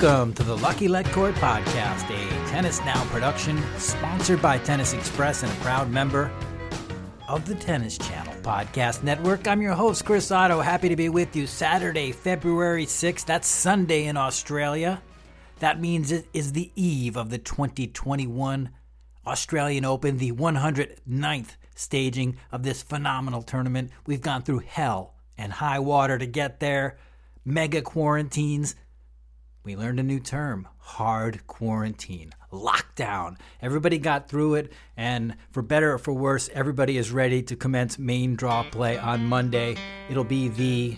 Welcome 0.00 0.32
to 0.34 0.42
the 0.44 0.56
Lucky 0.56 0.88
Letcord 0.88 1.34
Podcast, 1.34 2.08
a 2.08 2.48
Tennis 2.48 2.80
Now 2.86 3.04
production 3.10 3.62
sponsored 3.76 4.40
by 4.40 4.56
Tennis 4.56 4.94
Express 4.94 5.42
and 5.42 5.52
a 5.52 5.56
proud 5.56 5.90
member 5.90 6.32
of 7.28 7.44
the 7.44 7.54
Tennis 7.54 7.98
Channel 7.98 8.32
Podcast 8.40 9.02
Network. 9.02 9.46
I'm 9.46 9.60
your 9.60 9.74
host, 9.74 10.06
Chris 10.06 10.30
Oddo. 10.30 10.60
Happy 10.60 10.88
to 10.88 10.96
be 10.96 11.10
with 11.10 11.36
you 11.36 11.46
Saturday, 11.46 12.12
February 12.12 12.86
6th. 12.86 13.26
That's 13.26 13.46
Sunday 13.46 14.06
in 14.06 14.16
Australia. 14.16 15.02
That 15.58 15.82
means 15.82 16.12
it 16.12 16.26
is 16.32 16.52
the 16.52 16.72
eve 16.76 17.18
of 17.18 17.28
the 17.28 17.36
2021 17.36 18.70
Australian 19.26 19.84
Open, 19.84 20.16
the 20.16 20.32
109th 20.32 21.56
staging 21.74 22.38
of 22.50 22.62
this 22.62 22.80
phenomenal 22.80 23.42
tournament. 23.42 23.90
We've 24.06 24.22
gone 24.22 24.44
through 24.44 24.60
hell 24.60 25.12
and 25.36 25.52
high 25.52 25.80
water 25.80 26.16
to 26.16 26.26
get 26.26 26.58
there, 26.58 26.96
mega 27.44 27.82
quarantines. 27.82 28.76
We 29.62 29.76
learned 29.76 30.00
a 30.00 30.02
new 30.02 30.20
term 30.20 30.66
hard 30.78 31.46
quarantine, 31.46 32.32
lockdown. 32.50 33.36
Everybody 33.60 33.98
got 33.98 34.26
through 34.26 34.54
it, 34.54 34.72
and 34.96 35.36
for 35.50 35.60
better 35.60 35.92
or 35.92 35.98
for 35.98 36.14
worse, 36.14 36.48
everybody 36.54 36.96
is 36.96 37.12
ready 37.12 37.42
to 37.42 37.56
commence 37.56 37.98
main 37.98 38.36
draw 38.36 38.62
play 38.62 38.96
on 38.96 39.26
Monday. 39.26 39.76
It'll 40.08 40.24
be 40.24 40.48
the 40.48 40.96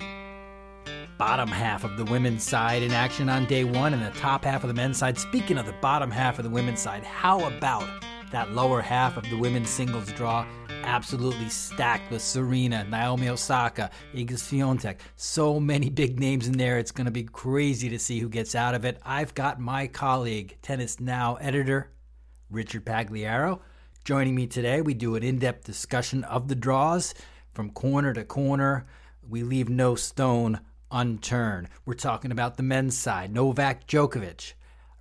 bottom 1.18 1.48
half 1.48 1.82
of 1.82 1.96
the 1.96 2.04
women's 2.04 2.44
side 2.44 2.84
in 2.84 2.92
action 2.92 3.28
on 3.28 3.46
day 3.46 3.64
one 3.64 3.94
and 3.94 4.02
the 4.02 4.18
top 4.18 4.44
half 4.44 4.62
of 4.62 4.68
the 4.68 4.74
men's 4.74 4.96
side. 4.96 5.18
Speaking 5.18 5.58
of 5.58 5.66
the 5.66 5.74
bottom 5.74 6.10
half 6.10 6.38
of 6.38 6.44
the 6.44 6.50
women's 6.50 6.80
side, 6.80 7.02
how 7.02 7.44
about 7.44 7.88
that 8.30 8.52
lower 8.52 8.80
half 8.80 9.16
of 9.16 9.24
the 9.24 9.36
women's 9.36 9.70
singles 9.70 10.10
draw? 10.12 10.46
Absolutely 10.84 11.48
stacked 11.48 12.10
with 12.10 12.22
Serena, 12.22 12.84
Naomi 12.84 13.28
Osaka, 13.28 13.90
Iga 14.14 14.32
Swiatek. 14.32 14.98
So 15.16 15.58
many 15.58 15.90
big 15.90 16.18
names 16.18 16.46
in 16.46 16.58
there. 16.58 16.78
It's 16.78 16.90
going 16.90 17.06
to 17.06 17.10
be 17.10 17.24
crazy 17.24 17.88
to 17.88 17.98
see 17.98 18.18
who 18.18 18.28
gets 18.28 18.54
out 18.54 18.74
of 18.74 18.84
it. 18.84 18.98
I've 19.04 19.34
got 19.34 19.60
my 19.60 19.86
colleague, 19.86 20.56
Tennis 20.62 21.00
Now 21.00 21.36
editor 21.36 21.90
Richard 22.50 22.84
Pagliaro, 22.84 23.60
joining 24.04 24.34
me 24.34 24.46
today. 24.46 24.80
We 24.80 24.94
do 24.94 25.14
an 25.16 25.22
in-depth 25.22 25.64
discussion 25.64 26.24
of 26.24 26.48
the 26.48 26.54
draws 26.54 27.14
from 27.52 27.70
corner 27.70 28.12
to 28.12 28.24
corner. 28.24 28.86
We 29.26 29.42
leave 29.42 29.68
no 29.68 29.94
stone 29.94 30.60
unturned. 30.90 31.68
We're 31.86 31.94
talking 31.94 32.30
about 32.30 32.56
the 32.56 32.62
men's 32.62 32.96
side, 32.96 33.32
Novak 33.32 33.86
Djokovic. 33.86 34.52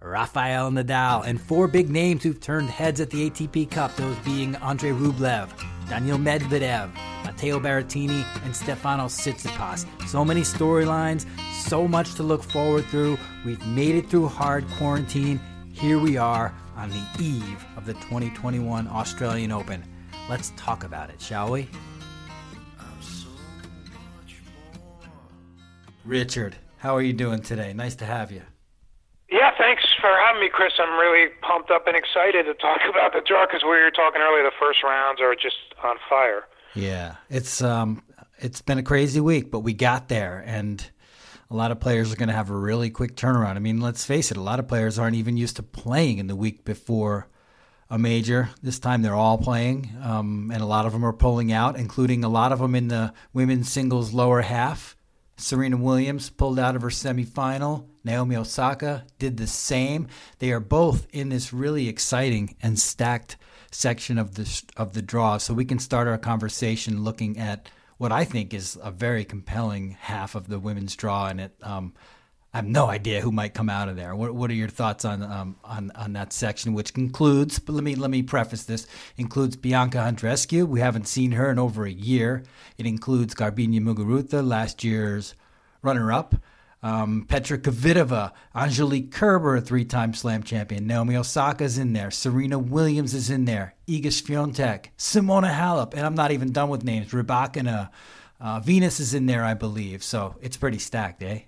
Rafael 0.04 0.72
Nadal, 0.72 1.26
and 1.28 1.40
four 1.40 1.68
big 1.68 1.90
names 1.90 2.24
who've 2.24 2.40
turned 2.40 2.70
heads 2.70 3.00
at 3.00 3.12
the 3.12 3.30
ATP 3.30 3.70
Cup, 3.70 3.96
those 3.96 4.18
being 4.20 4.56
Andrei 4.56 4.90
Rublev, 4.90 5.50
Daniil 5.88 6.18
Medvedev, 6.18 6.92
Matteo 7.24 7.60
Berrettini, 7.60 8.26
and 8.44 8.54
Stefanos 8.54 9.14
Tsitsipas. 9.14 9.86
So 10.08 10.26
many 10.26 10.42
storylines, 10.42 11.28
so 11.54 11.88
much 11.88 12.16
to 12.16 12.24
look 12.24 12.42
forward 12.44 12.86
through. 12.86 13.20
We've 13.46 13.64
made 13.68 13.94
it 13.94 14.10
through 14.10 14.28
hard 14.28 14.68
quarantine. 14.72 15.40
Here 15.72 16.00
we 16.00 16.18
are 16.18 16.52
on 16.76 16.90
the 16.90 17.04
eve 17.20 17.64
of 17.78 17.86
the 17.86 17.94
2021 17.94 18.88
Australian 18.88 19.52
Open. 19.52 19.84
Let's 20.28 20.52
talk 20.58 20.84
about 20.84 21.12
it, 21.12 21.22
shall 21.22 21.52
we? 21.52 21.70
Richard, 26.04 26.56
how 26.78 26.96
are 26.96 27.02
you 27.04 27.14
doing 27.14 27.42
today? 27.42 27.74
Nice 27.74 27.94
to 27.98 28.06
have 28.06 28.32
you. 28.32 28.42
Yeah, 29.32 29.52
thanks 29.58 29.84
for 30.02 30.10
having 30.26 30.42
me, 30.42 30.50
Chris. 30.52 30.74
I'm 30.80 31.00
really 31.00 31.30
pumped 31.42 31.72
up 31.72 31.88
and 31.88 31.96
excited 31.96 32.46
to 32.46 32.54
talk 32.56 32.82
about 32.90 33.14
the 33.14 33.22
draw 33.26 33.46
because 33.46 33.64
we 33.64 33.70
were 33.70 33.92
talking 33.92 34.22
earlier. 34.22 34.44
The 34.44 34.58
first 34.60 34.84
rounds 34.84 35.22
are 35.22 35.36
just 35.36 35.58
on 35.84 35.98
fire. 36.10 36.44
Yeah, 36.74 37.16
it's 37.30 37.62
um, 37.62 38.04
it's 38.40 38.62
been 38.62 38.78
a 38.78 38.84
crazy 38.84 39.20
week, 39.20 39.52
but 39.52 39.60
we 39.60 39.74
got 39.74 40.10
there, 40.10 40.44
and 40.46 40.84
a 41.50 41.56
lot 41.56 41.72
of 41.72 41.80
players 41.80 42.12
are 42.12 42.16
going 42.16 42.30
to 42.30 42.36
have 42.36 42.50
a 42.50 42.56
really 42.56 42.90
quick 42.90 43.16
turnaround. 43.16 43.56
I 43.56 43.60
mean, 43.60 43.82
let's 43.82 44.06
face 44.06 44.32
it, 44.32 44.38
a 44.38 44.42
lot 44.42 44.60
of 44.60 44.68
players 44.68 44.98
aren't 44.98 45.16
even 45.16 45.38
used 45.38 45.58
to 45.58 45.64
playing 45.64 46.18
in 46.18 46.28
the 46.28 46.36
week 46.36 46.64
before 46.64 47.28
a 47.90 48.00
major. 48.00 48.50
This 48.64 48.80
time 48.80 49.02
they're 49.02 49.14
all 49.14 49.38
playing, 49.38 49.92
um, 50.02 50.50
and 50.54 50.64
a 50.64 50.66
lot 50.66 50.86
of 50.86 50.94
them 50.94 51.06
are 51.06 51.14
pulling 51.14 51.52
out, 51.52 51.78
including 51.78 52.24
a 52.24 52.30
lot 52.30 52.54
of 52.54 52.60
them 52.60 52.74
in 52.74 52.88
the 52.88 53.14
women's 53.34 53.70
singles 53.70 54.14
lower 54.14 54.42
half. 54.42 54.96
Serena 55.42 55.78
Williams 55.78 56.30
pulled 56.30 56.60
out 56.60 56.76
of 56.76 56.82
her 56.82 56.90
semifinal. 56.90 57.88
Naomi 58.04 58.36
Osaka 58.36 59.06
did 59.20 59.38
the 59.38 59.48
same. 59.48 60.08
They 60.40 60.52
are 60.52 60.60
both 60.60 61.08
in 61.12 61.30
this 61.30 61.54
really 61.54 61.88
exciting 61.88 62.56
and 62.62 62.80
stacked 62.80 63.38
section 63.72 64.18
of 64.18 64.36
the 64.36 64.64
of 64.78 64.94
the 64.94 65.02
draw. 65.02 65.38
So 65.38 65.54
we 65.54 65.66
can 65.66 65.80
start 65.80 66.08
our 66.08 66.18
conversation 66.18 67.04
looking 67.04 67.38
at 67.38 67.70
what 67.98 68.12
I 68.12 68.26
think 68.26 68.54
is 68.54 68.78
a 68.82 68.92
very 68.92 69.24
compelling 69.24 69.92
half 70.00 70.36
of 70.36 70.48
the 70.48 70.60
women's 70.60 70.96
draw, 70.96 71.28
and 71.28 71.42
it. 71.42 71.56
Um, 71.62 71.94
I 72.54 72.58
have 72.58 72.68
no 72.68 72.88
idea 72.88 73.22
who 73.22 73.32
might 73.32 73.54
come 73.54 73.70
out 73.70 73.88
of 73.88 73.96
there. 73.96 74.14
What, 74.14 74.36
what 74.36 74.52
are 74.52 74.56
your 74.56 74.68
thoughts 74.68 75.06
on 75.06 75.24
um, 75.24 75.56
on 75.64 75.90
on 75.96 76.14
that 76.14 76.34
section, 76.34 76.74
which 76.74 76.92
includes? 76.92 77.60
But 77.60 77.74
let 77.74 77.84
me 77.84 77.96
let 77.96 78.10
me 78.10 78.24
preface 78.24 78.64
this. 78.66 78.88
Includes 79.16 79.56
Bianca 79.56 80.00
Andreescu. 80.00 80.68
We 80.68 80.82
haven't 80.82 81.08
seen 81.08 81.32
her 81.32 81.50
in 81.50 81.58
over 81.60 81.86
a 81.86 81.92
year. 81.92 82.44
It 82.78 82.86
includes 82.86 83.36
Garbiñe 83.36 83.80
Muguruza, 83.80 84.46
last 84.46 84.84
year's 84.84 85.34
runner-up. 85.82 86.36
Um, 86.84 87.26
Petra 87.30 87.60
Kvitova, 87.60 88.32
Angelique 88.56 89.12
Kerber, 89.12 89.58
a 89.58 89.62
three-time 89.62 90.14
Slam 90.14 90.42
champion. 90.42 90.88
Naomi 90.88 91.16
Osaka's 91.16 91.78
in 91.78 91.94
there. 91.94 92.10
Serena 92.10 92.58
Williams 92.58 93.14
is 93.14 93.30
in 93.30 93.46
there. 93.46 93.76
Iga 93.88 94.08
Swiatek, 94.08 94.88
Simona 94.98 95.54
Halep, 95.54 95.94
and 95.94 96.04
I'm 96.06 96.16
not 96.16 96.32
even 96.32 96.52
done 96.52 96.70
with 96.70 96.84
names. 96.84 97.12
Rybakina, 97.12 97.92
uh, 98.40 98.60
Venus 98.62 99.00
is 99.00 99.14
in 99.14 99.28
there, 99.28 99.44
I 99.46 99.54
believe. 99.54 100.04
So 100.04 100.36
it's 100.42 100.58
pretty 100.58 100.80
stacked, 100.80 101.22
eh? 101.22 101.42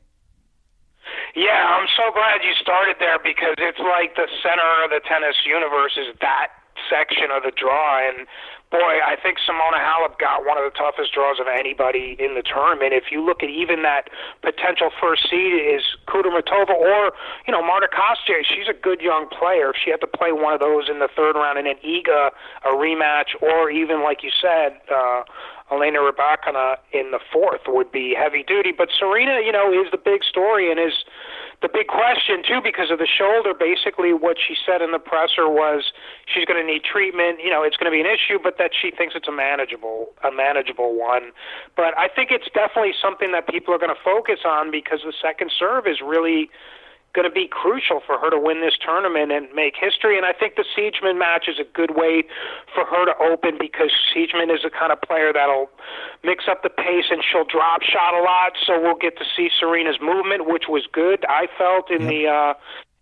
Yeah, 1.34 1.66
I'm 1.66 1.90
so 1.98 2.14
glad 2.14 2.46
you 2.46 2.54
started 2.62 3.02
there 3.02 3.18
because 3.18 3.58
it's 3.58 3.82
like 3.82 4.14
the 4.14 4.30
center 4.46 4.72
of 4.86 4.94
the 4.94 5.02
tennis 5.02 5.34
universe 5.46 5.98
is 5.98 6.14
that 6.22 6.54
section 6.90 7.34
of 7.34 7.42
the 7.42 7.52
draw 7.54 8.02
and 8.06 8.28
boy, 8.74 8.98
I 9.06 9.14
think 9.22 9.38
Simona 9.38 9.78
Halep 9.78 10.18
got 10.18 10.50
one 10.50 10.58
of 10.58 10.66
the 10.66 10.74
toughest 10.74 11.14
draws 11.14 11.38
of 11.40 11.46
anybody 11.46 12.18
in 12.18 12.34
the 12.34 12.42
tournament. 12.42 12.90
If 12.90 13.14
you 13.14 13.22
look 13.22 13.46
at 13.46 13.50
even 13.54 13.86
that 13.86 14.10
potential 14.42 14.90
first 14.98 15.30
seed 15.30 15.54
is 15.54 15.86
Kudermetova 16.10 16.74
or, 16.74 17.14
you 17.46 17.54
know, 17.54 17.62
Marta 17.62 17.86
Kostyuk, 17.86 18.42
she's 18.50 18.66
a 18.66 18.74
good 18.74 19.00
young 19.00 19.30
player. 19.30 19.70
If 19.70 19.78
she 19.78 19.94
had 19.94 20.02
to 20.02 20.10
play 20.10 20.34
one 20.34 20.58
of 20.58 20.60
those 20.60 20.90
in 20.90 20.98
the 20.98 21.08
third 21.08 21.38
round 21.38 21.62
and 21.62 21.70
an 21.70 21.78
Iga, 21.86 22.34
a 22.66 22.74
rematch, 22.74 23.38
or 23.46 23.70
even, 23.70 24.02
like 24.02 24.26
you 24.26 24.34
said, 24.34 24.82
uh, 24.90 25.22
Elena 25.72 26.00
Rybakina 26.00 26.76
in 26.92 27.12
the 27.12 27.20
fourth 27.32 27.62
would 27.68 27.92
be 27.92 28.16
heavy 28.18 28.44
duty. 28.44 28.72
But 28.72 28.90
Serena, 28.98 29.42
you 29.44 29.52
know, 29.52 29.72
is 29.72 29.90
the 29.92 29.98
big 29.98 30.24
story 30.24 30.70
and 30.70 30.80
is 30.80 31.04
the 31.62 31.70
big 31.72 31.88
question 31.88 32.44
too 32.46 32.60
because 32.62 32.92
of 32.92 33.00
the 33.00 33.08
shoulder. 33.08 33.54
Basically 33.54 34.14
what 34.14 34.38
she 34.38 34.56
said 34.60 34.82
in 34.82 34.92
the 34.92 35.00
presser 35.00 35.50
was 35.50 35.94
she's 36.28 36.46
going 36.46 36.60
to 36.60 36.68
need 36.68 36.84
treatment. 36.84 37.40
You 37.42 37.50
know 37.50 37.64
it's 37.64 37.78
going 37.78 37.92
to 37.92 37.96
be 37.96 38.02
an 38.02 38.12
issue 38.12 38.38
but 38.42 38.58
that 38.58 38.72
she 38.76 38.92
thinks 38.92 39.16
it's 39.16 39.28
a 39.28 39.32
manageable 39.32 40.12
a 40.24 40.32
manageable 40.32 40.98
one. 41.00 41.32
But 41.76 41.98
i 41.98 42.08
think 42.08 42.30
it's 42.32 42.48
definitely 42.54 42.94
something 43.00 43.32
that 43.32 43.48
people 43.48 43.74
are 43.74 43.80
going 43.80 43.94
to 43.94 44.04
focus 44.04 44.40
on 44.46 44.72
because 44.72 45.00
the 45.06 45.14
second 45.22 45.52
serve 45.58 45.88
is 45.88 46.02
really 46.02 46.50
going 47.14 47.30
to 47.30 47.34
be 47.34 47.48
crucial 47.48 48.02
for 48.06 48.18
her 48.18 48.30
to 48.30 48.40
win 48.40 48.62
this 48.62 48.74
tournament 48.84 49.32
and 49.32 49.48
make 49.54 49.76
history. 49.80 50.18
And 50.18 50.26
I 50.26 50.34
think 50.34 50.56
the 50.56 50.66
Siegemund 50.66 51.20
match 51.20 51.46
is 51.48 51.60
a 51.60 51.64
good 51.64 51.96
way 51.96 52.24
for 52.74 52.86
her 52.86 53.06
to 53.06 53.14
open 53.22 53.58
because 53.60 53.92
Siegemund 54.10 54.54
is 54.54 54.64
the 54.64 54.72
kind 54.72 54.92
of 54.92 55.00
player 55.02 55.32
that'll 55.32 55.70
mix 56.24 56.46
up 56.50 56.64
the 56.64 56.70
pace 56.70 57.06
and 57.12 57.24
she'll 57.24 57.46
drop 57.46 57.84
shot 57.84 58.14
a 58.18 58.22
lot. 58.24 58.54
So 58.66 58.82
we'll 58.82 58.98
get 58.98 59.18
to 59.18 59.26
see 59.38 59.50
Serena's 59.60 60.02
movement, 60.02 60.48
which 60.48 60.66
was 60.68 60.88
good. 60.92 61.24
I 61.30 61.48
felt 61.58 61.92
in 61.92 62.02
yep. 62.02 62.10
the 62.10 62.28
uh, 62.28 62.54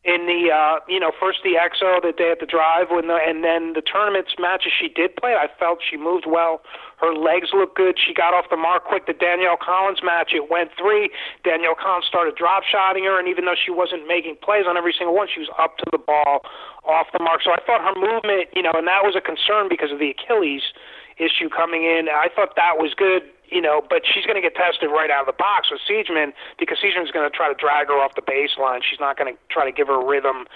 in 0.03 0.25
the 0.25 0.49
uh, 0.49 0.81
you 0.89 0.99
know 0.99 1.11
first 1.13 1.45
the 1.45 1.53
EXO 1.53 2.01
the 2.01 2.09
day 2.09 2.33
at 2.33 2.41
the 2.41 2.49
drive 2.49 2.89
when 2.89 3.05
the 3.05 3.21
and 3.21 3.45
then 3.45 3.77
the 3.77 3.85
tournaments 3.85 4.33
matches 4.41 4.73
she 4.73 4.89
did 4.89 5.15
play 5.15 5.37
I 5.37 5.45
felt 5.61 5.77
she 5.85 5.95
moved 5.95 6.25
well. 6.25 6.61
Her 6.97 7.13
legs 7.13 7.49
looked 7.53 7.77
good. 7.77 7.97
She 8.01 8.13
got 8.13 8.33
off 8.33 8.45
the 8.49 8.57
mark 8.57 8.85
quick. 8.85 9.05
The 9.05 9.13
Danielle 9.13 9.57
Collins 9.61 10.01
match 10.01 10.33
it 10.33 10.49
went 10.49 10.69
three. 10.77 11.09
Danielle 11.43 11.77
Collins 11.77 12.05
started 12.09 12.33
drop 12.33 12.63
shotting 12.65 13.05
her 13.05 13.19
and 13.19 13.29
even 13.29 13.45
though 13.45 13.57
she 13.57 13.69
wasn't 13.69 14.07
making 14.07 14.41
plays 14.41 14.65
on 14.65 14.73
every 14.73 14.93
single 14.97 15.13
one 15.13 15.29
she 15.29 15.39
was 15.39 15.49
up 15.61 15.77
to 15.77 15.85
the 15.93 16.01
ball 16.01 16.41
off 16.81 17.05
the 17.13 17.21
mark. 17.21 17.45
So 17.45 17.53
I 17.53 17.61
thought 17.61 17.85
her 17.85 17.93
movement 17.93 18.49
you 18.57 18.65
know 18.65 18.73
and 18.73 18.89
that 18.89 19.05
was 19.05 19.13
a 19.13 19.21
concern 19.21 19.69
because 19.69 19.93
of 19.93 20.01
the 20.01 20.17
Achilles 20.17 20.73
issue 21.21 21.45
coming 21.45 21.85
in. 21.85 22.09
I 22.09 22.33
thought 22.33 22.57
that 22.57 22.81
was 22.81 22.97
good 22.97 23.21
you 23.51 23.61
know, 23.61 23.83
but 23.89 24.01
she's 24.07 24.25
going 24.25 24.39
to 24.39 24.41
get 24.41 24.55
tested 24.55 24.89
right 24.89 25.11
out 25.11 25.27
of 25.27 25.35
the 25.35 25.37
box 25.37 25.69
with 25.69 25.81
Siegemund 25.83 26.31
because 26.57 26.79
Siegemund's 26.79 27.11
going 27.11 27.29
to 27.29 27.35
try 27.35 27.51
to 27.51 27.57
drag 27.59 27.87
her 27.87 27.99
off 27.99 28.15
the 28.15 28.23
baseline. 28.23 28.79
She's 28.81 28.99
not 28.99 29.17
going 29.17 29.35
to 29.35 29.39
try 29.51 29.65
to 29.65 29.71
give 29.71 29.87
her 29.87 29.99
rhythm. 29.99 30.47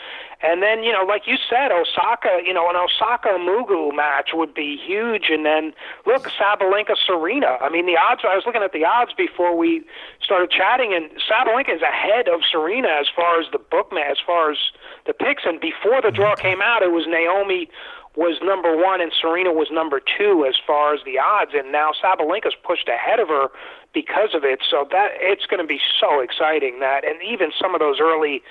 And 0.41 0.63
then, 0.63 0.83
you 0.83 0.91
know, 0.91 1.03
like 1.03 1.27
you 1.27 1.35
said, 1.35 1.71
Osaka, 1.71 2.39
you 2.43 2.53
know, 2.53 2.69
an 2.69 2.75
Osaka 2.75 3.35
Mugu 3.35 3.93
match 3.93 4.29
would 4.33 4.53
be 4.53 4.79
huge. 4.79 5.27
And 5.29 5.45
then 5.45 5.73
look, 6.05 6.31
Sabalenka 6.39 6.95
Serena. 7.05 7.59
I 7.59 7.69
mean, 7.69 7.85
the 7.85 7.99
odds. 7.99 8.21
I 8.23 8.35
was 8.35 8.43
looking 8.45 8.63
at 8.63 8.71
the 8.71 8.85
odds 8.85 9.11
before 9.13 9.55
we 9.55 9.83
started 10.23 10.49
chatting, 10.49 10.93
and 10.95 11.11
Sabalenka 11.19 11.75
is 11.75 11.81
ahead 11.81 12.27
of 12.27 12.41
Serena 12.49 12.89
as 12.99 13.07
far 13.13 13.39
as 13.39 13.47
the 13.51 13.59
bookman, 13.59 14.03
as 14.09 14.17
far 14.25 14.51
as 14.51 14.57
the 15.05 15.13
picks. 15.13 15.43
And 15.45 15.59
before 15.59 16.01
the 16.01 16.11
draw 16.11 16.35
came 16.35 16.61
out, 16.61 16.81
it 16.81 16.91
was 16.91 17.05
Naomi 17.07 17.69
was 18.15 18.39
number 18.41 18.75
one 18.75 19.01
and 19.01 19.11
Serena 19.19 19.51
was 19.51 19.67
number 19.71 19.99
two 19.99 20.45
as 20.47 20.55
far 20.65 20.93
as 20.93 21.01
the 21.05 21.19
odds, 21.19 21.51
and 21.53 21.71
now 21.71 21.91
Sabalenka's 21.91 22.55
pushed 22.63 22.87
ahead 22.87 23.19
of 23.19 23.27
her 23.27 23.49
because 23.93 24.33
of 24.33 24.43
it. 24.43 24.59
So 24.69 24.87
that 24.91 25.11
it's 25.19 25.45
going 25.45 25.61
to 25.61 25.67
be 25.67 25.79
so 25.99 26.19
exciting 26.21 26.79
that, 26.79 27.05
and 27.05 27.21
even 27.21 27.51
some 27.59 27.75
of 27.75 27.79
those 27.79 27.99
early 27.99 28.41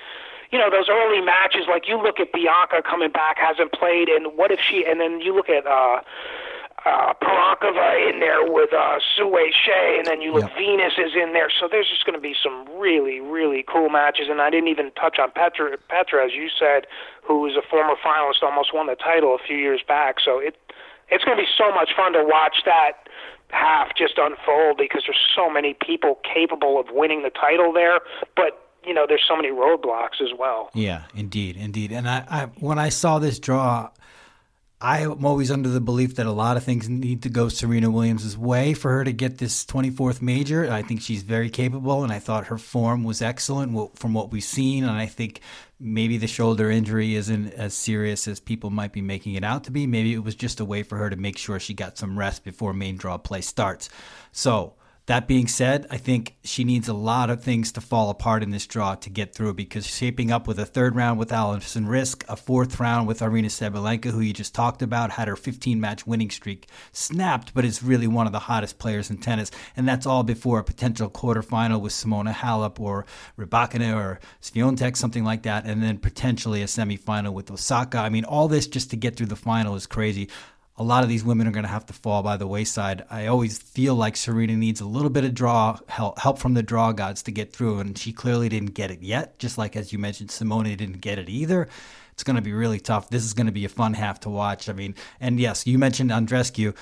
you 0.51 0.59
know 0.59 0.69
those 0.69 0.89
early 0.89 1.21
matches. 1.21 1.65
Like 1.67 1.87
you 1.87 2.01
look 2.01 2.19
at 2.19 2.31
Bianca 2.31 2.81
coming 2.87 3.11
back, 3.11 3.37
hasn't 3.37 3.71
played, 3.73 4.09
and 4.09 4.37
what 4.37 4.51
if 4.51 4.59
she? 4.59 4.85
And 4.85 4.99
then 4.99 5.21
you 5.21 5.35
look 5.35 5.49
at. 5.49 5.65
uh 5.65 6.01
uh, 6.85 7.13
Pironkova 7.21 8.09
in 8.09 8.19
there 8.19 8.45
with 8.45 8.71
uh, 8.71 8.99
Sue 9.15 9.51
Shea, 9.65 9.95
and 9.97 10.05
then 10.05 10.21
you 10.21 10.33
look 10.33 10.43
yep. 10.43 10.55
Venus 10.55 10.93
is 10.97 11.13
in 11.15 11.33
there. 11.33 11.49
So 11.49 11.67
there's 11.69 11.89
just 11.89 12.05
going 12.05 12.15
to 12.15 12.21
be 12.21 12.35
some 12.41 12.67
really, 12.77 13.19
really 13.19 13.65
cool 13.67 13.89
matches. 13.89 14.27
And 14.29 14.39
I 14.41 14.49
didn't 14.49 14.69
even 14.69 14.91
touch 14.91 15.17
on 15.19 15.31
Petra, 15.31 15.75
Petra, 15.89 16.23
as 16.23 16.33
you 16.33 16.49
said, 16.57 16.85
who 17.23 17.41
was 17.41 17.57
a 17.57 17.67
former 17.67 17.95
finalist, 18.05 18.43
almost 18.43 18.73
won 18.73 18.85
the 18.87 18.95
title 18.95 19.33
a 19.33 19.39
few 19.45 19.57
years 19.57 19.81
back. 19.87 20.17
So 20.23 20.39
it 20.39 20.55
it's 21.09 21.23
going 21.23 21.37
to 21.37 21.43
be 21.43 21.49
so 21.57 21.71
much 21.73 21.89
fun 21.95 22.13
to 22.13 22.23
watch 22.23 22.57
that 22.65 23.09
half 23.49 23.95
just 23.95 24.17
unfold 24.17 24.77
because 24.77 25.03
there's 25.07 25.21
so 25.35 25.49
many 25.49 25.75
people 25.85 26.19
capable 26.23 26.79
of 26.79 26.87
winning 26.91 27.23
the 27.23 27.29
title 27.29 27.71
there, 27.71 27.99
but 28.35 28.61
you 28.85 28.93
know 28.93 29.05
there's 29.07 29.23
so 29.27 29.35
many 29.35 29.49
roadblocks 29.49 30.21
as 30.21 30.29
well. 30.37 30.69
Yeah, 30.73 31.03
indeed, 31.15 31.57
indeed. 31.57 31.91
And 31.91 32.07
I, 32.07 32.25
I 32.29 32.45
when 32.59 32.77
I 32.79 32.89
saw 32.89 33.19
this 33.19 33.39
draw, 33.39 33.89
I'm 34.81 35.25
always 35.25 35.51
under 35.51 35.69
the 35.69 35.79
belief 35.79 36.15
that 36.15 36.25
a 36.25 36.31
lot 36.31 36.57
of 36.57 36.63
things 36.63 36.89
need 36.89 37.23
to 37.23 37.29
go 37.29 37.47
Serena 37.47 37.89
Williams' 37.89 38.37
way 38.37 38.73
for 38.73 38.91
her 38.91 39.03
to 39.05 39.13
get 39.13 39.37
this 39.37 39.65
24th 39.65 40.21
major. 40.21 40.69
I 40.69 40.81
think 40.81 41.01
she's 41.01 41.23
very 41.23 41.49
capable, 41.49 42.03
and 42.03 42.11
I 42.11 42.19
thought 42.19 42.47
her 42.47 42.57
form 42.57 43.03
was 43.05 43.21
excellent 43.21 43.97
from 43.97 44.13
what 44.13 44.31
we've 44.31 44.43
seen. 44.43 44.83
And 44.83 44.91
I 44.91 45.05
think 45.05 45.39
maybe 45.79 46.17
the 46.17 46.27
shoulder 46.27 46.69
injury 46.69 47.15
isn't 47.15 47.53
as 47.53 47.73
serious 47.73 48.27
as 48.27 48.41
people 48.41 48.69
might 48.69 48.91
be 48.91 49.01
making 49.01 49.35
it 49.35 49.45
out 49.45 49.63
to 49.63 49.71
be. 49.71 49.87
Maybe 49.87 50.13
it 50.13 50.23
was 50.23 50.35
just 50.35 50.59
a 50.59 50.65
way 50.65 50.83
for 50.83 50.97
her 50.97 51.09
to 51.09 51.15
make 51.15 51.37
sure 51.37 51.57
she 51.57 51.73
got 51.73 51.97
some 51.97 52.19
rest 52.19 52.43
before 52.43 52.73
main 52.73 52.97
draw 52.97 53.17
play 53.17 53.41
starts. 53.41 53.89
So 54.33 54.73
that 55.07 55.27
being 55.27 55.47
said, 55.47 55.85
I 55.91 55.97
think 55.97 56.35
she 56.43 56.63
needs 56.63 56.87
a 56.87 56.93
lot 56.93 57.29
of 57.29 57.43
things 57.43 57.71
to 57.73 57.81
fall 57.81 58.09
apart 58.09 58.41
in 58.41 58.49
this 58.49 58.65
draw 58.65 58.95
to 58.95 59.09
get 59.09 59.35
through 59.35 59.53
because 59.53 59.85
shaping 59.85 60.31
up 60.31 60.47
with 60.47 60.57
a 60.57 60.65
third 60.65 60.95
round 60.95 61.19
with 61.19 61.31
Alison 61.31 61.85
Riske, 61.85 62.23
a 62.27 62.35
fourth 62.35 62.79
round 62.79 63.07
with 63.07 63.19
Aryna 63.19 63.45
Sabalenka, 63.45 64.05
who 64.05 64.19
you 64.19 64.33
just 64.33 64.55
talked 64.55 64.81
about, 64.81 65.11
had 65.11 65.27
her 65.27 65.35
15 65.35 65.79
match 65.79 66.07
winning 66.07 66.31
streak 66.31 66.67
snapped, 66.91 67.53
but 67.53 67.63
is 67.63 67.83
really 67.83 68.07
one 68.07 68.25
of 68.25 68.33
the 68.33 68.39
hottest 68.39 68.79
players 68.79 69.11
in 69.11 69.17
tennis. 69.17 69.51
And 69.77 69.87
that's 69.87 70.07
all 70.07 70.23
before 70.23 70.57
a 70.57 70.63
potential 70.63 71.09
quarterfinal 71.09 71.81
with 71.81 71.93
Simona 71.93 72.33
Halep 72.33 72.79
or 72.79 73.05
Rybakina 73.37 73.95
or 73.95 74.19
Swiatek, 74.41 74.97
something 74.97 75.23
like 75.23 75.43
that, 75.43 75.65
and 75.65 75.83
then 75.83 75.99
potentially 75.99 76.63
a 76.63 76.65
semifinal 76.65 77.33
with 77.33 77.51
Osaka. 77.51 77.99
I 77.99 78.09
mean, 78.09 78.25
all 78.25 78.47
this 78.47 78.65
just 78.65 78.89
to 78.89 78.97
get 78.97 79.15
through 79.15 79.27
the 79.27 79.35
final 79.35 79.75
is 79.75 79.85
crazy 79.85 80.29
a 80.77 80.83
lot 80.83 81.03
of 81.03 81.09
these 81.09 81.23
women 81.23 81.47
are 81.47 81.51
going 81.51 81.63
to 81.63 81.69
have 81.69 81.85
to 81.85 81.93
fall 81.93 82.21
by 82.21 82.35
the 82.35 82.47
wayside. 82.47 83.05
I 83.09 83.27
always 83.27 83.57
feel 83.57 83.95
like 83.95 84.17
Serena 84.17 84.57
needs 84.57 84.81
a 84.81 84.85
little 84.85 85.09
bit 85.09 85.23
of 85.23 85.33
draw 85.33 85.79
help, 85.87 86.19
help 86.19 86.37
from 86.37 86.53
the 86.53 86.63
draw 86.63 86.91
gods 86.91 87.23
to 87.23 87.31
get 87.31 87.53
through, 87.53 87.79
and 87.79 87.97
she 87.97 88.11
clearly 88.11 88.49
didn't 88.49 88.73
get 88.73 88.91
it 88.91 89.01
yet. 89.01 89.39
Just 89.39 89.57
like 89.57 89.75
as 89.75 89.93
you 89.93 89.99
mentioned, 89.99 90.31
Simone 90.31 90.65
didn't 90.65 90.99
get 90.99 91.17
it 91.17 91.29
either. 91.29 91.69
It's 92.11 92.23
going 92.23 92.35
to 92.35 92.41
be 92.41 92.53
really 92.53 92.79
tough. 92.79 93.09
This 93.09 93.23
is 93.23 93.33
going 93.33 93.47
to 93.47 93.53
be 93.53 93.65
a 93.65 93.69
fun 93.69 93.93
half 93.93 94.21
to 94.21 94.29
watch. 94.29 94.67
I 94.69 94.73
mean, 94.73 94.95
and 95.19 95.39
yes, 95.39 95.65
you 95.65 95.77
mentioned 95.77 96.11
Andreescu 96.11 96.75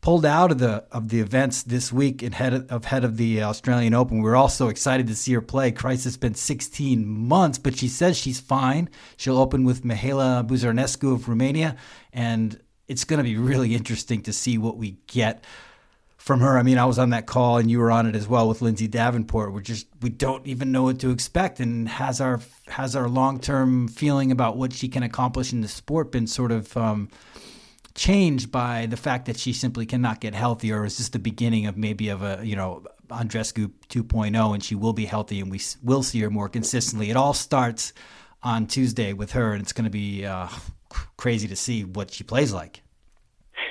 pulled 0.00 0.24
out 0.24 0.52
of 0.52 0.58
the 0.58 0.84
of 0.92 1.08
the 1.08 1.20
events 1.20 1.64
this 1.64 1.92
week 1.92 2.22
in 2.22 2.30
head 2.30 2.52
of, 2.70 2.84
head 2.84 3.02
of 3.02 3.16
the 3.16 3.42
uh, 3.42 3.48
Australian 3.48 3.94
Open. 3.94 4.22
We 4.22 4.30
are 4.30 4.36
all 4.36 4.48
so 4.48 4.68
excited 4.68 5.06
to 5.08 5.16
see 5.16 5.32
her 5.32 5.40
play. 5.40 5.72
Christ, 5.72 6.06
it's 6.06 6.16
been 6.16 6.34
16 6.34 7.06
months, 7.06 7.58
but 7.58 7.76
she 7.76 7.88
says 7.88 8.16
she's 8.16 8.38
fine. 8.38 8.88
She'll 9.16 9.38
open 9.38 9.64
with 9.64 9.82
Mihaela 9.82 10.46
Buzarnescu 10.46 11.12
of 11.12 11.28
Romania, 11.28 11.76
and 12.12 12.60
it's 12.88 13.04
going 13.04 13.18
to 13.18 13.24
be 13.24 13.36
really 13.36 13.74
interesting 13.74 14.22
to 14.22 14.32
see 14.32 14.58
what 14.58 14.76
we 14.76 14.98
get 15.06 15.44
from 16.26 16.40
her. 16.40 16.58
I 16.58 16.64
mean, 16.64 16.76
I 16.76 16.84
was 16.86 16.98
on 16.98 17.10
that 17.10 17.26
call 17.26 17.58
and 17.58 17.70
you 17.70 17.78
were 17.78 17.90
on 17.92 18.06
it 18.06 18.16
as 18.16 18.26
well 18.26 18.48
with 18.48 18.60
Lindsay 18.60 18.88
Davenport. 18.88 19.52
We're 19.52 19.60
just 19.60 19.86
we 20.02 20.10
don't 20.10 20.44
even 20.46 20.72
know 20.72 20.84
what 20.84 20.98
to 21.00 21.10
expect, 21.10 21.60
and 21.60 21.88
has 21.88 22.20
our 22.20 22.40
has 22.66 22.96
our 22.96 23.08
long 23.08 23.38
term 23.38 23.88
feeling 23.88 24.32
about 24.32 24.56
what 24.56 24.72
she 24.72 24.88
can 24.88 25.02
accomplish 25.02 25.52
in 25.52 25.60
the 25.60 25.68
sport 25.68 26.10
been 26.10 26.26
sort 26.26 26.50
of 26.50 26.76
um, 26.76 27.10
changed 27.94 28.50
by 28.50 28.86
the 28.86 28.96
fact 28.96 29.26
that 29.26 29.38
she 29.38 29.52
simply 29.52 29.86
cannot 29.86 30.20
get 30.20 30.34
healthy, 30.34 30.72
or 30.72 30.84
is 30.84 30.98
this 30.98 31.10
the 31.10 31.20
beginning 31.20 31.66
of 31.66 31.76
maybe 31.76 32.08
of 32.08 32.22
a 32.22 32.40
you 32.42 32.56
know 32.56 32.84
Andreescu 33.08 33.70
2.0, 33.88 34.54
and 34.54 34.64
she 34.64 34.74
will 34.74 34.92
be 34.92 35.04
healthy 35.04 35.40
and 35.40 35.48
we 35.48 35.60
will 35.82 36.02
see 36.02 36.20
her 36.20 36.30
more 36.30 36.48
consistently. 36.48 37.08
It 37.08 37.16
all 37.16 37.34
starts 37.34 37.92
on 38.42 38.66
Tuesday 38.66 39.12
with 39.12 39.32
her, 39.32 39.52
and 39.52 39.62
it's 39.62 39.72
going 39.72 39.84
to 39.84 39.90
be. 39.90 40.26
Uh, 40.26 40.48
crazy 41.26 41.48
to 41.48 41.56
see 41.56 41.82
what 41.82 42.12
she 42.12 42.22
plays 42.22 42.52
like. 42.52 42.82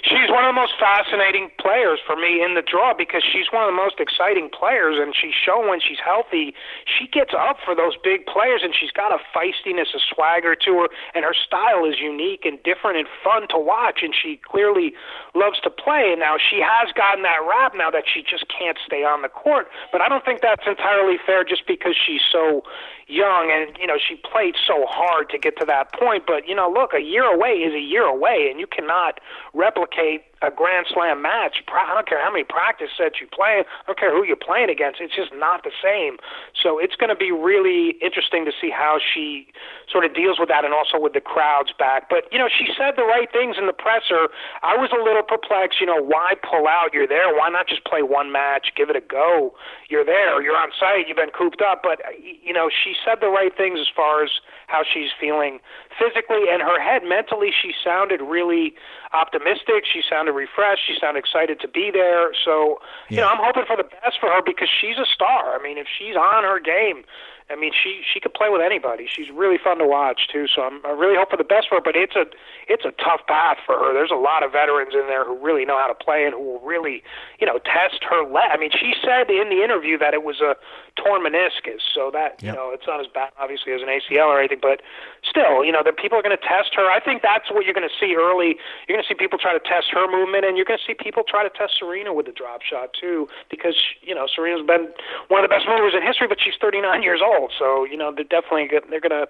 She's 0.03 0.29
one 0.29 0.43
of 0.43 0.53
the 0.53 0.59
most 0.59 0.64
fascinating 0.79 1.49
players 1.59 1.99
for 2.05 2.15
me 2.15 2.43
in 2.43 2.55
the 2.55 2.61
draw 2.61 2.93
because 2.93 3.23
she's 3.23 3.51
one 3.51 3.63
of 3.63 3.69
the 3.71 3.75
most 3.75 3.99
exciting 3.99 4.49
players, 4.49 4.97
and 4.99 5.15
she's 5.15 5.33
shown 5.33 5.67
when 5.67 5.79
she's 5.79 5.99
healthy, 6.03 6.53
she 6.85 7.07
gets 7.07 7.31
up 7.37 7.57
for 7.63 7.75
those 7.75 7.95
big 8.01 8.25
players, 8.25 8.61
and 8.63 8.73
she's 8.75 8.91
got 8.91 9.11
a 9.11 9.19
feistiness, 9.33 9.93
a 9.95 9.99
swagger 9.99 10.55
to 10.55 10.85
her, 10.85 10.87
and 11.13 11.25
her 11.25 11.33
style 11.33 11.85
is 11.85 11.99
unique 11.99 12.45
and 12.45 12.61
different 12.63 12.97
and 12.97 13.07
fun 13.23 13.47
to 13.49 13.57
watch, 13.57 13.99
and 14.03 14.13
she 14.13 14.39
clearly 14.43 14.93
loves 15.33 15.59
to 15.61 15.69
play. 15.69 16.11
And 16.11 16.19
now 16.19 16.37
she 16.37 16.61
has 16.61 16.91
gotten 16.93 17.23
that 17.23 17.39
rap 17.47 17.73
now 17.75 17.89
that 17.91 18.03
she 18.05 18.21
just 18.21 18.45
can't 18.47 18.77
stay 18.85 19.03
on 19.03 19.21
the 19.21 19.29
court, 19.29 19.67
but 19.91 20.01
I 20.01 20.09
don't 20.09 20.23
think 20.23 20.41
that's 20.41 20.67
entirely 20.67 21.17
fair 21.25 21.43
just 21.43 21.67
because 21.67 21.95
she's 21.95 22.23
so 22.31 22.63
young 23.07 23.51
and 23.53 23.77
you 23.79 23.85
know 23.85 23.97
she 24.01 24.15
played 24.15 24.55
so 24.65 24.85
hard 24.89 25.29
to 25.29 25.37
get 25.37 25.55
to 25.57 25.65
that 25.65 25.93
point 25.93 26.23
but 26.25 26.47
you 26.47 26.55
know 26.55 26.71
look 26.71 26.91
a 26.93 27.01
year 27.01 27.23
away 27.23 27.61
is 27.61 27.73
a 27.73 27.79
year 27.79 28.03
away 28.03 28.47
and 28.49 28.59
you 28.59 28.65
cannot 28.65 29.19
replicate 29.53 30.23
a 30.41 30.51
grand 30.51 30.85
slam 30.91 31.21
match. 31.21 31.63
I 31.67 31.93
don't 31.93 32.07
care 32.07 32.23
how 32.23 32.31
many 32.31 32.43
practice 32.43 32.89
sets 32.97 33.21
you 33.21 33.27
play. 33.27 33.63
I 33.63 33.83
don't 33.87 33.97
care 33.97 34.11
who 34.11 34.25
you're 34.25 34.35
playing 34.35 34.69
against. 34.69 34.99
It's 34.99 35.15
just 35.15 35.31
not 35.33 35.63
the 35.63 35.71
same. 35.83 36.17
So 36.51 36.79
it's 36.79 36.95
going 36.95 37.09
to 37.09 37.15
be 37.15 37.31
really 37.31 37.95
interesting 38.01 38.43
to 38.45 38.51
see 38.51 38.69
how 38.69 38.99
she 38.99 39.47
sort 39.91 40.03
of 40.03 40.13
deals 40.13 40.39
with 40.39 40.49
that 40.49 40.65
and 40.65 40.73
also 40.73 40.99
with 40.99 41.13
the 41.13 41.21
crowds 41.21 41.71
back. 41.77 42.09
But 42.09 42.27
you 42.31 42.39
know 42.39 42.49
she 42.49 42.67
said 42.75 42.95
the 42.97 43.07
right 43.07 43.31
things 43.31 43.55
in 43.57 43.67
the 43.67 43.75
presser. 43.75 44.27
I 44.63 44.75
was 44.75 44.91
a 44.91 45.01
little 45.01 45.23
perplexed 45.23 45.79
you 45.79 45.87
know 45.87 46.01
why 46.01 46.33
pull 46.41 46.67
out? 46.67 46.93
You're 46.93 47.07
there. 47.07 47.33
Why 47.33 47.49
not 47.49 47.67
just 47.67 47.85
play 47.85 48.03
one 48.03 48.31
match? 48.31 48.73
Give 48.75 48.89
it 48.89 48.95
a 48.95 49.05
go. 49.05 49.55
You're 49.89 50.05
there. 50.05 50.41
You're 50.41 50.57
on 50.57 50.69
site. 50.77 51.07
You've 51.07 51.17
been 51.17 51.31
cooped 51.31 51.61
up. 51.61 51.81
But 51.83 52.01
you 52.19 52.53
know 52.53 52.69
she 52.69 52.93
said 53.05 53.21
the 53.21 53.29
right 53.29 53.55
things 53.55 53.79
as 53.79 53.87
far 53.95 54.23
as 54.23 54.29
how 54.67 54.83
she's 54.83 55.09
feeling 55.19 55.59
physically 55.97 56.49
and 56.49 56.61
her 56.61 56.81
head 56.81 57.03
mentally 57.03 57.51
she 57.51 57.71
sounded 57.83 58.21
really 58.21 58.73
optimistic 59.13 59.85
she 59.85 60.01
sounded 60.07 60.33
refreshed 60.33 60.81
she 60.85 60.95
sounded 60.99 61.19
excited 61.19 61.59
to 61.59 61.67
be 61.67 61.89
there 61.91 62.31
so 62.33 62.79
yeah. 63.09 63.15
you 63.15 63.21
know 63.21 63.29
i'm 63.29 63.41
hoping 63.41 63.63
for 63.65 63.77
the 63.77 63.87
best 64.01 64.19
for 64.19 64.29
her 64.29 64.41
because 64.45 64.69
she's 64.69 64.97
a 64.97 65.05
star 65.05 65.57
i 65.57 65.61
mean 65.61 65.77
if 65.77 65.87
she's 65.87 66.15
on 66.15 66.43
her 66.43 66.59
game 66.59 67.03
I 67.49 67.55
mean, 67.55 67.71
she 67.71 68.01
she 68.01 68.19
could 68.19 68.33
play 68.33 68.49
with 68.49 68.61
anybody. 68.61 69.05
She's 69.05 69.29
really 69.29 69.57
fun 69.61 69.77
to 69.77 69.85
watch 69.85 70.27
too. 70.33 70.47
So 70.49 70.63
I'm, 70.63 70.81
I 70.83 70.89
really 70.89 71.15
hope 71.15 71.29
for 71.29 71.37
the 71.37 71.45
best 71.45 71.69
for 71.69 71.75
her. 71.75 71.81
But 71.81 71.95
it's 71.95 72.15
a 72.15 72.25
it's 72.67 72.85
a 72.85 72.91
tough 72.97 73.21
path 73.27 73.57
for 73.65 73.77
her. 73.77 73.93
There's 73.93 74.09
a 74.09 74.17
lot 74.17 74.41
of 74.41 74.51
veterans 74.51 74.93
in 74.97 75.05
there 75.05 75.23
who 75.23 75.37
really 75.37 75.63
know 75.63 75.77
how 75.77 75.85
to 75.85 75.93
play 75.93 76.25
and 76.25 76.33
who 76.33 76.41
will 76.41 76.59
really, 76.61 77.03
you 77.39 77.45
know, 77.45 77.59
test 77.61 78.01
her. 78.09 78.25
Le- 78.25 78.49
I 78.49 78.57
mean, 78.57 78.71
she 78.73 78.93
said 78.97 79.29
in 79.29 79.49
the 79.49 79.61
interview 79.61 79.97
that 79.99 80.15
it 80.15 80.23
was 80.23 80.41
a 80.41 80.57
torn 80.95 81.21
meniscus, 81.23 81.83
so 81.93 82.09
that 82.11 82.41
yep. 82.41 82.43
you 82.43 82.51
know 82.51 82.71
it's 82.71 82.87
not 82.87 82.99
as 82.99 83.07
bad 83.07 83.31
obviously 83.39 83.73
as 83.73 83.81
an 83.81 83.87
ACL 83.87 84.27
or 84.27 84.39
anything. 84.39 84.59
But 84.61 84.81
still, 85.23 85.63
you 85.63 85.71
know, 85.71 85.83
the 85.83 85.91
people 85.91 86.17
are 86.17 86.23
going 86.23 86.35
to 86.35 86.41
test 86.41 86.73
her. 86.75 86.89
I 86.89 86.99
think 86.99 87.21
that's 87.21 87.51
what 87.51 87.65
you're 87.65 87.73
going 87.73 87.87
to 87.87 87.97
see 87.99 88.15
early. 88.15 88.57
You're 88.87 88.95
going 88.95 89.03
to 89.03 89.07
see 89.07 89.17
people 89.17 89.37
try 89.37 89.53
to 89.53 89.59
test 89.59 89.91
her 89.91 90.09
movement, 90.09 90.45
and 90.45 90.57
you're 90.57 90.65
going 90.65 90.79
to 90.79 90.85
see 90.85 90.95
people 90.95 91.23
try 91.27 91.43
to 91.43 91.51
test 91.51 91.75
Serena 91.79 92.13
with 92.13 92.25
the 92.25 92.31
drop 92.31 92.61
shot 92.61 92.95
too, 92.99 93.27
because 93.49 93.75
you 94.01 94.15
know 94.15 94.27
Serena's 94.27 94.65
been 94.65 94.87
one 95.27 95.43
of 95.43 95.49
the 95.49 95.53
best 95.53 95.67
movers 95.67 95.93
in 95.95 96.01
history, 96.01 96.27
but 96.27 96.39
she's 96.39 96.55
39 96.59 97.03
years 97.03 97.21
old. 97.23 97.51
So 97.57 97.83
you 97.83 97.97
know 97.97 98.13
they're 98.13 98.25
definitely 98.25 98.69
they're 98.89 99.03
gonna 99.03 99.27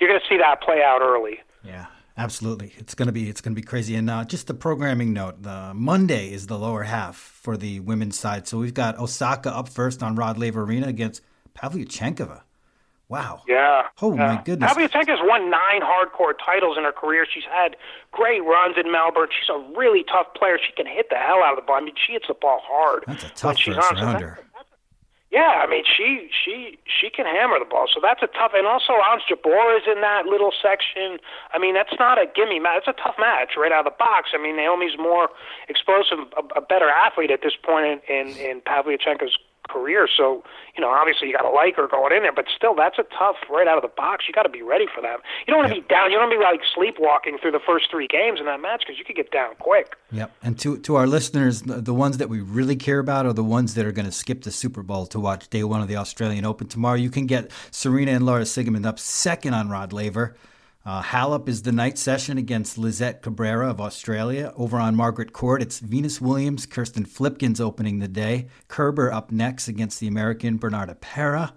you're 0.00 0.08
gonna 0.08 0.24
see 0.28 0.38
that 0.38 0.62
play 0.62 0.82
out 0.82 1.00
early. 1.02 1.40
Yeah. 1.62 1.86
Absolutely, 2.16 2.72
it's 2.76 2.94
gonna 2.94 3.10
be 3.10 3.28
it's 3.28 3.40
gonna 3.40 3.56
be 3.56 3.62
crazy. 3.62 3.96
And 3.96 4.08
uh, 4.08 4.24
just 4.24 4.46
the 4.46 4.54
programming 4.54 5.12
note: 5.12 5.42
the 5.42 5.72
Monday 5.74 6.32
is 6.32 6.46
the 6.46 6.56
lower 6.56 6.84
half 6.84 7.33
for 7.44 7.58
the 7.58 7.78
women's 7.80 8.18
side. 8.18 8.48
So 8.48 8.58
we've 8.58 8.72
got 8.72 8.98
Osaka 8.98 9.54
up 9.54 9.68
first 9.68 10.02
on 10.02 10.16
Rod 10.16 10.38
Laver 10.38 10.62
Arena 10.62 10.86
against 10.86 11.20
Pavlyuchenkova. 11.54 12.40
Wow. 13.10 13.42
Yeah. 13.46 13.82
Oh 14.00 14.16
yeah. 14.16 14.36
my 14.36 14.42
goodness. 14.42 14.72
Pavlyuchenkova's 14.72 15.20
won 15.22 15.50
nine 15.50 15.82
hardcore 15.82 16.32
titles 16.42 16.78
in 16.78 16.84
her 16.84 16.92
career. 16.92 17.26
She's 17.32 17.44
had 17.44 17.76
great 18.12 18.42
runs 18.42 18.76
in 18.82 18.90
Melbourne. 18.90 19.28
She's 19.28 19.50
a 19.54 19.58
really 19.76 20.04
tough 20.04 20.32
player. 20.34 20.56
She 20.58 20.72
can 20.72 20.86
hit 20.86 21.10
the 21.10 21.16
hell 21.16 21.42
out 21.44 21.52
of 21.52 21.62
the 21.62 21.66
ball. 21.66 21.76
I 21.76 21.84
mean, 21.84 21.94
she 22.06 22.14
hits 22.14 22.24
the 22.28 22.34
ball 22.34 22.62
hard. 22.64 23.04
That's 23.06 23.24
a 23.24 23.28
tough 23.28 23.60
first 23.60 23.78
rounder. 23.78 24.38
Yeah, 25.34 25.66
I 25.66 25.66
mean 25.66 25.82
she 25.82 26.30
she 26.30 26.78
she 26.86 27.10
can 27.10 27.26
hammer 27.26 27.58
the 27.58 27.64
ball, 27.64 27.86
so 27.92 27.98
that's 28.00 28.22
a 28.22 28.28
tough. 28.28 28.52
And 28.54 28.68
also 28.68 28.92
Ons 28.92 29.22
Jabeur 29.28 29.76
is 29.76 29.82
in 29.90 30.00
that 30.00 30.26
little 30.26 30.52
section. 30.54 31.18
I 31.52 31.58
mean 31.58 31.74
that's 31.74 31.98
not 31.98 32.22
a 32.22 32.26
gimme 32.30 32.60
match. 32.60 32.86
It's 32.86 32.96
a 32.96 33.02
tough 33.02 33.16
match 33.18 33.58
right 33.58 33.72
out 33.72 33.84
of 33.84 33.90
the 33.92 33.98
box. 33.98 34.30
I 34.32 34.38
mean 34.38 34.54
Naomi's 34.54 34.96
more 34.96 35.30
explosive, 35.68 36.18
a, 36.38 36.58
a 36.58 36.60
better 36.60 36.88
athlete 36.88 37.32
at 37.32 37.42
this 37.42 37.56
point 37.60 38.00
in 38.08 38.14
in, 38.14 38.36
in 38.38 38.60
Pavlyuchenko's 38.60 39.36
career. 39.68 40.08
So, 40.08 40.42
you 40.76 40.80
know, 40.80 40.88
obviously 40.88 41.28
you 41.28 41.34
got 41.34 41.42
to 41.42 41.50
like 41.50 41.76
her 41.76 41.88
going 41.88 42.12
in 42.12 42.22
there, 42.22 42.32
but 42.32 42.46
still, 42.54 42.74
that's 42.74 42.98
a 42.98 43.04
tough 43.16 43.36
right 43.50 43.66
out 43.66 43.76
of 43.76 43.82
the 43.82 43.94
box. 43.94 44.24
You 44.28 44.34
got 44.34 44.42
to 44.42 44.48
be 44.48 44.62
ready 44.62 44.86
for 44.94 45.00
that. 45.00 45.20
You 45.46 45.52
don't 45.52 45.58
want 45.58 45.70
to 45.70 45.76
yep. 45.76 45.88
be 45.88 45.94
down. 45.94 46.10
You 46.10 46.18
don't 46.18 46.28
want 46.28 46.32
to 46.32 46.38
be 46.38 46.44
like 46.44 46.60
sleepwalking 46.74 47.38
through 47.38 47.52
the 47.52 47.64
first 47.64 47.90
three 47.90 48.06
games 48.06 48.40
in 48.40 48.46
that 48.46 48.60
match 48.60 48.82
because 48.86 48.98
you 48.98 49.04
could 49.04 49.16
get 49.16 49.30
down 49.30 49.54
quick. 49.58 49.94
Yep. 50.12 50.32
And 50.42 50.58
to 50.60 50.78
to 50.78 50.96
our 50.96 51.06
listeners, 51.06 51.62
the, 51.62 51.80
the 51.80 51.94
ones 51.94 52.18
that 52.18 52.28
we 52.28 52.40
really 52.40 52.76
care 52.76 52.98
about 52.98 53.26
are 53.26 53.32
the 53.32 53.44
ones 53.44 53.74
that 53.74 53.86
are 53.86 53.92
going 53.92 54.06
to 54.06 54.12
skip 54.12 54.42
the 54.42 54.50
Super 54.50 54.82
Bowl 54.82 55.06
to 55.06 55.20
watch 55.20 55.48
day 55.48 55.64
one 55.64 55.80
of 55.80 55.88
the 55.88 55.96
Australian 55.96 56.44
Open 56.44 56.68
tomorrow. 56.68 56.96
You 56.96 57.10
can 57.10 57.26
get 57.26 57.50
Serena 57.70 58.12
and 58.12 58.26
Laura 58.26 58.42
Siegemund 58.42 58.86
up 58.86 58.98
second 58.98 59.54
on 59.54 59.68
Rod 59.68 59.92
Laver. 59.92 60.36
Uh, 60.86 61.02
Halep 61.02 61.48
is 61.48 61.62
the 61.62 61.72
night 61.72 61.96
session 61.96 62.36
against 62.36 62.76
Lizette 62.76 63.22
Cabrera 63.22 63.70
of 63.70 63.80
Australia. 63.80 64.52
Over 64.54 64.78
on 64.78 64.94
Margaret 64.94 65.32
Court, 65.32 65.62
it's 65.62 65.78
Venus 65.78 66.20
Williams, 66.20 66.66
Kirsten 66.66 67.06
Flipkens 67.06 67.58
opening 67.58 68.00
the 68.00 68.08
day. 68.08 68.48
Kerber 68.68 69.10
up 69.10 69.32
next 69.32 69.66
against 69.66 69.98
the 69.98 70.06
American 70.06 70.58
Bernarda 70.58 71.00
Pera. 71.00 71.54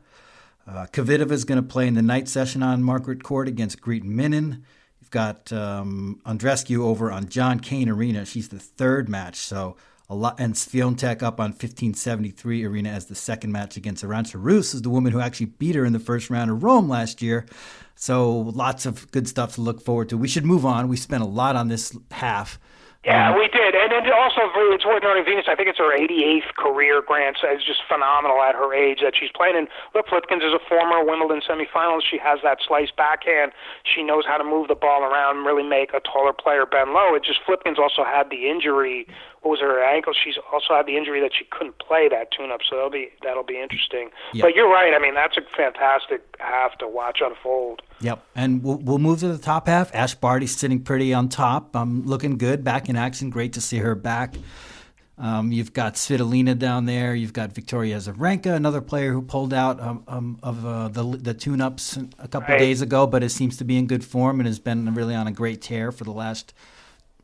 Uh, 0.65 0.85
Kvitova 0.93 1.31
is 1.31 1.43
going 1.43 1.61
to 1.61 1.67
play 1.67 1.87
in 1.87 1.93
the 1.93 2.01
night 2.01 2.29
session 2.29 2.63
on 2.63 2.83
Margaret 2.83 3.21
Court 3.21 3.49
against 3.49 3.81
Greet 3.81 4.05
Minnen. 4.05 4.63
You've 5.01 5.11
got 5.11 5.51
um, 5.51 6.21
Andreescu 6.25 6.79
over 6.79 7.11
on 7.11 7.27
John 7.27 7.59
Cain 7.59 7.89
Arena. 7.89 8.25
She's 8.25 8.47
the 8.47 8.59
third 8.59 9.09
match, 9.09 9.35
so 9.35 9.75
a 10.09 10.15
lot. 10.15 10.39
And 10.39 10.53
Swiatek 10.53 11.21
up 11.21 11.39
on 11.39 11.51
1573 11.51 12.65
Arena 12.65 12.89
as 12.89 13.05
the 13.05 13.15
second 13.15 13.51
match 13.51 13.77
against 13.77 14.03
Arantxa 14.03 14.35
Rus, 14.37 14.73
is 14.73 14.81
the 14.81 14.89
woman 14.89 15.11
who 15.11 15.19
actually 15.19 15.47
beat 15.47 15.75
her 15.75 15.85
in 15.85 15.93
the 15.93 15.99
first 15.99 16.29
round 16.29 16.51
of 16.51 16.63
Rome 16.63 16.87
last 16.87 17.21
year. 17.21 17.45
So 17.95 18.39
lots 18.39 18.85
of 18.85 19.09
good 19.11 19.27
stuff 19.27 19.55
to 19.55 19.61
look 19.61 19.81
forward 19.81 20.09
to. 20.09 20.17
We 20.17 20.27
should 20.27 20.45
move 20.45 20.65
on. 20.65 20.87
We 20.87 20.97
spent 20.97 21.23
a 21.23 21.27
lot 21.27 21.55
on 21.55 21.67
this 21.67 21.97
half. 22.11 22.59
Yeah, 23.05 23.31
um, 23.31 23.39
we 23.39 23.47
did, 23.47 23.71
and 23.71 23.87
then 23.87 24.03
also 24.11 24.51
it's 24.75 24.83
worth 24.83 25.01
noting 25.01 25.23
Venus. 25.23 25.45
I 25.47 25.55
think 25.55 25.69
it's 25.69 25.77
her 25.77 25.95
88th 25.95 26.59
career 26.59 27.01
Grand 27.05 27.37
Slam. 27.39 27.55
It's 27.55 27.63
just 27.63 27.79
phenomenal 27.87 28.41
at 28.43 28.51
her 28.55 28.73
age 28.75 28.99
that 28.99 29.13
she's 29.15 29.29
playing. 29.31 29.55
And 29.55 29.69
look, 29.95 30.07
Flipkens 30.11 30.43
is 30.43 30.51
a 30.51 30.59
former 30.67 31.05
Wimbledon 31.05 31.39
semifinalist. 31.39 32.03
She 32.09 32.17
has 32.17 32.39
that 32.43 32.57
slice 32.67 32.91
backhand. 32.91 33.53
She 33.87 34.03
knows 34.03 34.25
how 34.27 34.37
to 34.37 34.43
move 34.43 34.67
the 34.67 34.75
ball 34.75 35.03
around, 35.07 35.37
and 35.37 35.45
really 35.45 35.63
make 35.63 35.93
a 35.93 36.01
taller 36.01 36.33
player 36.33 36.65
bend 36.65 36.91
low. 36.91 37.15
It 37.15 37.23
just 37.23 37.39
Flipkens 37.47 37.79
also 37.79 38.03
had 38.03 38.29
the 38.29 38.49
injury 38.49 39.07
what 39.47 39.51
was 39.51 39.61
her 39.61 39.81
ankle? 39.81 40.13
She's 40.13 40.35
also 40.51 40.75
had 40.75 40.85
the 40.85 40.97
injury 40.97 41.21
that 41.21 41.31
she 41.37 41.45
couldn't 41.45 41.79
play 41.79 42.09
that 42.09 42.31
tune-up, 42.31 42.59
so 42.69 42.75
that'll 42.75 42.89
be 42.89 43.09
that'll 43.23 43.43
be 43.43 43.59
interesting. 43.59 44.09
Yep. 44.33 44.43
But 44.43 44.55
you're 44.55 44.69
right. 44.69 44.93
I 44.93 44.99
mean, 44.99 45.13
that's 45.13 45.37
a 45.37 45.41
fantastic 45.55 46.21
half 46.39 46.77
to 46.79 46.87
watch 46.87 47.19
unfold. 47.21 47.81
Yep, 48.01 48.23
and 48.35 48.61
we'll, 48.61 48.77
we'll 48.77 48.97
move 48.97 49.19
to 49.21 49.29
the 49.29 49.37
top 49.37 49.67
half. 49.67 49.93
Ash 49.95 50.15
Barty's 50.15 50.55
sitting 50.55 50.81
pretty 50.81 51.13
on 51.13 51.29
top, 51.29 51.75
i 51.75 51.81
um, 51.81 52.05
looking 52.05 52.37
good, 52.37 52.63
back 52.63 52.89
in 52.89 52.97
action. 52.97 53.29
Great 53.29 53.53
to 53.53 53.61
see 53.61 53.77
her 53.77 53.95
back. 53.95 54.35
Um, 55.17 55.51
you've 55.51 55.73
got 55.73 55.95
Svitolina 55.95 56.59
down 56.59 56.85
there. 56.85 57.15
You've 57.15 57.33
got 57.33 57.53
Victoria 57.53 57.97
Azarenka, 57.97 58.53
another 58.53 58.81
player 58.81 59.13
who 59.13 59.21
pulled 59.23 59.53
out 59.53 59.79
um, 59.79 60.03
um, 60.07 60.39
of 60.43 60.65
uh, 60.65 60.89
the 60.89 61.03
the 61.03 61.33
tune-ups 61.33 61.97
a 62.19 62.27
couple 62.27 62.53
right. 62.53 62.59
days 62.59 62.81
ago, 62.81 63.07
but 63.07 63.23
it 63.23 63.29
seems 63.29 63.55
to 63.57 63.63
be 63.63 63.77
in 63.77 63.87
good 63.87 64.03
form 64.03 64.41
and 64.41 64.47
has 64.47 64.59
been 64.59 64.93
really 64.93 65.15
on 65.15 65.25
a 65.25 65.31
great 65.31 65.61
tear 65.61 65.93
for 65.93 66.03
the 66.03 66.11
last 66.11 66.53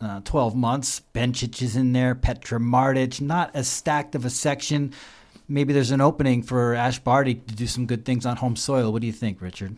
uh, 0.04 0.22
12 0.26 0.56
months. 0.56 1.02
Bencic 1.14 1.62
is 1.62 1.76
in 1.76 1.94
there, 1.94 2.16
Petra 2.16 2.60
Martic, 2.60 3.22
not 3.22 3.52
as 3.54 3.68
stacked 3.68 4.16
of 4.16 4.26
a 4.26 4.30
section. 4.30 4.94
Maybe 5.48 5.74
there's 5.74 5.92
an 5.92 6.02
opening 6.02 6.44
for 6.44 6.74
Ash 6.74 7.00
Barty 7.00 7.36
to 7.36 7.56
do 7.56 7.68
some 7.68 7.86
good 7.86 8.06
things 8.06 8.26
on 8.26 8.38
home 8.38 8.56
soil. 8.56 8.92
What 8.92 9.02
do 9.02 9.08
you 9.08 9.14
think, 9.14 9.42
Richard? 9.42 9.78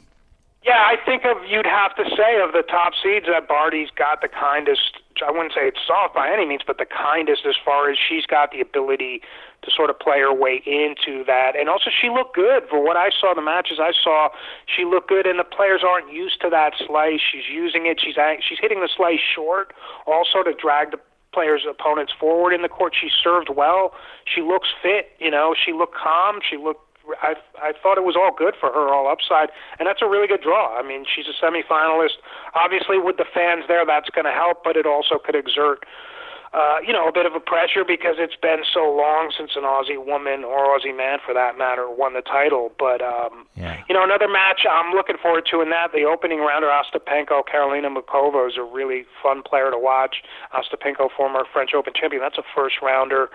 Yeah, 0.64 0.82
I 0.82 0.96
think 1.06 1.26
of 1.26 1.38
you'd 1.48 1.68
have 1.68 1.96
to 1.96 2.04
say 2.16 2.42
of 2.42 2.54
the 2.54 2.64
top 2.68 2.94
seeds 3.02 3.28
that 3.28 3.48
Barty's 3.48 3.90
got 3.96 4.22
the 4.22 4.28
kindest. 4.28 4.98
I 5.26 5.30
wouldn't 5.30 5.54
say 5.54 5.68
it's 5.68 5.80
soft 5.86 6.16
by 6.16 6.32
any 6.32 6.46
means, 6.46 6.62
but 6.66 6.80
the 6.80 6.88
kindest 6.88 7.46
as 7.46 7.56
far 7.64 7.90
as 7.92 7.98
she's 7.98 8.26
got 8.26 8.52
the 8.52 8.62
ability 8.62 9.22
to 9.66 9.72
sort 9.76 9.90
of 9.90 10.00
play 10.00 10.20
her 10.20 10.34
way 10.34 10.62
into 10.66 11.24
that. 11.26 11.58
And 11.58 11.68
also, 11.68 11.90
she 11.90 12.10
looked 12.10 12.36
good 12.36 12.64
for 12.70 12.84
what 12.84 12.96
I 12.96 13.10
saw. 13.10 13.34
The 13.34 13.42
matches 13.42 13.80
I 13.82 13.92
saw, 13.92 14.30
she 14.66 14.86
looked 14.86 15.10
good, 15.10 15.26
and 15.26 15.40
the 15.40 15.44
players 15.44 15.82
aren't 15.86 16.14
used 16.14 16.40
to 16.42 16.50
that 16.50 16.74
slice. 16.86 17.20
She's 17.20 17.50
using 17.52 17.86
it. 17.86 18.00
She's 18.00 18.16
she's 18.48 18.60
hitting 18.62 18.82
the 18.82 18.90
slice 18.90 19.20
short, 19.20 19.74
also 20.06 20.44
to 20.44 20.54
drag 20.54 20.92
the 20.92 21.00
players' 21.34 21.66
opponents 21.70 22.14
forward 22.18 22.54
in 22.54 22.62
the 22.62 22.70
court. 22.70 22.96
She 22.96 23.10
served 23.12 23.50
well. 23.50 23.92
She 24.24 24.42
looks 24.42 24.70
fit. 24.82 25.12
You 25.20 25.30
know, 25.32 25.54
she 25.54 25.74
looked 25.74 25.96
calm. 25.96 26.40
She 26.48 26.56
looked. 26.58 26.82
I 27.22 27.36
I 27.62 27.74
thought 27.74 27.98
it 27.98 28.06
was 28.08 28.16
all 28.16 28.34
good 28.36 28.56
for 28.60 28.72
her, 28.72 28.94
all 28.94 29.12
upside, 29.12 29.50
and 29.78 29.86
that's 29.86 30.02
a 30.02 30.10
really 30.10 30.28
good 30.28 30.42
draw. 30.42 30.74
I 30.78 30.82
mean, 30.82 31.06
she's 31.06 31.26
a 31.28 31.36
semifinalist. 31.38 32.18
Obviously, 32.56 32.98
with 32.98 33.18
the 33.18 33.26
fans 33.32 33.66
there, 33.68 33.86
that's 33.86 34.10
going 34.10 34.26
to 34.26 34.32
help, 34.32 34.64
but 34.64 34.76
it 34.78 34.88
also 34.88 35.20
could 35.20 35.36
exert 35.36 35.86
uh, 36.56 36.80
you 36.80 36.94
know, 36.94 37.06
a 37.06 37.12
bit 37.12 37.26
of 37.26 37.36
a 37.36 37.40
pressure 37.44 37.84
because 37.84 38.16
it's 38.18 38.40
been 38.40 38.64
so 38.64 38.88
long 38.88 39.28
since 39.36 39.60
an 39.60 39.64
Aussie 39.64 40.00
woman 40.00 40.46
or 40.48 40.72
Aussie 40.72 40.96
man, 40.96 41.20
for 41.20 41.34
that 41.34 41.58
matter, 41.58 41.92
won 41.92 42.14
the 42.14 42.22
title. 42.22 42.72
But 42.80 43.02
um, 43.04 43.46
yeah. 43.60 43.84
you 43.90 43.94
know, 43.94 44.06
another 44.06 44.30
match 44.30 44.64
I'm 44.64 44.96
looking 44.96 45.18
forward 45.22 45.44
to 45.52 45.60
in 45.60 45.70
that 45.72 45.92
the 45.92 46.08
opening 46.08 46.40
rounder, 46.40 46.72
Ostapenko, 46.72 47.44
Karolina 47.44 47.92
Muchova 47.92 48.48
is 48.48 48.56
a 48.56 48.64
really 48.64 49.04
fun 49.22 49.44
player 49.44 49.70
to 49.70 49.78
watch. 49.78 50.24
Ostapenko, 50.56 51.10
former 51.12 51.44
French 51.52 51.72
Open 51.76 51.92
champion, 51.94 52.22
that's 52.22 52.38
a 52.38 52.48
first 52.56 52.76
rounder. 52.82 53.28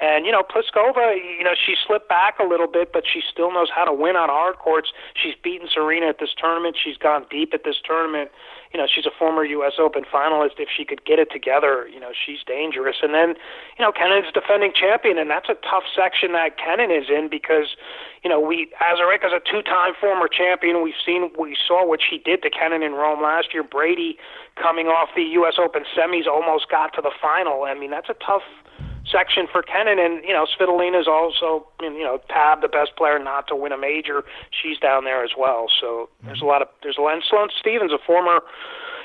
And 0.00 0.24
you 0.24 0.30
know, 0.30 0.46
Pliskova, 0.46 1.18
you 1.18 1.42
know, 1.42 1.58
she 1.58 1.74
slipped 1.84 2.08
back 2.08 2.38
a 2.38 2.46
little 2.46 2.68
bit, 2.68 2.92
but 2.92 3.02
she 3.12 3.22
still 3.26 3.52
knows 3.52 3.70
how 3.74 3.86
to 3.86 3.92
win 3.92 4.14
on 4.14 4.28
hard 4.28 4.54
courts. 4.58 4.92
She's 5.20 5.34
beaten 5.42 5.66
Serena 5.66 6.06
at 6.06 6.20
this 6.20 6.30
tournament. 6.38 6.76
She's 6.78 6.96
gone 6.96 7.26
deep 7.28 7.54
at 7.54 7.64
this 7.64 7.82
tournament 7.84 8.30
you 8.72 8.78
know, 8.78 8.86
she's 8.86 9.06
a 9.06 9.10
former 9.16 9.44
U.S. 9.44 9.74
Open 9.78 10.04
finalist. 10.04 10.58
If 10.58 10.68
she 10.74 10.84
could 10.84 11.04
get 11.04 11.18
it 11.18 11.30
together, 11.32 11.88
you 11.88 11.98
know, 12.00 12.12
she's 12.12 12.40
dangerous. 12.46 12.96
And 13.02 13.14
then, 13.14 13.34
you 13.78 13.84
know, 13.84 13.92
Kenin's 13.92 14.32
defending 14.32 14.72
champion, 14.74 15.18
and 15.18 15.30
that's 15.30 15.48
a 15.48 15.56
tough 15.64 15.84
section 15.94 16.32
that 16.32 16.58
Kenin 16.58 16.90
is 16.90 17.08
in 17.08 17.28
because, 17.30 17.76
you 18.22 18.30
know, 18.30 18.40
we 18.40 18.68
Azarenka's 18.80 19.32
a 19.32 19.40
two-time 19.40 19.94
former 19.98 20.28
champion. 20.28 20.82
We've 20.82 21.00
seen, 21.04 21.30
we 21.38 21.56
saw 21.56 21.86
what 21.86 22.00
she 22.02 22.18
did 22.18 22.42
to 22.42 22.50
Kenin 22.50 22.82
in 22.82 22.92
Rome 22.92 23.22
last 23.22 23.54
year. 23.54 23.62
Brady, 23.62 24.18
coming 24.60 24.88
off 24.88 25.10
the 25.16 25.22
U.S. 25.40 25.54
Open 25.58 25.84
semis, 25.96 26.26
almost 26.26 26.68
got 26.68 26.92
to 26.94 27.00
the 27.00 27.12
final. 27.20 27.64
I 27.64 27.74
mean, 27.74 27.90
that's 27.90 28.08
a 28.08 28.16
tough 28.24 28.44
section 29.10 29.46
for 29.50 29.62
Kenin, 29.62 29.98
and 29.98 30.22
you 30.24 30.32
know 30.32 30.46
Svitolina 30.46 31.00
is 31.00 31.08
also 31.08 31.66
you 31.80 32.04
know 32.04 32.20
Tab, 32.28 32.60
the 32.60 32.68
best 32.68 32.96
player 32.96 33.18
not 33.18 33.48
to 33.48 33.56
win 33.56 33.72
a 33.72 33.78
major. 33.78 34.24
She's 34.50 34.78
down 34.78 35.04
there 35.04 35.24
as 35.24 35.30
well. 35.36 35.66
So 35.80 36.08
there's 36.24 36.42
a 36.42 36.44
lot 36.44 36.62
of 36.62 36.68
there's 36.82 36.96
a 36.98 37.00
lot. 37.00 37.14
And 37.14 37.22
Sloane 37.28 37.48
Stevens, 37.58 37.92
a 37.92 37.98
former 37.98 38.40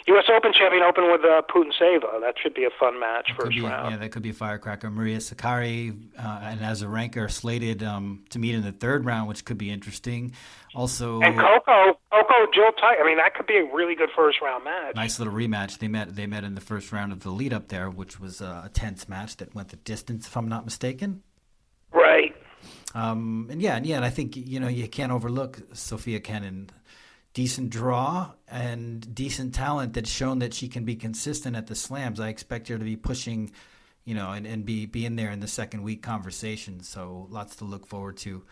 U.S. 0.07 0.25
Open 0.35 0.51
champion, 0.51 0.83
open 0.83 1.11
with 1.11 1.21
uh, 1.21 1.41
Putintseva. 1.43 2.19
That 2.19 2.35
should 2.41 2.53
be 2.53 2.65
a 2.65 2.69
fun 2.77 2.99
match 2.99 3.31
first 3.37 3.51
be, 3.51 3.61
round. 3.61 3.91
Yeah, 3.91 3.97
that 3.97 4.11
could 4.11 4.21
be 4.21 4.31
a 4.31 4.33
firecracker. 4.33 4.89
Maria 4.89 5.17
Sakkari 5.17 5.97
uh, 6.17 6.39
and 6.43 6.59
Azarenka 6.59 7.17
are 7.17 7.29
slated 7.29 7.83
um, 7.83 8.25
to 8.29 8.39
meet 8.39 8.53
in 8.53 8.63
the 8.63 8.73
third 8.73 9.05
round, 9.05 9.29
which 9.29 9.45
could 9.45 9.57
be 9.57 9.69
interesting. 9.69 10.33
Also, 10.75 11.21
and 11.21 11.37
Coco, 11.37 11.99
Coco, 12.11 12.51
Jil 12.53 12.71
Teichmann. 12.81 13.01
I 13.01 13.05
mean, 13.05 13.17
that 13.17 13.33
could 13.35 13.47
be 13.47 13.57
a 13.57 13.73
really 13.73 13.95
good 13.95 14.09
first 14.15 14.41
round 14.41 14.65
match. 14.65 14.95
Nice 14.95 15.19
little 15.19 15.33
rematch. 15.33 15.79
They 15.79 15.87
met. 15.87 16.15
They 16.15 16.27
met 16.27 16.43
in 16.43 16.55
the 16.55 16.61
first 16.61 16.91
round 16.91 17.13
of 17.13 17.21
the 17.21 17.29
lead 17.29 17.53
up 17.53 17.69
there, 17.69 17.89
which 17.89 18.19
was 18.19 18.41
uh, 18.41 18.63
a 18.65 18.69
tense 18.69 19.07
match 19.07 19.37
that 19.37 19.55
went 19.55 19.69
the 19.69 19.77
distance, 19.77 20.27
if 20.27 20.35
I'm 20.35 20.49
not 20.49 20.65
mistaken. 20.65 21.21
Right. 21.93 22.35
Um, 22.95 23.47
and 23.49 23.61
yeah, 23.61 23.77
and 23.77 23.85
yeah, 23.85 23.97
and 23.97 24.05
I 24.05 24.09
think 24.09 24.35
you 24.35 24.59
know 24.59 24.67
you 24.67 24.87
can't 24.87 25.11
overlook 25.11 25.61
Sofia 25.73 26.19
Kenin. 26.19 26.69
Decent 27.33 27.71
draw 27.71 28.31
and 28.47 29.13
decent 29.15 29.55
talent 29.55 29.93
that's 29.93 30.09
shown 30.09 30.39
that 30.39 30.53
she 30.53 30.67
can 30.67 30.85
be 30.85 30.95
consistent 30.95 31.55
at 31.55 31.67
the 31.67 31.75
slams. 31.75 32.19
I 32.19 32.29
expect 32.29 32.67
her 32.67 32.77
to 32.77 32.83
be 32.83 32.95
pushing, 32.95 33.51
you 34.05 34.13
know, 34.13 34.31
and, 34.31 34.45
and 34.45 34.65
be, 34.65 34.85
be 34.85 35.05
in 35.05 35.15
there 35.15 35.31
in 35.31 35.39
the 35.39 35.47
second 35.47 35.81
week 35.81 36.03
conversation. 36.03 36.83
So 36.83 37.27
lots 37.29 37.55
to 37.57 37.65
look 37.65 37.87
forward 37.87 38.17
to 38.17 38.43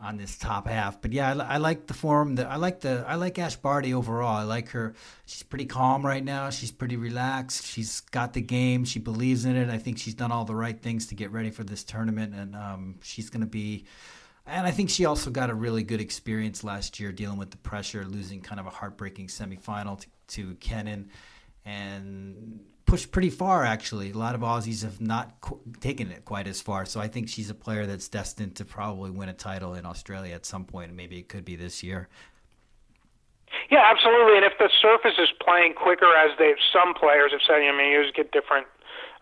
on 0.00 0.16
this 0.16 0.36
top 0.36 0.68
half. 0.68 1.00
But 1.00 1.12
yeah, 1.12 1.32
I, 1.32 1.54
I 1.54 1.56
like 1.56 1.86
the 1.86 1.94
form. 1.94 2.36
That 2.36 2.48
I 2.48 2.56
like 2.56 2.80
the 2.80 3.04
I 3.06 3.14
like 3.14 3.38
Ash 3.38 3.56
Barty 3.56 3.94
overall. 3.94 4.36
I 4.36 4.42
like 4.42 4.70
her. 4.70 4.94
She's 5.24 5.42
pretty 5.42 5.66
calm 5.66 6.04
right 6.04 6.24
now. 6.24 6.50
She's 6.50 6.70
pretty 6.70 6.96
relaxed. 6.96 7.66
She's 7.66 8.00
got 8.00 8.32
the 8.32 8.42
game. 8.42 8.84
She 8.84 8.98
believes 8.98 9.44
in 9.44 9.56
it. 9.56 9.70
I 9.70 9.78
think 9.78 9.98
she's 9.98 10.14
done 10.14 10.32
all 10.32 10.44
the 10.44 10.54
right 10.54 10.78
things 10.80 11.06
to 11.08 11.14
get 11.14 11.30
ready 11.32 11.50
for 11.50 11.64
this 11.64 11.84
tournament, 11.84 12.34
and 12.34 12.54
um, 12.54 12.96
she's 13.02 13.30
going 13.30 13.42
to 13.42 13.46
be. 13.46 13.84
And 14.46 14.66
I 14.66 14.70
think 14.70 14.90
she 14.90 15.04
also 15.04 15.30
got 15.30 15.50
a 15.50 15.54
really 15.54 15.82
good 15.82 16.00
experience 16.00 16.62
last 16.62 17.00
year 17.00 17.10
dealing 17.10 17.36
with 17.36 17.50
the 17.50 17.56
pressure, 17.56 18.04
losing 18.04 18.40
kind 18.40 18.60
of 18.60 18.66
a 18.66 18.70
heartbreaking 18.70 19.26
semifinal 19.26 20.00
to, 20.00 20.06
to 20.28 20.54
Kenin, 20.56 21.10
and 21.64 22.60
pushed 22.84 23.10
pretty 23.10 23.30
far, 23.30 23.64
actually. 23.64 24.12
A 24.12 24.16
lot 24.16 24.36
of 24.36 24.42
Aussies 24.42 24.84
have 24.84 25.00
not 25.00 25.40
qu- 25.40 25.60
taken 25.80 26.12
it 26.12 26.24
quite 26.24 26.46
as 26.46 26.60
far. 26.60 26.86
So 26.86 27.00
I 27.00 27.08
think 27.08 27.28
she's 27.28 27.50
a 27.50 27.54
player 27.54 27.86
that's 27.86 28.08
destined 28.08 28.54
to 28.56 28.64
probably 28.64 29.10
win 29.10 29.28
a 29.28 29.34
title 29.34 29.74
in 29.74 29.84
Australia 29.84 30.34
at 30.34 30.46
some 30.46 30.64
point, 30.64 30.88
and 30.88 30.96
maybe 30.96 31.18
it 31.18 31.28
could 31.28 31.44
be 31.44 31.56
this 31.56 31.82
year. 31.82 32.08
Yeah, 33.68 33.82
absolutely. 33.84 34.36
And 34.36 34.44
if 34.44 34.52
the 34.58 34.70
surface 34.80 35.18
is 35.18 35.28
playing 35.44 35.74
quicker, 35.74 36.12
as 36.14 36.30
they 36.38 36.54
some 36.72 36.94
players 36.94 37.32
have 37.32 37.40
said, 37.46 37.56
I 37.56 37.76
mean, 37.76 37.90
you 37.90 38.04
get 38.14 38.30
different 38.30 38.66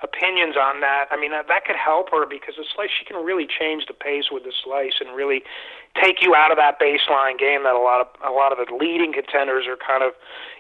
opinions 0.05 0.57
on 0.61 0.85
that. 0.85 1.09
I 1.11 1.17
mean, 1.17 1.33
that, 1.33 1.49
that 1.49 1.65
could 1.65 1.81
help 1.81 2.13
her 2.13 2.29
because 2.29 2.61
the 2.61 2.69
slice 2.69 2.93
she 2.93 3.09
can 3.09 3.25
really 3.25 3.49
change 3.49 3.89
the 3.89 3.97
pace 3.97 4.29
with 4.31 4.45
the 4.45 4.53
slice 4.53 5.01
and 5.01 5.17
really 5.17 5.43
take 5.97 6.23
you 6.23 6.35
out 6.35 6.51
of 6.51 6.59
that 6.59 6.83
baseline 6.83 7.39
game 7.39 7.63
that 7.63 7.75
a 7.75 7.79
lot 7.79 8.03
of 8.03 8.09
a 8.27 8.35
lot 8.35 8.51
of 8.51 8.59
the 8.59 8.67
leading 8.75 9.15
contenders 9.15 9.67
are 9.71 9.79
kind 9.79 10.03
of 10.03 10.13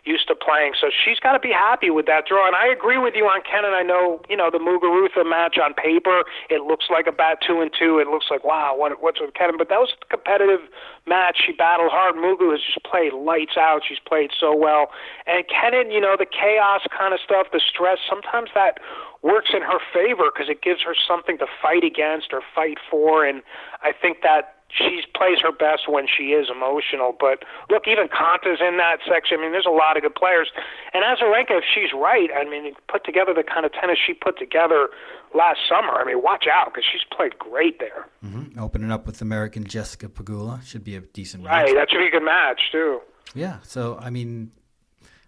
used 0.06 0.28
to 0.28 0.34
playing. 0.34 0.78
So 0.78 0.88
she's 0.94 1.18
got 1.18 1.32
to 1.32 1.42
be 1.42 1.50
happy 1.50 1.90
with 1.90 2.06
that 2.06 2.26
draw. 2.26 2.46
And 2.46 2.54
I 2.54 2.70
agree 2.70 2.98
with 2.98 3.14
you 3.16 3.26
on 3.26 3.42
Kenin. 3.42 3.74
I 3.74 3.82
know 3.82 4.22
you 4.30 4.36
know 4.36 4.48
the 4.50 4.62
Muguruza 4.62 5.26
match 5.26 5.58
on 5.58 5.74
paper. 5.74 6.22
It 6.48 6.62
looks 6.62 6.86
like 6.88 7.06
a 7.06 7.12
bat 7.12 7.38
two 7.42 7.60
and 7.60 7.70
two. 7.74 7.98
It 7.98 8.06
looks 8.06 8.26
like 8.30 8.44
wow, 8.44 8.74
what, 8.78 9.02
what's 9.02 9.20
with 9.20 9.34
Kenin? 9.34 9.58
But 9.58 9.68
that 9.68 9.82
was 9.82 9.92
a 9.98 10.06
competitive 10.06 10.70
match. 11.06 11.42
She 11.44 11.52
battled 11.52 11.90
hard. 11.90 12.14
Mugu 12.14 12.54
has 12.54 12.62
just 12.62 12.84
played 12.86 13.12
lights 13.12 13.58
out. 13.58 13.82
She's 13.82 13.98
played 13.98 14.30
so 14.38 14.54
well. 14.54 14.94
And 15.26 15.44
Kenin, 15.50 15.90
you 15.90 16.00
know 16.00 16.14
the 16.16 16.30
chaos 16.30 16.86
kind 16.94 17.12
of 17.12 17.18
stuff, 17.18 17.50
the 17.50 17.60
stress. 17.60 17.98
Sometimes 18.06 18.50
that 18.54 18.78
works 19.24 19.50
in 19.56 19.62
her 19.62 19.80
favor 19.92 20.28
because 20.30 20.50
it 20.50 20.60
gives 20.60 20.82
her 20.84 20.94
something 20.94 21.38
to 21.38 21.46
fight 21.60 21.82
against 21.82 22.28
or 22.32 22.42
fight 22.54 22.76
for. 22.90 23.24
And 23.24 23.42
I 23.82 23.90
think 23.90 24.18
that 24.22 24.60
she 24.68 25.00
plays 25.16 25.38
her 25.42 25.50
best 25.50 25.88
when 25.88 26.06
she 26.06 26.36
is 26.36 26.48
emotional. 26.52 27.16
But 27.18 27.42
look, 27.70 27.88
even 27.88 28.08
Konta's 28.08 28.60
in 28.60 28.76
that 28.76 28.98
section. 29.08 29.38
I 29.38 29.42
mean, 29.42 29.52
there's 29.52 29.66
a 29.66 29.72
lot 29.72 29.96
of 29.96 30.02
good 30.02 30.14
players. 30.14 30.52
And 30.92 31.02
Azarenka, 31.02 31.56
if 31.56 31.64
she's 31.64 31.96
right, 31.96 32.28
I 32.36 32.44
mean, 32.44 32.74
put 32.86 33.04
together 33.04 33.32
the 33.32 33.42
kind 33.42 33.64
of 33.64 33.72
tennis 33.72 33.96
she 34.04 34.12
put 34.12 34.38
together 34.38 34.90
last 35.34 35.60
summer. 35.66 35.94
I 35.96 36.04
mean, 36.04 36.22
watch 36.22 36.44
out 36.46 36.74
because 36.74 36.84
she's 36.84 37.04
played 37.16 37.38
great 37.38 37.78
there. 37.78 38.06
Mm-hmm. 38.22 38.58
Opening 38.58 38.92
up 38.92 39.06
with 39.06 39.22
American 39.22 39.64
Jessica 39.64 40.08
Pegula 40.08 40.62
should 40.64 40.84
be 40.84 40.96
a 40.96 41.00
decent 41.00 41.46
right. 41.46 41.64
match. 41.64 41.74
That 41.74 41.90
should 41.90 41.98
be 41.98 42.08
a 42.08 42.10
good 42.10 42.24
match 42.24 42.60
too. 42.70 43.00
Yeah. 43.34 43.58
So 43.62 43.96
I 44.00 44.10
mean, 44.10 44.50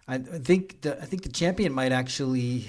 I 0.07 0.19
think 0.19 0.81
the 0.81 1.01
I 1.01 1.05
think 1.05 1.23
the 1.23 1.29
champion 1.29 1.73
might 1.73 1.91
actually 1.91 2.67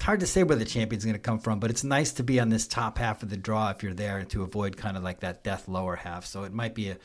it's 0.00 0.06
hard 0.06 0.20
to 0.20 0.26
say 0.26 0.42
where 0.42 0.56
the 0.56 0.64
champion's 0.64 1.04
going 1.04 1.12
to 1.12 1.20
come 1.20 1.38
from, 1.38 1.60
but 1.60 1.68
it's 1.68 1.84
nice 1.84 2.12
to 2.12 2.22
be 2.22 2.40
on 2.40 2.48
this 2.48 2.66
top 2.66 2.96
half 2.96 3.22
of 3.22 3.28
the 3.28 3.36
draw 3.36 3.68
if 3.68 3.82
you're 3.82 3.92
there 3.92 4.24
to 4.24 4.42
avoid 4.42 4.74
kind 4.78 4.96
of 4.96 5.02
like 5.02 5.20
that 5.20 5.44
death 5.44 5.68
lower 5.68 5.94
half. 5.94 6.24
So 6.24 6.44
it 6.44 6.54
might 6.54 6.74
be 6.74 6.88
a, 6.88 6.96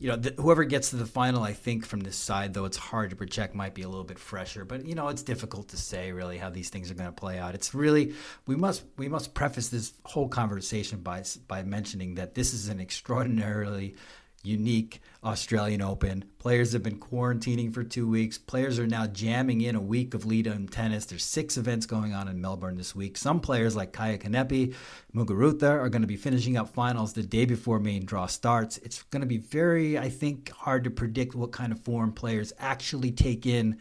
you 0.00 0.08
know, 0.08 0.20
whoever 0.38 0.64
gets 0.64 0.90
to 0.90 0.96
the 0.96 1.06
final, 1.06 1.44
I 1.44 1.52
think 1.52 1.86
from 1.86 2.00
this 2.00 2.16
side, 2.16 2.52
though 2.52 2.64
it's 2.64 2.76
hard 2.76 3.10
to 3.10 3.16
project, 3.16 3.54
might 3.54 3.74
be 3.74 3.82
a 3.82 3.88
little 3.88 4.02
bit 4.02 4.18
fresher. 4.18 4.64
But 4.64 4.86
you 4.86 4.96
know, 4.96 5.06
it's 5.06 5.22
difficult 5.22 5.68
to 5.68 5.76
say 5.76 6.10
really 6.10 6.36
how 6.36 6.50
these 6.50 6.68
things 6.68 6.90
are 6.90 6.94
going 6.94 7.06
to 7.08 7.12
play 7.12 7.38
out. 7.38 7.54
It's 7.54 7.74
really 7.74 8.14
we 8.46 8.56
must 8.56 8.82
we 8.96 9.06
must 9.06 9.34
preface 9.34 9.68
this 9.68 9.92
whole 10.02 10.26
conversation 10.26 10.98
by 10.98 11.22
by 11.46 11.62
mentioning 11.62 12.16
that 12.16 12.34
this 12.34 12.54
is 12.54 12.66
an 12.66 12.80
extraordinarily 12.80 13.94
unique 14.42 15.00
Australian 15.24 15.80
Open. 15.80 16.24
Players 16.38 16.72
have 16.72 16.82
been 16.82 16.98
quarantining 16.98 17.72
for 17.72 17.84
two 17.84 18.08
weeks. 18.08 18.38
Players 18.38 18.78
are 18.78 18.86
now 18.86 19.06
jamming 19.06 19.60
in 19.60 19.76
a 19.76 19.80
week 19.80 20.14
of 20.14 20.26
lead 20.26 20.46
in 20.46 20.66
tennis. 20.66 21.04
There's 21.04 21.24
six 21.24 21.56
events 21.56 21.86
going 21.86 22.12
on 22.12 22.28
in 22.28 22.40
Melbourne 22.40 22.76
this 22.76 22.94
week. 22.94 23.16
Some 23.16 23.40
players 23.40 23.76
like 23.76 23.92
Kaia 23.92 24.20
Kanepi, 24.20 24.74
Muguruza 25.14 25.70
are 25.70 25.88
going 25.88 26.02
to 26.02 26.08
be 26.08 26.16
finishing 26.16 26.56
up 26.56 26.68
finals 26.68 27.12
the 27.12 27.22
day 27.22 27.44
before 27.44 27.78
main 27.78 28.04
draw 28.04 28.26
starts. 28.26 28.78
It's 28.78 29.02
going 29.04 29.20
to 29.20 29.26
be 29.26 29.38
very, 29.38 29.96
I 29.96 30.08
think, 30.08 30.50
hard 30.50 30.84
to 30.84 30.90
predict 30.90 31.34
what 31.34 31.52
kind 31.52 31.72
of 31.72 31.80
form 31.80 32.12
players 32.12 32.52
actually 32.58 33.12
take 33.12 33.46
in 33.46 33.78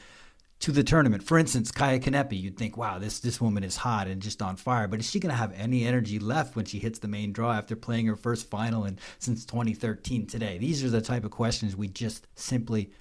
to 0.61 0.71
the 0.71 0.83
tournament. 0.83 1.23
For 1.23 1.37
instance, 1.37 1.71
Kaia 1.71 1.99
Kanepi, 1.99 2.39
you'd 2.39 2.57
think, 2.57 2.77
wow, 2.77 2.99
this 2.99 3.19
this 3.19 3.41
woman 3.41 3.63
is 3.63 3.77
hot 3.77 4.07
and 4.07 4.21
just 4.21 4.41
on 4.41 4.55
fire. 4.55 4.87
But 4.87 4.99
is 4.99 5.09
she 5.09 5.19
going 5.19 5.31
to 5.31 5.37
have 5.37 5.53
any 5.53 5.85
energy 5.85 6.19
left 6.19 6.55
when 6.55 6.65
she 6.65 6.79
hits 6.79 6.99
the 6.99 7.07
main 7.07 7.33
draw 7.33 7.53
after 7.53 7.75
playing 7.75 8.05
her 8.07 8.15
first 8.15 8.49
final 8.49 8.85
in 8.85 8.97
since 9.19 9.43
2013 9.45 10.27
today? 10.27 10.57
These 10.57 10.83
are 10.83 10.89
the 10.89 11.01
type 11.01 11.23
of 11.23 11.31
questions 11.31 11.75
we 11.75 11.87
just 11.87 12.27
simply 12.35 12.91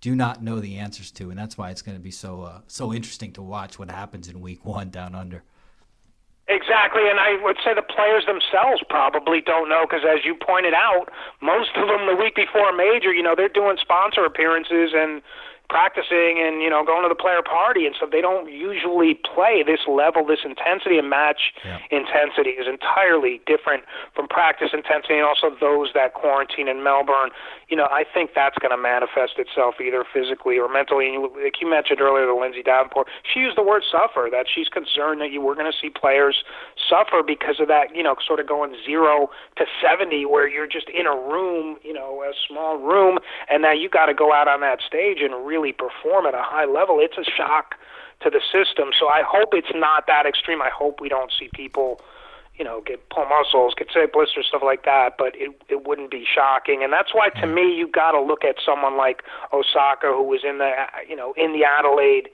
do 0.00 0.14
not 0.14 0.42
know 0.42 0.60
the 0.60 0.76
answers 0.76 1.10
to, 1.10 1.30
and 1.30 1.38
that's 1.38 1.58
why 1.58 1.70
it's 1.70 1.82
going 1.82 1.96
to 1.96 2.02
be 2.02 2.12
so 2.12 2.42
uh, 2.42 2.60
so 2.68 2.94
interesting 2.94 3.32
to 3.32 3.42
watch 3.42 3.78
what 3.78 3.90
happens 3.90 4.28
in 4.28 4.40
Week 4.40 4.64
One 4.64 4.90
down 4.90 5.14
under. 5.14 5.42
Exactly, 6.46 7.02
and 7.10 7.20
I 7.20 7.36
would 7.42 7.58
say 7.62 7.74
the 7.74 7.82
players 7.82 8.24
themselves 8.24 8.80
probably 8.88 9.42
don't 9.42 9.68
know 9.68 9.84
because, 9.84 10.00
as 10.08 10.24
you 10.24 10.34
pointed 10.34 10.72
out, 10.72 11.10
most 11.42 11.76
of 11.76 11.88
them 11.88 12.06
the 12.06 12.16
week 12.16 12.36
before 12.36 12.70
a 12.70 12.76
major, 12.76 13.12
you 13.12 13.22
know, 13.22 13.34
they're 13.36 13.50
doing 13.50 13.76
sponsor 13.78 14.24
appearances 14.24 14.92
and 14.94 15.20
practicing 15.68 16.40
and 16.40 16.62
you 16.62 16.70
know 16.70 16.84
going 16.84 17.02
to 17.04 17.08
the 17.08 17.18
player 17.18 17.42
party. 17.44 17.86
And 17.86 17.94
stuff 17.94 18.10
they 18.10 18.20
don't 18.20 18.50
usually 18.50 19.14
play 19.14 19.62
this 19.64 19.80
level 19.86 20.24
this 20.24 20.40
intensity 20.44 20.98
and 20.98 21.08
match 21.08 21.52
yeah. 21.64 21.78
intensity 21.90 22.56
is 22.56 22.66
entirely 22.66 23.40
different 23.46 23.84
from 24.14 24.28
practice 24.28 24.70
intensity 24.72 25.20
and 25.20 25.28
also 25.28 25.52
those 25.60 25.92
that 25.94 26.14
quarantine 26.14 26.68
in 26.68 26.82
melbourne. 26.82 27.30
You 27.68 27.76
know 27.76 27.88
i 27.92 28.04
think 28.04 28.32
that's 28.34 28.56
going 28.58 28.72
to 28.72 28.80
manifest 28.80 29.36
itself 29.36 29.76
either 29.80 30.04
physically 30.04 30.58
or 30.58 30.68
mentally. 30.68 31.06
And 31.06 31.14
you, 31.14 31.22
like 31.36 31.60
you 31.60 31.68
mentioned 31.68 32.00
earlier 32.00 32.24
the 32.24 32.32
lindsay 32.32 32.62
davenport 32.62 33.08
she 33.22 33.40
used 33.40 33.56
the 33.56 33.62
word 33.62 33.84
suffer 33.84 34.28
that 34.32 34.46
she's 34.48 34.68
concerned 34.68 35.20
that 35.20 35.30
you 35.30 35.40
were 35.40 35.54
going 35.54 35.70
to 35.70 35.76
see 35.76 35.90
players 35.90 36.44
suffer 36.80 37.20
because 37.20 37.60
of 37.60 37.68
that 37.68 37.94
you 37.94 38.02
know 38.02 38.16
sort 38.24 38.40
of 38.40 38.48
going 38.48 38.72
zero 38.84 39.28
to 39.56 39.64
70 39.84 40.24
where 40.24 40.48
you're 40.48 40.66
just 40.66 40.88
in 40.88 41.06
a 41.06 41.14
room 41.14 41.76
you 41.84 41.92
know 41.92 42.24
a 42.24 42.32
small 42.48 42.78
room 42.78 43.18
and 43.50 43.62
now 43.62 43.72
you 43.72 43.88
got 43.88 44.06
to 44.06 44.14
go 44.14 44.32
out 44.32 44.48
on 44.48 44.60
that 44.60 44.80
stage 44.80 45.18
and 45.20 45.46
really 45.46 45.57
really 45.58 45.72
perform 45.72 46.26
at 46.26 46.34
a 46.34 46.42
high 46.42 46.64
level, 46.64 46.98
it's 47.00 47.18
a 47.18 47.24
shock 47.24 47.74
to 48.22 48.30
the 48.30 48.40
system. 48.40 48.90
So 48.98 49.08
I 49.08 49.22
hope 49.22 49.50
it's 49.52 49.72
not 49.74 50.06
that 50.06 50.26
extreme. 50.26 50.62
I 50.62 50.70
hope 50.70 51.00
we 51.00 51.08
don't 51.08 51.32
see 51.36 51.48
people, 51.54 52.00
you 52.56 52.64
know, 52.64 52.80
get 52.80 53.08
pull 53.10 53.26
muscles, 53.26 53.74
get 53.76 53.88
say 53.92 54.06
blisters, 54.06 54.46
stuff 54.48 54.62
like 54.64 54.84
that. 54.84 55.16
But 55.18 55.34
it 55.36 55.50
it 55.68 55.86
wouldn't 55.86 56.10
be 56.10 56.24
shocking, 56.24 56.82
and 56.82 56.92
that's 56.92 57.14
why 57.14 57.28
to 57.40 57.46
me 57.46 57.74
you 57.74 57.88
got 57.88 58.12
to 58.12 58.20
look 58.20 58.44
at 58.44 58.56
someone 58.64 58.96
like 58.96 59.22
Osaka, 59.52 60.08
who 60.08 60.22
was 60.22 60.42
in 60.44 60.58
the 60.58 60.70
you 61.08 61.16
know 61.16 61.34
in 61.36 61.52
the 61.52 61.64
Adelaide 61.64 62.28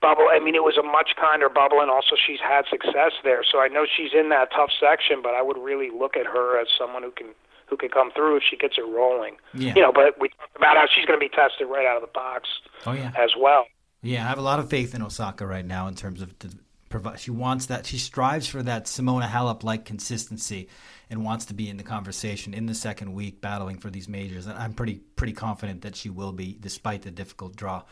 bubble. 0.00 0.28
I 0.30 0.40
mean, 0.40 0.54
it 0.54 0.64
was 0.64 0.78
a 0.78 0.82
much 0.82 1.14
kinder 1.20 1.48
bubble, 1.48 1.80
and 1.80 1.90
also 1.90 2.16
she's 2.16 2.40
had 2.40 2.64
success 2.70 3.12
there. 3.22 3.44
So 3.44 3.60
I 3.60 3.68
know 3.68 3.84
she's 3.84 4.12
in 4.14 4.30
that 4.30 4.50
tough 4.50 4.70
section, 4.72 5.20
but 5.22 5.34
I 5.34 5.42
would 5.42 5.58
really 5.58 5.90
look 5.90 6.16
at 6.16 6.26
her 6.26 6.58
as 6.58 6.68
someone 6.76 7.02
who 7.02 7.12
can 7.12 7.28
who 7.70 7.76
can 7.76 7.88
come 7.88 8.10
through 8.10 8.36
if 8.36 8.42
she 8.48 8.56
gets 8.56 8.76
it 8.76 8.86
rolling. 8.86 9.36
Yeah. 9.54 9.74
You 9.74 9.82
know, 9.82 9.92
but 9.92 10.20
we 10.20 10.28
talked 10.28 10.56
about 10.56 10.76
how 10.76 10.86
she's 10.94 11.06
going 11.06 11.18
to 11.18 11.24
be 11.24 11.30
tested 11.30 11.68
right 11.68 11.86
out 11.86 11.96
of 11.96 12.02
the 12.02 12.12
box. 12.12 12.48
Oh 12.84 12.92
yeah. 12.92 13.12
As 13.16 13.30
well. 13.38 13.66
Yeah, 14.02 14.24
I 14.24 14.28
have 14.28 14.38
a 14.38 14.42
lot 14.42 14.58
of 14.58 14.68
faith 14.68 14.94
in 14.94 15.02
Osaka 15.02 15.46
right 15.46 15.64
now 15.64 15.86
in 15.86 15.94
terms 15.94 16.20
of 16.20 16.38
the 16.38 16.52
provide. 16.88 17.20
She 17.20 17.30
wants 17.30 17.66
that. 17.66 17.86
She 17.86 17.98
strives 17.98 18.46
for 18.46 18.62
that 18.62 18.84
Simona 18.84 19.28
Halep 19.28 19.62
like 19.62 19.84
consistency, 19.84 20.68
and 21.08 21.24
wants 21.24 21.46
to 21.46 21.54
be 21.54 21.68
in 21.68 21.76
the 21.76 21.82
conversation 21.82 22.54
in 22.54 22.66
the 22.66 22.74
second 22.74 23.14
week, 23.14 23.40
battling 23.40 23.78
for 23.78 23.90
these 23.90 24.08
majors. 24.08 24.46
And 24.46 24.58
I'm 24.58 24.74
pretty 24.74 24.96
pretty 25.16 25.32
confident 25.32 25.82
that 25.82 25.96
she 25.96 26.10
will 26.10 26.32
be, 26.32 26.56
despite 26.60 27.02
the 27.02 27.10
difficult 27.10 27.56
draw. 27.56 27.82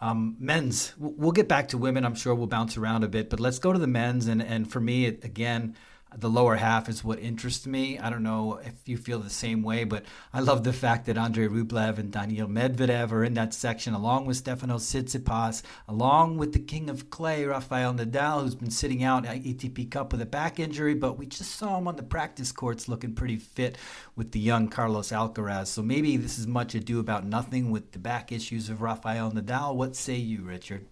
Um, 0.00 0.36
men's, 0.38 0.94
we'll 0.98 1.32
get 1.32 1.48
back 1.48 1.68
to 1.68 1.78
women. 1.78 2.04
I'm 2.04 2.14
sure 2.14 2.34
we'll 2.34 2.46
bounce 2.46 2.76
around 2.76 3.02
a 3.02 3.08
bit, 3.08 3.30
but 3.30 3.40
let's 3.40 3.58
go 3.58 3.72
to 3.72 3.78
the 3.78 3.86
men's. 3.86 4.26
And 4.26 4.42
and 4.42 4.70
for 4.70 4.80
me, 4.80 5.06
it, 5.06 5.24
again 5.24 5.76
the 6.16 6.30
lower 6.30 6.56
half 6.56 6.88
is 6.88 7.04
what 7.04 7.18
interests 7.18 7.66
me. 7.66 7.98
I 7.98 8.08
don't 8.08 8.22
know 8.22 8.60
if 8.64 8.74
you 8.86 8.96
feel 8.96 9.18
the 9.18 9.30
same 9.30 9.62
way, 9.62 9.84
but 9.84 10.04
I 10.32 10.40
love 10.40 10.64
the 10.64 10.72
fact 10.72 11.06
that 11.06 11.18
Andrei 11.18 11.48
Rublev 11.48 11.98
and 11.98 12.10
Daniil 12.10 12.48
Medvedev 12.48 13.12
are 13.12 13.24
in 13.24 13.34
that 13.34 13.52
section, 13.52 13.92
along 13.92 14.26
with 14.26 14.42
Stefanos 14.42 14.86
Tsitsipas, 14.86 15.62
along 15.86 16.38
with 16.38 16.54
the 16.54 16.58
king 16.58 16.88
of 16.88 17.10
clay, 17.10 17.44
Rafael 17.44 17.94
Nadal, 17.94 18.42
who's 18.42 18.54
been 18.54 18.70
sitting 18.70 19.04
out 19.04 19.26
at 19.26 19.42
ATP 19.42 19.90
Cup 19.90 20.12
with 20.12 20.22
a 20.22 20.26
back 20.26 20.58
injury, 20.58 20.94
but 20.94 21.18
we 21.18 21.26
just 21.26 21.56
saw 21.56 21.78
him 21.78 21.86
on 21.86 21.96
the 21.96 22.02
practice 22.02 22.52
courts 22.52 22.88
looking 22.88 23.14
pretty 23.14 23.36
fit 23.36 23.76
with 24.16 24.32
the 24.32 24.40
young 24.40 24.68
Carlos 24.68 25.10
Alcaraz. 25.10 25.66
So 25.66 25.82
maybe 25.82 26.16
this 26.16 26.38
is 26.38 26.46
much 26.46 26.74
ado 26.74 27.00
about 27.00 27.26
nothing 27.26 27.70
with 27.70 27.92
the 27.92 27.98
back 27.98 28.32
issues 28.32 28.70
of 28.70 28.80
Rafael 28.80 29.30
Nadal. 29.30 29.74
What 29.74 29.94
say 29.94 30.16
you, 30.16 30.42
Richard? 30.42 30.86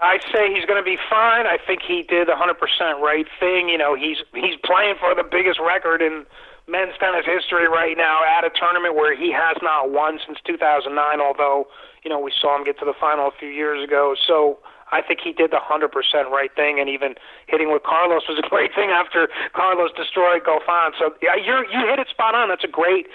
I 0.00 0.18
say 0.32 0.54
he's 0.54 0.64
going 0.64 0.78
to 0.78 0.86
be 0.86 0.96
fine. 1.10 1.46
I 1.46 1.58
think 1.58 1.82
he 1.82 2.02
did 2.02 2.28
the 2.28 2.38
100% 2.38 2.54
right 3.00 3.26
thing. 3.40 3.68
You 3.68 3.78
know, 3.78 3.94
he's 3.94 4.18
he's 4.32 4.54
playing 4.62 4.94
for 5.00 5.14
the 5.14 5.26
biggest 5.26 5.58
record 5.58 6.02
in 6.02 6.24
men's 6.68 6.94
tennis 7.00 7.26
history 7.26 7.66
right 7.66 7.96
now 7.96 8.20
at 8.22 8.44
a 8.44 8.50
tournament 8.50 8.94
where 8.94 9.16
he 9.16 9.32
has 9.32 9.56
not 9.62 9.90
won 9.90 10.20
since 10.24 10.38
2009. 10.46 10.94
Although, 11.20 11.66
you 12.04 12.10
know, 12.10 12.20
we 12.20 12.30
saw 12.30 12.56
him 12.56 12.64
get 12.64 12.78
to 12.78 12.84
the 12.84 12.94
final 12.94 13.26
a 13.26 13.34
few 13.38 13.48
years 13.48 13.82
ago. 13.82 14.14
So 14.26 14.58
I 14.92 15.02
think 15.02 15.20
he 15.22 15.32
did 15.32 15.50
the 15.50 15.60
100% 15.60 15.90
right 16.30 16.54
thing, 16.54 16.80
and 16.80 16.88
even 16.88 17.14
hitting 17.46 17.72
with 17.72 17.82
Carlos 17.82 18.22
was 18.28 18.38
a 18.38 18.48
great 18.52 18.74
thing 18.74 18.90
after 18.90 19.28
Carlos 19.52 19.90
destroyed 19.96 20.44
Goffin. 20.44 20.92
So 20.98 21.14
yeah, 21.22 21.36
you 21.36 21.64
you 21.70 21.86
hit 21.86 21.98
it 21.98 22.08
spot 22.08 22.34
on. 22.34 22.48
That's 22.48 22.64
a 22.64 22.68
great 22.68 23.06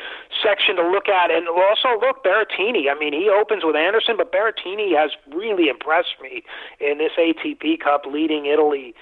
section 0.42 0.76
to 0.78 0.86
look 0.88 1.08
at, 1.08 1.32
and 1.32 1.48
also 1.48 2.00
look 2.00 2.24
Berrettini. 2.24 2.90
I 2.90 2.98
mean, 2.98 3.14
he 3.14 3.30
opens 3.30 3.64
with 3.64 3.76
Anderson, 3.76 4.16
but 4.18 4.32
Berrettini 4.32 4.96
has 4.98 5.12
really 5.34 5.70
impressed 5.70 6.16
me 6.22 6.44
in 6.80 6.98
this 6.98 7.12
ATP 7.18 7.80
Cup, 7.80 8.06
leading 8.06 8.46
Italy 8.46 8.94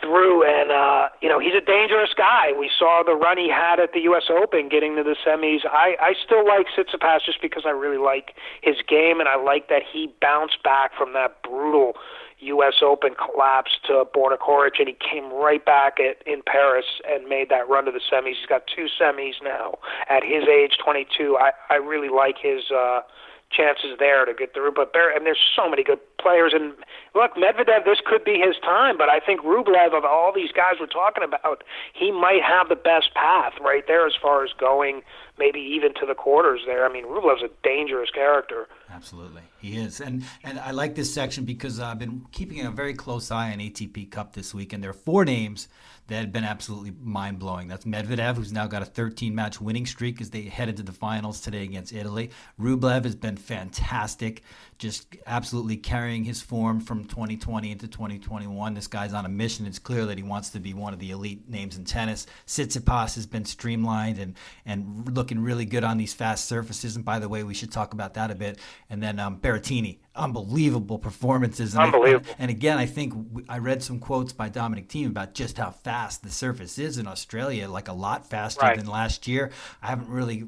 through 0.00 0.44
and 0.44 0.70
uh 0.70 1.08
you 1.20 1.28
know 1.28 1.38
he's 1.38 1.54
a 1.54 1.64
dangerous 1.64 2.10
guy. 2.16 2.52
We 2.58 2.70
saw 2.76 3.02
the 3.04 3.14
run 3.14 3.38
he 3.38 3.48
had 3.48 3.80
at 3.80 3.92
the 3.92 4.00
US 4.10 4.24
Open 4.30 4.68
getting 4.68 4.96
to 4.96 5.02
the 5.02 5.16
semis. 5.24 5.66
I 5.66 5.96
I 6.00 6.14
still 6.24 6.46
like 6.46 6.66
Tsitsipas 6.76 7.24
just 7.24 7.40
because 7.42 7.64
I 7.66 7.70
really 7.70 7.98
like 7.98 8.34
his 8.62 8.76
game 8.86 9.20
and 9.20 9.28
I 9.28 9.36
like 9.36 9.68
that 9.68 9.82
he 9.82 10.12
bounced 10.20 10.62
back 10.62 10.92
from 10.96 11.12
that 11.14 11.42
brutal 11.42 11.94
US 12.40 12.82
Open 12.82 13.14
collapse 13.14 13.78
to 13.86 14.04
Borna 14.14 14.38
Coric 14.38 14.78
and 14.78 14.88
he 14.88 14.96
came 14.98 15.32
right 15.32 15.64
back 15.64 15.98
at 15.98 16.26
in 16.26 16.42
Paris 16.46 16.86
and 17.08 17.28
made 17.28 17.48
that 17.50 17.68
run 17.68 17.84
to 17.86 17.90
the 17.90 18.00
semis. 18.00 18.36
He's 18.38 18.46
got 18.48 18.62
two 18.66 18.86
semis 19.00 19.42
now 19.42 19.78
at 20.08 20.22
his 20.22 20.44
age 20.48 20.78
22 20.82 21.36
I 21.36 21.52
I 21.70 21.76
really 21.76 22.08
like 22.08 22.36
his 22.40 22.70
uh 22.70 23.00
chances 23.50 23.96
there 23.98 24.24
to 24.24 24.34
get 24.34 24.54
through. 24.54 24.72
But 24.72 24.92
Bear, 24.92 25.14
and 25.14 25.24
there's 25.26 25.38
so 25.56 25.68
many 25.68 25.82
good 25.82 25.98
players. 26.18 26.52
And 26.54 26.74
look, 27.14 27.34
Medvedev, 27.34 27.84
this 27.84 27.98
could 28.04 28.24
be 28.24 28.38
his 28.38 28.56
time, 28.62 28.98
but 28.98 29.08
I 29.08 29.20
think 29.20 29.40
Rublev, 29.40 29.96
of 29.96 30.04
all 30.04 30.32
these 30.34 30.52
guys 30.52 30.74
we're 30.80 30.86
talking 30.86 31.24
about, 31.24 31.64
he 31.92 32.10
might 32.10 32.42
have 32.42 32.68
the 32.68 32.76
best 32.76 33.14
path 33.14 33.54
right 33.60 33.84
there 33.86 34.06
as 34.06 34.14
far 34.20 34.44
as 34.44 34.50
going 34.58 35.02
maybe 35.38 35.60
even 35.60 35.94
to 35.94 36.06
the 36.06 36.14
quarters 36.14 36.60
there. 36.66 36.84
I 36.84 36.92
mean, 36.92 37.04
Rublev's 37.04 37.42
a 37.42 37.50
dangerous 37.62 38.10
character. 38.10 38.68
Absolutely, 38.90 39.42
he 39.60 39.76
is, 39.76 40.00
and 40.00 40.24
and 40.42 40.58
I 40.58 40.72
like 40.72 40.94
this 40.94 41.12
section 41.12 41.44
because 41.44 41.80
I've 41.80 41.98
been 41.98 42.26
keeping 42.32 42.64
a 42.64 42.70
very 42.70 42.94
close 42.94 43.30
eye 43.30 43.52
on 43.52 43.58
ATP 43.58 44.10
Cup 44.10 44.34
this 44.34 44.54
week, 44.54 44.72
and 44.72 44.82
there 44.82 44.90
are 44.90 44.94
four 44.94 45.24
names 45.24 45.68
that 46.08 46.16
had 46.16 46.32
been 46.32 46.44
absolutely 46.44 46.92
mind 47.02 47.38
blowing. 47.38 47.68
That's 47.68 47.84
Medvedev, 47.84 48.36
who's 48.36 48.52
now 48.52 48.66
got 48.66 48.82
a 48.82 48.86
13 48.86 49.34
match 49.34 49.60
winning 49.60 49.86
streak 49.86 50.20
as 50.20 50.30
they 50.30 50.42
head 50.42 50.68
into 50.68 50.82
the 50.82 50.92
finals 50.92 51.40
today 51.40 51.62
against 51.62 51.92
Italy. 51.92 52.30
Rublev 52.60 53.04
has 53.04 53.14
been 53.14 53.36
fantastic, 53.36 54.42
just 54.78 55.16
absolutely 55.26 55.76
carrying 55.76 56.24
his 56.24 56.40
form 56.40 56.80
from 56.80 57.04
2020 57.04 57.72
into 57.72 57.88
2021. 57.88 58.74
This 58.74 58.86
guy's 58.86 59.12
on 59.12 59.26
a 59.26 59.28
mission. 59.28 59.66
It's 59.66 59.80
clear 59.80 60.06
that 60.06 60.16
he 60.16 60.22
wants 60.22 60.50
to 60.50 60.60
be 60.60 60.72
one 60.72 60.92
of 60.92 61.00
the 61.00 61.10
elite 61.10 61.48
names 61.48 61.76
in 61.76 61.84
tennis. 61.84 62.26
Tsitsipas 62.46 63.16
has 63.16 63.26
been 63.26 63.44
streamlined 63.44 64.18
and, 64.18 64.36
and 64.64 65.16
looking 65.16 65.40
really 65.40 65.64
good 65.64 65.82
on 65.82 65.98
these 65.98 66.14
fast 66.14 66.46
surfaces. 66.46 66.94
And 66.94 67.04
by 67.04 67.18
the 67.18 67.28
way, 67.28 67.42
we 67.42 67.54
should 67.54 67.72
talk 67.72 67.92
about 67.92 68.14
that 68.14 68.30
a 68.30 68.36
bit. 68.36 68.60
And 68.88 69.02
then 69.02 69.18
um, 69.18 69.40
Berrettini, 69.40 69.98
unbelievable 70.14 70.98
performances. 70.98 71.74
And 71.74 71.82
unbelievable. 71.82 72.30
I, 72.30 72.34
and 72.38 72.50
again, 72.50 72.78
I 72.78 72.86
think 72.86 73.14
I 73.48 73.58
read 73.58 73.82
some 73.82 73.98
quotes 73.98 74.32
by 74.32 74.48
Dominic 74.48 74.88
Thiem 74.88 75.08
about 75.08 75.34
just 75.34 75.58
how 75.58 75.70
fast 75.70 76.22
the 76.22 76.30
surface 76.30 76.78
is 76.78 76.98
in 76.98 77.08
Australia, 77.08 77.68
like 77.68 77.88
a 77.88 77.92
lot 77.92 78.30
faster 78.30 78.64
right. 78.64 78.78
than 78.78 78.86
last 78.86 79.26
year. 79.26 79.50
I 79.82 79.88
haven't 79.88 80.08
really 80.08 80.44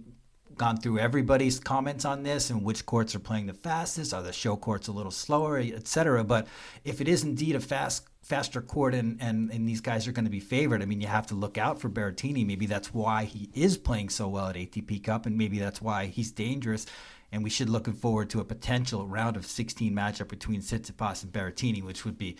gone 0.60 0.76
through 0.76 0.98
everybody's 0.98 1.58
comments 1.58 2.04
on 2.04 2.22
this 2.22 2.50
and 2.50 2.62
which 2.62 2.84
courts 2.84 3.14
are 3.14 3.18
playing 3.18 3.46
the 3.46 3.54
fastest. 3.54 4.12
Are 4.12 4.22
the 4.22 4.30
show 4.30 4.56
courts 4.56 4.88
a 4.88 4.92
little 4.92 5.10
slower, 5.10 5.58
etc. 5.58 6.22
But 6.22 6.46
if 6.84 7.00
it 7.00 7.08
is 7.08 7.24
indeed 7.24 7.56
a 7.56 7.60
fast 7.60 8.06
faster 8.22 8.60
court 8.60 8.94
and, 8.94 9.16
and, 9.22 9.50
and 9.50 9.66
these 9.66 9.80
guys 9.80 10.06
are 10.06 10.12
going 10.12 10.26
to 10.26 10.30
be 10.30 10.38
favored. 10.38 10.82
I 10.82 10.84
mean, 10.84 11.00
you 11.00 11.06
have 11.06 11.26
to 11.28 11.34
look 11.34 11.56
out 11.56 11.80
for 11.80 11.88
Berrettini. 11.88 12.46
Maybe 12.46 12.66
that's 12.66 12.92
why 12.92 13.24
he 13.24 13.48
is 13.54 13.78
playing 13.78 14.10
so 14.10 14.28
well 14.28 14.48
at 14.48 14.54
ATP 14.54 15.02
Cup, 15.02 15.24
and 15.24 15.36
maybe 15.36 15.58
that's 15.58 15.80
why 15.80 16.06
he's 16.06 16.30
dangerous 16.30 16.86
and 17.32 17.44
we 17.44 17.50
should 17.50 17.70
looking 17.70 17.94
forward 17.94 18.28
to 18.28 18.40
a 18.40 18.44
potential 18.44 19.06
round 19.06 19.36
of 19.36 19.46
16 19.46 19.94
matchup 19.94 20.28
between 20.28 20.60
Tsitsipas 20.60 21.22
and 21.22 21.32
Berrettini, 21.32 21.82
which 21.82 22.04
would 22.04 22.18
be 22.18 22.36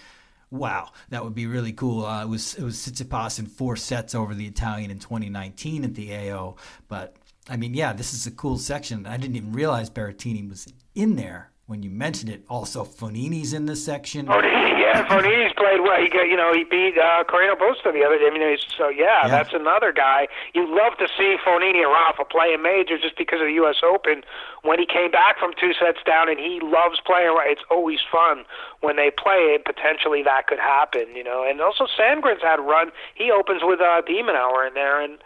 wow, 0.51 0.91
that 1.11 1.23
would 1.23 1.35
be 1.35 1.47
really 1.47 1.73
cool. 1.73 2.05
Uh, 2.05 2.25
it 2.25 2.29
was 2.29 2.55
it 2.55 2.63
was 2.63 2.77
Tsitsipas 2.77 3.39
in 3.39 3.47
four 3.47 3.77
sets 3.77 4.15
over 4.15 4.35
the 4.35 4.47
Italian 4.47 4.91
in 4.91 4.99
2019 4.99 5.85
at 5.85 5.95
the 5.95 6.15
AO, 6.15 6.57
but 6.89 7.17
I 7.51 7.57
mean, 7.57 7.75
yeah, 7.75 7.93
this 7.93 8.15
is 8.15 8.29
a 8.29 8.31
cool 8.31 8.59
section. 8.59 9.07
I 9.07 9.17
didn't 9.17 9.35
even 9.35 9.53
realize 9.53 9.91
Berrettini 9.91 10.49
was 10.49 10.73
in 10.95 11.17
there 11.17 11.51
when 11.67 11.83
you 11.83 11.91
mentioned 11.91 12.31
it. 12.31 12.45
Also, 12.49 12.85
Fognini's 12.85 13.53
in 13.53 13.67
this 13.67 13.85
section. 13.85 14.27
Fognini, 14.27 14.79
yeah, 14.79 15.07
Fognini's 15.07 15.53
played 15.59 15.81
well. 15.83 16.01
He 16.01 16.09
got, 16.09 16.31
you 16.31 16.37
know, 16.37 16.53
he 16.55 16.63
beat 16.63 16.95
uh, 16.95 17.25
Carreno 17.27 17.59
Busta 17.59 17.93
the 17.93 18.07
other 18.07 18.19
day. 18.19 18.31
I 18.31 18.31
mean, 18.31 18.57
so 18.79 18.89
yeah, 18.89 19.27
yeah, 19.27 19.29
that's 19.29 19.53
another 19.53 19.93
guy. 19.93 20.29
You 20.55 20.63
love 20.67 20.97
to 20.99 21.09
see 21.19 21.37
Fonini 21.45 21.83
and 21.83 21.91
Rafa 21.91 22.25
play 22.25 22.55
a 22.55 22.59
major 22.59 22.99
just 22.99 23.19
because 23.19 23.41
of 23.41 23.47
the 23.47 23.59
U.S. 23.67 23.83
Open. 23.83 24.23
When 24.63 24.79
he 24.79 24.87
came 24.87 25.11
back 25.11 25.39
from 25.39 25.51
two 25.59 25.73
sets 25.75 25.99
down, 26.07 26.29
and 26.29 26.39
he 26.39 26.61
loves 26.63 27.01
playing. 27.05 27.35
It's 27.51 27.67
always 27.69 27.99
fun 28.07 28.45
when 28.81 28.95
they 28.95 29.11
play. 29.11 29.59
And 29.59 29.65
potentially 29.65 30.23
that 30.23 30.47
could 30.47 30.61
happen, 30.61 31.07
you 31.17 31.25
know. 31.25 31.43
And 31.43 31.61
also 31.61 31.87
Sandgren's 31.87 32.43
had 32.43 32.61
a 32.61 32.63
run. 32.63 32.91
He 33.15 33.31
opens 33.31 33.63
with 33.65 33.81
uh, 33.81 34.03
de 34.03 34.23
Minaur 34.23 34.67
in 34.67 34.75
there, 34.75 35.03
and 35.03 35.19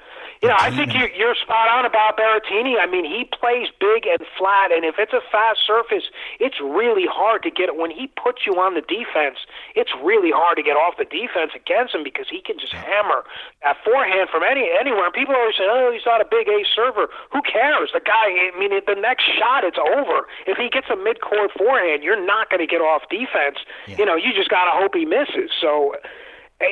you 0.42 0.48
know, 0.48 0.56
I 0.58 0.70
think 0.74 0.94
you're, 0.94 1.10
you're 1.10 1.34
spot 1.34 1.68
on 1.68 1.84
about 1.84 2.16
Berrettini. 2.16 2.76
I 2.80 2.86
mean, 2.86 3.04
he 3.04 3.24
plays 3.24 3.68
big 3.80 4.06
and 4.06 4.20
flat, 4.36 4.72
and 4.72 4.84
if 4.84 4.96
it's 4.98 5.12
a 5.12 5.22
fast 5.30 5.60
surface, 5.66 6.04
it's 6.40 6.60
really 6.60 7.06
hard 7.08 7.42
to 7.44 7.50
get 7.50 7.68
it. 7.68 7.76
When 7.76 7.90
he 7.90 8.08
puts 8.20 8.46
you 8.46 8.58
on 8.60 8.74
the 8.74 8.84
defense, 8.84 9.38
it's 9.74 9.92
really 10.02 10.30
hard 10.30 10.56
to 10.56 10.64
get 10.64 10.76
off 10.76 10.96
the 10.98 11.08
defense 11.08 11.52
against 11.54 11.94
him 11.94 12.04
because 12.04 12.26
he 12.28 12.42
can 12.42 12.58
just 12.58 12.72
hammer 12.72 13.24
that 13.62 13.76
forehand 13.84 14.28
from 14.30 14.42
any 14.42 14.68
anywhere. 14.68 15.06
And 15.06 15.14
people 15.14 15.34
always 15.34 15.56
say, 15.56 15.64
"Oh, 15.64 15.90
he's 15.92 16.06
not 16.06 16.20
a 16.20 16.28
big 16.28 16.48
ace 16.48 16.68
server." 16.74 17.08
Who 17.32 17.40
cares? 17.42 17.90
The 17.92 18.00
guy. 18.00 18.28
I 18.34 18.52
mean, 18.58 18.70
the 18.74 18.98
next 18.98 19.24
shot, 19.24 19.64
it's 19.64 19.78
over. 19.78 20.26
If 20.46 20.58
he 20.58 20.68
gets 20.68 20.88
a 20.90 20.96
mid-court 20.96 21.52
forehand, 21.56 22.02
you're 22.02 22.20
not 22.20 22.50
going 22.50 22.60
to 22.60 22.70
get 22.70 22.80
off 22.80 23.02
defense. 23.08 23.64
Yeah. 23.86 23.96
You 23.98 24.04
know, 24.04 24.16
you 24.16 24.32
just 24.32 24.50
got 24.50 24.66
to 24.66 24.74
hope 24.74 24.94
he 24.94 25.04
misses. 25.04 25.50
So 25.60 25.96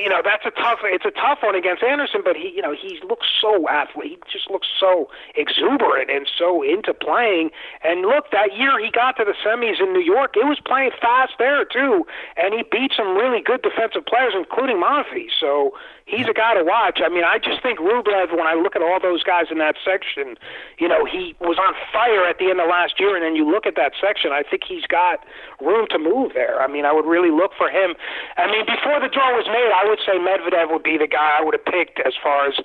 you 0.01 0.09
know 0.09 0.21
that's 0.23 0.45
a 0.45 0.51
tough 0.51 0.79
it's 0.83 1.05
a 1.05 1.11
tough 1.11 1.39
one 1.41 1.55
against 1.55 1.83
Anderson, 1.83 2.21
but 2.23 2.35
he 2.35 2.51
you 2.55 2.61
know 2.61 2.73
he 2.73 2.99
looks 3.07 3.27
so 3.39 3.67
athlete. 3.69 4.21
He 4.25 4.31
just 4.31 4.49
looks 4.49 4.67
so 4.79 5.09
exuberant 5.35 6.09
and 6.09 6.27
so 6.27 6.63
into 6.63 6.93
playing. 6.93 7.51
And 7.83 8.01
look, 8.01 8.31
that 8.31 8.55
year 8.55 8.79
he 8.79 8.91
got 8.91 9.17
to 9.17 9.25
the 9.25 9.35
semis 9.45 9.81
in 9.81 9.93
New 9.93 10.03
York, 10.03 10.35
it 10.35 10.45
was 10.45 10.59
playing 10.63 10.91
fast 11.01 11.33
there 11.39 11.65
too, 11.65 12.05
and 12.37 12.53
he 12.53 12.63
beat 12.63 12.91
some 12.95 13.15
really 13.15 13.41
good 13.41 13.61
defensive 13.61 14.05
players, 14.05 14.33
including 14.35 14.77
Monfils. 14.77 15.33
So 15.39 15.73
he's 16.05 16.27
a 16.27 16.33
guy 16.33 16.53
to 16.53 16.63
watch. 16.63 16.99
I 17.03 17.09
mean, 17.09 17.23
I 17.23 17.39
just 17.39 17.61
think 17.63 17.79
Rublev, 17.79 18.31
when 18.31 18.47
I 18.47 18.55
look 18.55 18.75
at 18.75 18.81
all 18.81 18.99
those 18.99 19.23
guys 19.23 19.47
in 19.51 19.57
that 19.59 19.75
section, 19.83 20.35
you 20.77 20.87
know, 20.87 21.05
he 21.05 21.35
was 21.39 21.57
on 21.57 21.73
fire 21.91 22.25
at 22.27 22.37
the 22.39 22.49
end 22.49 22.59
of 22.59 22.67
last 22.67 22.99
year, 22.99 23.15
and 23.15 23.23
then 23.23 23.35
you 23.35 23.49
look 23.49 23.65
at 23.65 23.75
that 23.75 23.93
section, 23.99 24.31
I 24.31 24.43
think 24.43 24.63
he's 24.67 24.85
got 24.85 25.23
room 25.61 25.87
to 25.91 25.99
move 25.99 26.33
there. 26.33 26.61
I 26.61 26.67
mean, 26.67 26.85
I 26.85 26.91
would 26.91 27.05
really 27.05 27.31
look 27.31 27.51
for 27.57 27.69
him. 27.69 27.95
I 28.37 28.47
mean, 28.47 28.65
before 28.65 28.99
the 28.99 29.07
draw 29.07 29.31
was 29.31 29.47
made, 29.47 29.71
would 29.87 29.99
say 30.05 30.17
Medvedev 30.19 30.71
would 30.71 30.83
be 30.83 30.97
the 30.97 31.07
guy 31.07 31.37
I 31.39 31.43
would 31.43 31.53
have 31.53 31.65
picked 31.65 31.99
as 31.99 32.13
far 32.21 32.47
as 32.47 32.55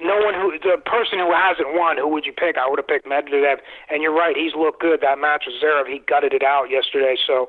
no 0.00 0.16
one 0.18 0.34
who 0.34 0.58
the 0.58 0.78
person 0.78 1.18
who 1.18 1.34
hasn't 1.34 1.74
won, 1.74 1.98
who 1.98 2.08
would 2.08 2.24
you 2.24 2.32
pick? 2.32 2.56
I 2.56 2.68
would 2.68 2.78
have 2.78 2.86
picked 2.86 3.06
Medvedev. 3.06 3.58
And 3.90 4.02
you're 4.02 4.14
right, 4.14 4.36
he's 4.36 4.54
looked 4.54 4.80
good. 4.80 5.00
That 5.00 5.18
match 5.18 5.44
with 5.46 5.56
Zverev, 5.62 5.88
he 5.88 6.00
gutted 6.06 6.32
it 6.32 6.42
out 6.42 6.70
yesterday. 6.70 7.16
So 7.26 7.48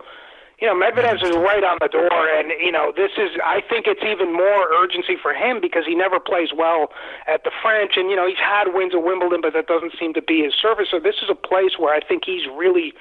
you 0.62 0.68
know, 0.68 0.76
Medvedev's 0.76 1.24
is 1.24 1.36
right 1.38 1.64
on 1.64 1.78
the 1.80 1.88
door, 1.88 2.28
and 2.36 2.52
you 2.60 2.72
know, 2.72 2.92
this 2.96 3.12
is. 3.18 3.32
I 3.44 3.62
think 3.62 3.88
it's 3.88 4.04
even 4.04 4.34
more 4.34 4.68
urgency 4.76 5.16
for 5.16 5.34
him 5.34 5.62
because 5.62 5.86
he 5.88 5.96
never 5.96 6.20
plays 6.20 6.50
well 6.56 6.92
at 7.28 7.46
the 7.46 7.52
French, 7.64 7.94
and 7.96 8.10
you 8.10 8.16
know, 8.16 8.28
he's 8.28 8.44
had 8.44 8.76
wins 8.76 8.94
at 8.94 9.02
Wimbledon, 9.04 9.40
but 9.40 9.54
that 9.54 9.68
doesn't 9.68 9.94
seem 9.98 10.14
to 10.16 10.22
be 10.22 10.44
his 10.44 10.54
surface. 10.54 10.88
So 10.92 11.00
this 11.00 11.24
is 11.24 11.30
a 11.32 11.36
place 11.36 11.80
where 11.80 11.96
I 11.96 12.02
think 12.02 12.24
he's 12.26 12.44
really 12.52 12.94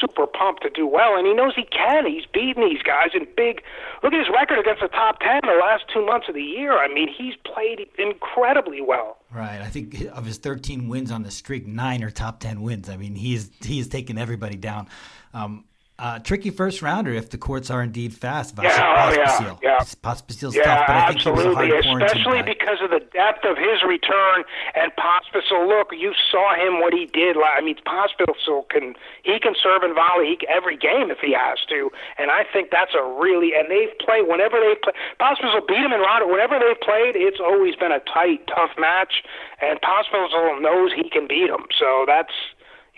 super 0.00 0.26
pumped 0.26 0.62
to 0.62 0.70
do 0.70 0.86
well, 0.86 1.16
and 1.16 1.26
he 1.26 1.34
knows 1.34 1.54
he 1.54 1.64
can. 1.64 2.06
He's 2.06 2.26
beaten 2.26 2.62
these 2.68 2.82
guys 2.82 3.10
in 3.14 3.26
big. 3.36 3.62
Look 4.02 4.12
at 4.12 4.18
his 4.18 4.28
record 4.32 4.58
against 4.58 4.82
the 4.82 4.88
top 4.88 5.20
ten 5.20 5.40
the 5.44 5.58
last 5.60 5.84
two 5.92 6.04
months 6.04 6.28
of 6.28 6.34
the 6.34 6.42
year. 6.42 6.72
I 6.78 6.88
mean, 6.88 7.08
he's 7.08 7.34
played 7.44 7.86
incredibly 7.98 8.80
well. 8.80 9.18
Right. 9.32 9.60
I 9.60 9.66
think 9.68 10.06
of 10.12 10.24
his 10.24 10.38
13 10.38 10.88
wins 10.88 11.10
on 11.10 11.22
the 11.22 11.30
streak, 11.30 11.66
nine 11.66 12.02
are 12.02 12.10
top 12.10 12.40
10 12.40 12.62
wins. 12.62 12.88
I 12.88 12.96
mean, 12.96 13.14
he's 13.14 13.50
he's 13.60 13.88
taken 13.88 14.18
everybody 14.18 14.56
down. 14.56 14.88
Um, 15.34 15.64
uh, 15.98 16.18
tricky 16.18 16.50
first 16.50 16.82
rounder 16.82 17.12
if 17.12 17.30
the 17.30 17.38
courts 17.38 17.70
are 17.70 17.82
indeed 17.82 18.12
fast. 18.12 18.54
Yeah, 18.60 18.68
oh, 18.68 19.14
yeah, 19.16 19.56
yeah. 19.62 19.78
Pospisil's 20.04 20.54
yeah, 20.54 20.64
tough, 20.64 20.84
but 20.86 20.96
I 20.96 21.06
think 21.08 21.24
absolutely, 21.24 21.72
especially 21.72 22.42
because 22.42 22.84
of 22.84 22.90
the 22.90 23.00
depth 23.00 23.48
of 23.48 23.56
his 23.56 23.80
return 23.80 24.44
and 24.74 24.92
Pospisil. 25.00 25.66
Look, 25.66 25.96
you 25.96 26.12
saw 26.30 26.54
him 26.54 26.80
what 26.80 26.92
he 26.92 27.06
did. 27.06 27.36
I 27.40 27.62
mean, 27.62 27.76
Pospisil 27.88 28.68
can 28.68 28.94
he 29.24 29.40
can 29.40 29.54
serve 29.56 29.82
and 29.82 29.94
volley 29.94 30.36
every 30.48 30.76
game 30.76 31.10
if 31.10 31.18
he 31.24 31.32
has 31.32 31.64
to, 31.72 31.90
and 32.18 32.30
I 32.30 32.44
think 32.44 32.68
that's 32.70 32.92
a 32.92 33.02
really 33.02 33.56
and 33.56 33.70
they've 33.70 33.96
played 34.04 34.28
whenever 34.28 34.60
they've 34.60 34.80
played. 34.84 35.00
Pospisil 35.16 35.66
beat 35.66 35.80
him 35.80 35.96
in 35.96 36.00
round. 36.04 36.28
Whenever 36.30 36.60
they've 36.60 36.80
played, 36.80 37.16
it's 37.16 37.40
always 37.40 37.74
been 37.74 37.92
a 37.92 38.00
tight, 38.04 38.44
tough 38.52 38.76
match, 38.76 39.24
and 39.64 39.80
Pospisil 39.80 40.60
knows 40.60 40.92
he 40.92 41.08
can 41.08 41.26
beat 41.26 41.48
him. 41.48 41.64
So 41.72 42.04
that's 42.06 42.36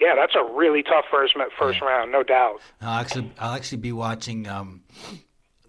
yeah, 0.00 0.14
that's 0.14 0.34
a 0.34 0.44
really 0.54 0.82
tough 0.82 1.04
first 1.10 1.34
first 1.58 1.80
round, 1.80 2.12
no 2.12 2.22
doubt. 2.22 2.60
I'll 2.80 3.00
actually 3.00 3.32
I'll 3.38 3.54
actually 3.54 3.78
be 3.78 3.92
watching 3.92 4.46
um, 4.48 4.82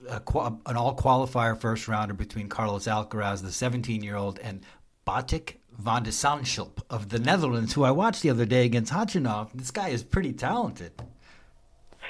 a, 0.07 0.21
an 0.65 0.77
all 0.77 0.95
qualifier 0.95 1.59
first 1.59 1.87
rounder 1.87 2.13
between 2.13 2.47
Carlos 2.47 2.85
Alcaraz, 2.85 3.41
the 3.41 3.51
17 3.51 4.03
year 4.03 4.15
old, 4.15 4.39
and 4.39 4.61
Botic 5.05 5.55
van 5.77 6.03
de 6.03 6.11
Zandschulp 6.11 6.81
of 6.89 7.09
the 7.09 7.19
Netherlands, 7.19 7.73
who 7.73 7.83
I 7.83 7.91
watched 7.91 8.21
the 8.21 8.29
other 8.29 8.45
day 8.45 8.65
against 8.65 8.91
Khachanov. 8.91 9.51
This 9.53 9.71
guy 9.71 9.89
is 9.89 10.03
pretty 10.03 10.33
talented. 10.33 10.91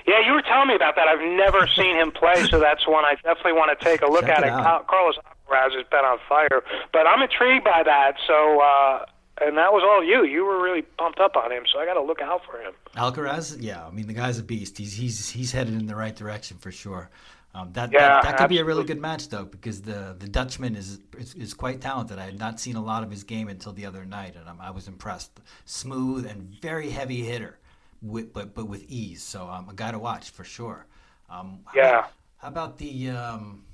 Yeah, 0.07 0.25
you 0.25 0.33
were 0.33 0.41
telling 0.41 0.67
me 0.67 0.75
about 0.75 0.95
that. 0.95 1.07
I've 1.07 1.21
never 1.21 1.67
seen 1.75 1.95
him 1.95 2.11
play, 2.11 2.43
so 2.45 2.59
that's 2.59 2.87
one 2.87 3.05
I 3.05 3.15
definitely 3.15 3.53
want 3.53 3.77
to 3.77 3.85
take 3.85 4.01
a 4.01 4.07
look 4.07 4.25
Check 4.25 4.39
at. 4.39 4.43
It, 4.43 4.47
it. 4.47 4.87
Carlos 4.87 5.15
Alcaraz 5.47 5.75
has 5.75 5.85
been 5.91 6.03
on 6.03 6.17
fire, 6.27 6.63
but 6.91 7.07
I'm 7.07 7.21
intrigued 7.21 7.63
by 7.63 7.83
that. 7.85 8.15
So. 8.27 8.59
uh 8.61 9.05
and 9.41 9.57
that 9.57 9.71
was 9.71 9.83
all 9.83 10.03
you. 10.03 10.25
You 10.25 10.45
were 10.45 10.61
really 10.61 10.81
pumped 10.81 11.19
up 11.19 11.35
on 11.35 11.51
him, 11.51 11.63
so 11.71 11.79
I 11.79 11.85
got 11.85 11.95
to 11.95 12.03
look 12.03 12.21
out 12.21 12.41
for 12.45 12.59
him. 12.59 12.73
Alcaraz, 12.95 13.57
yeah, 13.59 13.85
I 13.85 13.91
mean 13.91 14.07
the 14.07 14.13
guy's 14.13 14.39
a 14.39 14.43
beast. 14.43 14.77
He's 14.77 14.93
he's 14.93 15.29
he's 15.29 15.51
headed 15.51 15.73
in 15.73 15.85
the 15.85 15.95
right 15.95 16.15
direction 16.15 16.57
for 16.57 16.71
sure. 16.71 17.09
Um, 17.55 17.73
that, 17.73 17.91
yeah, 17.91 17.99
that, 17.99 18.07
that 18.07 18.21
could 18.21 18.29
absolutely. 18.33 18.55
be 18.57 18.61
a 18.61 18.65
really 18.65 18.83
good 18.83 19.01
match 19.01 19.29
though, 19.29 19.45
because 19.45 19.81
the 19.81 20.15
the 20.19 20.27
Dutchman 20.27 20.75
is, 20.75 20.99
is, 21.17 21.33
is 21.33 21.53
quite 21.53 21.81
talented. 21.81 22.19
I 22.19 22.25
had 22.25 22.37
not 22.37 22.59
seen 22.59 22.75
a 22.75 22.83
lot 22.83 23.01
of 23.03 23.09
his 23.09 23.23
game 23.23 23.47
until 23.47 23.73
the 23.73 23.85
other 23.87 24.05
night, 24.05 24.35
and 24.35 24.61
I 24.61 24.69
was 24.69 24.87
impressed. 24.87 25.39
Smooth 25.65 26.27
and 26.27 26.43
very 26.61 26.89
heavy 26.89 27.23
hitter, 27.23 27.57
with, 28.01 28.33
but 28.33 28.53
but 28.53 28.67
with 28.67 28.83
ease. 28.87 29.23
So 29.23 29.47
um, 29.47 29.67
a 29.67 29.73
guy 29.73 29.91
to 29.91 29.99
watch 29.99 30.29
for 30.29 30.43
sure. 30.43 30.85
Um, 31.29 31.61
yeah. 31.75 31.83
How 31.83 31.89
about, 31.89 32.11
how 32.37 32.47
about 32.47 32.77
the 32.77 33.09
um, 33.09 33.65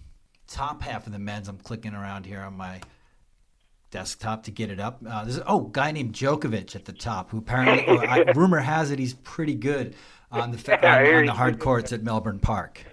top 0.48 0.82
half 0.82 1.06
of 1.06 1.12
the 1.12 1.20
men's? 1.20 1.50
I'm 1.50 1.58
clicking 1.58 1.94
around 1.94 2.26
here 2.26 2.42
on 2.42 2.56
my 2.56 2.80
desktop 3.96 4.44
to 4.44 4.52
get 4.52 4.70
it 4.70 4.80
up. 4.80 5.00
Uh, 5.08 5.24
there's 5.24 5.40
oh, 5.48 5.62
guy 5.62 5.92
named 5.92 6.14
Djokovic 6.14 6.76
at 6.76 6.84
the 6.84 6.92
top, 6.92 7.32
who 7.32 7.38
apparently 7.38 7.88
I, 8.06 8.18
rumor 8.36 8.60
has 8.60 8.92
it 8.92 9.00
he's 9.00 9.14
pretty 9.14 9.56
good 9.56 9.96
on 10.30 10.52
the 10.52 10.86
on, 10.86 11.16
on 11.16 11.26
the 11.26 11.32
hard 11.32 11.60
courts 11.60 11.94
at 11.94 12.04
Melbourne 12.04 12.40
Park. 12.40 12.84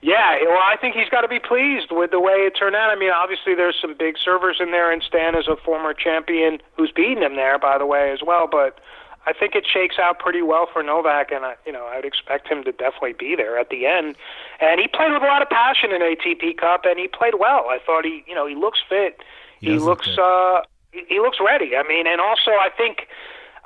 Yeah, 0.00 0.38
well, 0.46 0.62
I 0.64 0.76
think 0.80 0.94
he's 0.94 1.10
got 1.10 1.22
to 1.22 1.28
be 1.28 1.40
pleased 1.40 1.88
with 1.90 2.12
the 2.12 2.20
way 2.20 2.32
it 2.46 2.52
turned 2.58 2.76
out. 2.76 2.88
I 2.88 2.98
mean, 2.98 3.10
obviously 3.10 3.54
there's 3.54 3.76
some 3.78 3.94
big 3.98 4.14
servers 4.16 4.56
in 4.60 4.70
there, 4.70 4.90
and 4.90 5.02
Stan 5.02 5.36
is 5.36 5.46
a 5.46 5.56
former 5.56 5.92
champion 5.92 6.58
who's 6.76 6.90
beaten 6.90 7.22
him 7.22 7.36
there, 7.36 7.58
by 7.58 7.76
the 7.76 7.84
way, 7.84 8.10
as 8.10 8.20
well. 8.24 8.48
But 8.50 8.80
I 9.28 9.34
think 9.38 9.54
it 9.54 9.66
shakes 9.66 9.96
out 10.00 10.18
pretty 10.18 10.40
well 10.40 10.66
for 10.72 10.82
Novak, 10.82 11.30
and 11.30 11.44
I, 11.44 11.54
you 11.66 11.72
know, 11.72 11.84
I'd 11.84 12.06
expect 12.06 12.48
him 12.48 12.64
to 12.64 12.72
definitely 12.72 13.12
be 13.12 13.36
there 13.36 13.58
at 13.58 13.68
the 13.68 13.84
end. 13.84 14.16
And 14.58 14.80
he 14.80 14.88
played 14.88 15.12
with 15.12 15.22
a 15.22 15.26
lot 15.26 15.42
of 15.42 15.50
passion 15.50 15.92
in 15.92 16.00
ATP 16.00 16.56
Cup, 16.56 16.86
and 16.86 16.98
he 16.98 17.08
played 17.08 17.34
well. 17.38 17.66
I 17.68 17.78
thought 17.84 18.06
he, 18.06 18.24
you 18.26 18.34
know, 18.34 18.46
he 18.46 18.54
looks 18.54 18.80
fit. 18.88 19.20
He, 19.60 19.72
he 19.72 19.78
looks, 19.78 20.08
uh, 20.16 20.62
he, 20.92 21.04
he 21.08 21.20
looks 21.20 21.36
ready. 21.44 21.76
I 21.76 21.86
mean, 21.86 22.06
and 22.06 22.22
also 22.22 22.52
I 22.52 22.70
think 22.74 23.06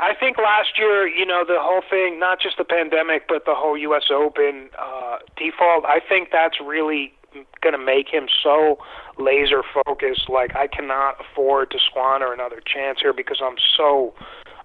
I 0.00 0.14
think 0.18 0.36
last 0.36 0.78
year, 0.78 1.06
you 1.06 1.24
know, 1.24 1.44
the 1.46 1.60
whole 1.60 1.82
thing, 1.88 2.18
not 2.18 2.40
just 2.40 2.58
the 2.58 2.64
pandemic, 2.64 3.28
but 3.28 3.44
the 3.44 3.54
whole 3.54 3.78
U.S. 3.78 4.10
Open 4.10 4.68
uh, 4.76 5.18
default, 5.36 5.84
I 5.84 6.00
think 6.00 6.30
that's 6.32 6.58
really 6.60 7.14
going 7.60 7.72
to 7.72 7.84
make 7.84 8.08
him 8.08 8.26
so 8.42 8.78
laser 9.16 9.62
focused. 9.84 10.28
Like, 10.28 10.56
I 10.56 10.66
cannot 10.66 11.16
afford 11.20 11.70
to 11.70 11.78
squander 11.78 12.32
another 12.32 12.60
chance 12.64 12.98
here 13.00 13.12
because 13.12 13.40
I'm 13.42 13.56
so. 13.76 14.14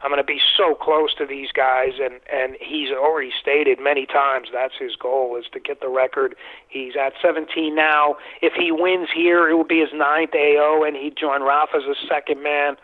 I'm 0.02 0.12
going 0.12 0.22
to 0.22 0.28
be 0.28 0.40
so 0.56 0.76
close 0.76 1.14
to 1.16 1.26
these 1.26 1.50
guys, 1.52 1.94
and 2.02 2.20
and 2.32 2.56
he's 2.62 2.92
already 2.92 3.32
stated 3.40 3.80
many 3.80 4.06
times 4.06 4.50
that's 4.54 4.76
his 4.80 4.96
goal 4.96 5.38
is 5.38 5.46
to 5.54 5.60
get 5.60 5.82
the 5.82 5.90
record. 5.90 6.36
He's 6.68 6.94
at 6.96 7.14
17 7.22 7.76
now. 7.76 8.18
If 8.42 8.54
he 8.54 8.72
wins 8.72 9.10
here, 9.14 9.50
it 9.50 9.56
will 9.56 9.68
be 9.68 9.80
his 9.80 9.94
ninth 9.94 10.36
AO, 10.36 10.84
and 10.86 10.96
he'd 10.96 11.18
join 11.18 11.42
Rafa 11.42 11.78
as 11.78 11.84
a 11.84 11.98
second 12.08 12.44
man 12.44 12.78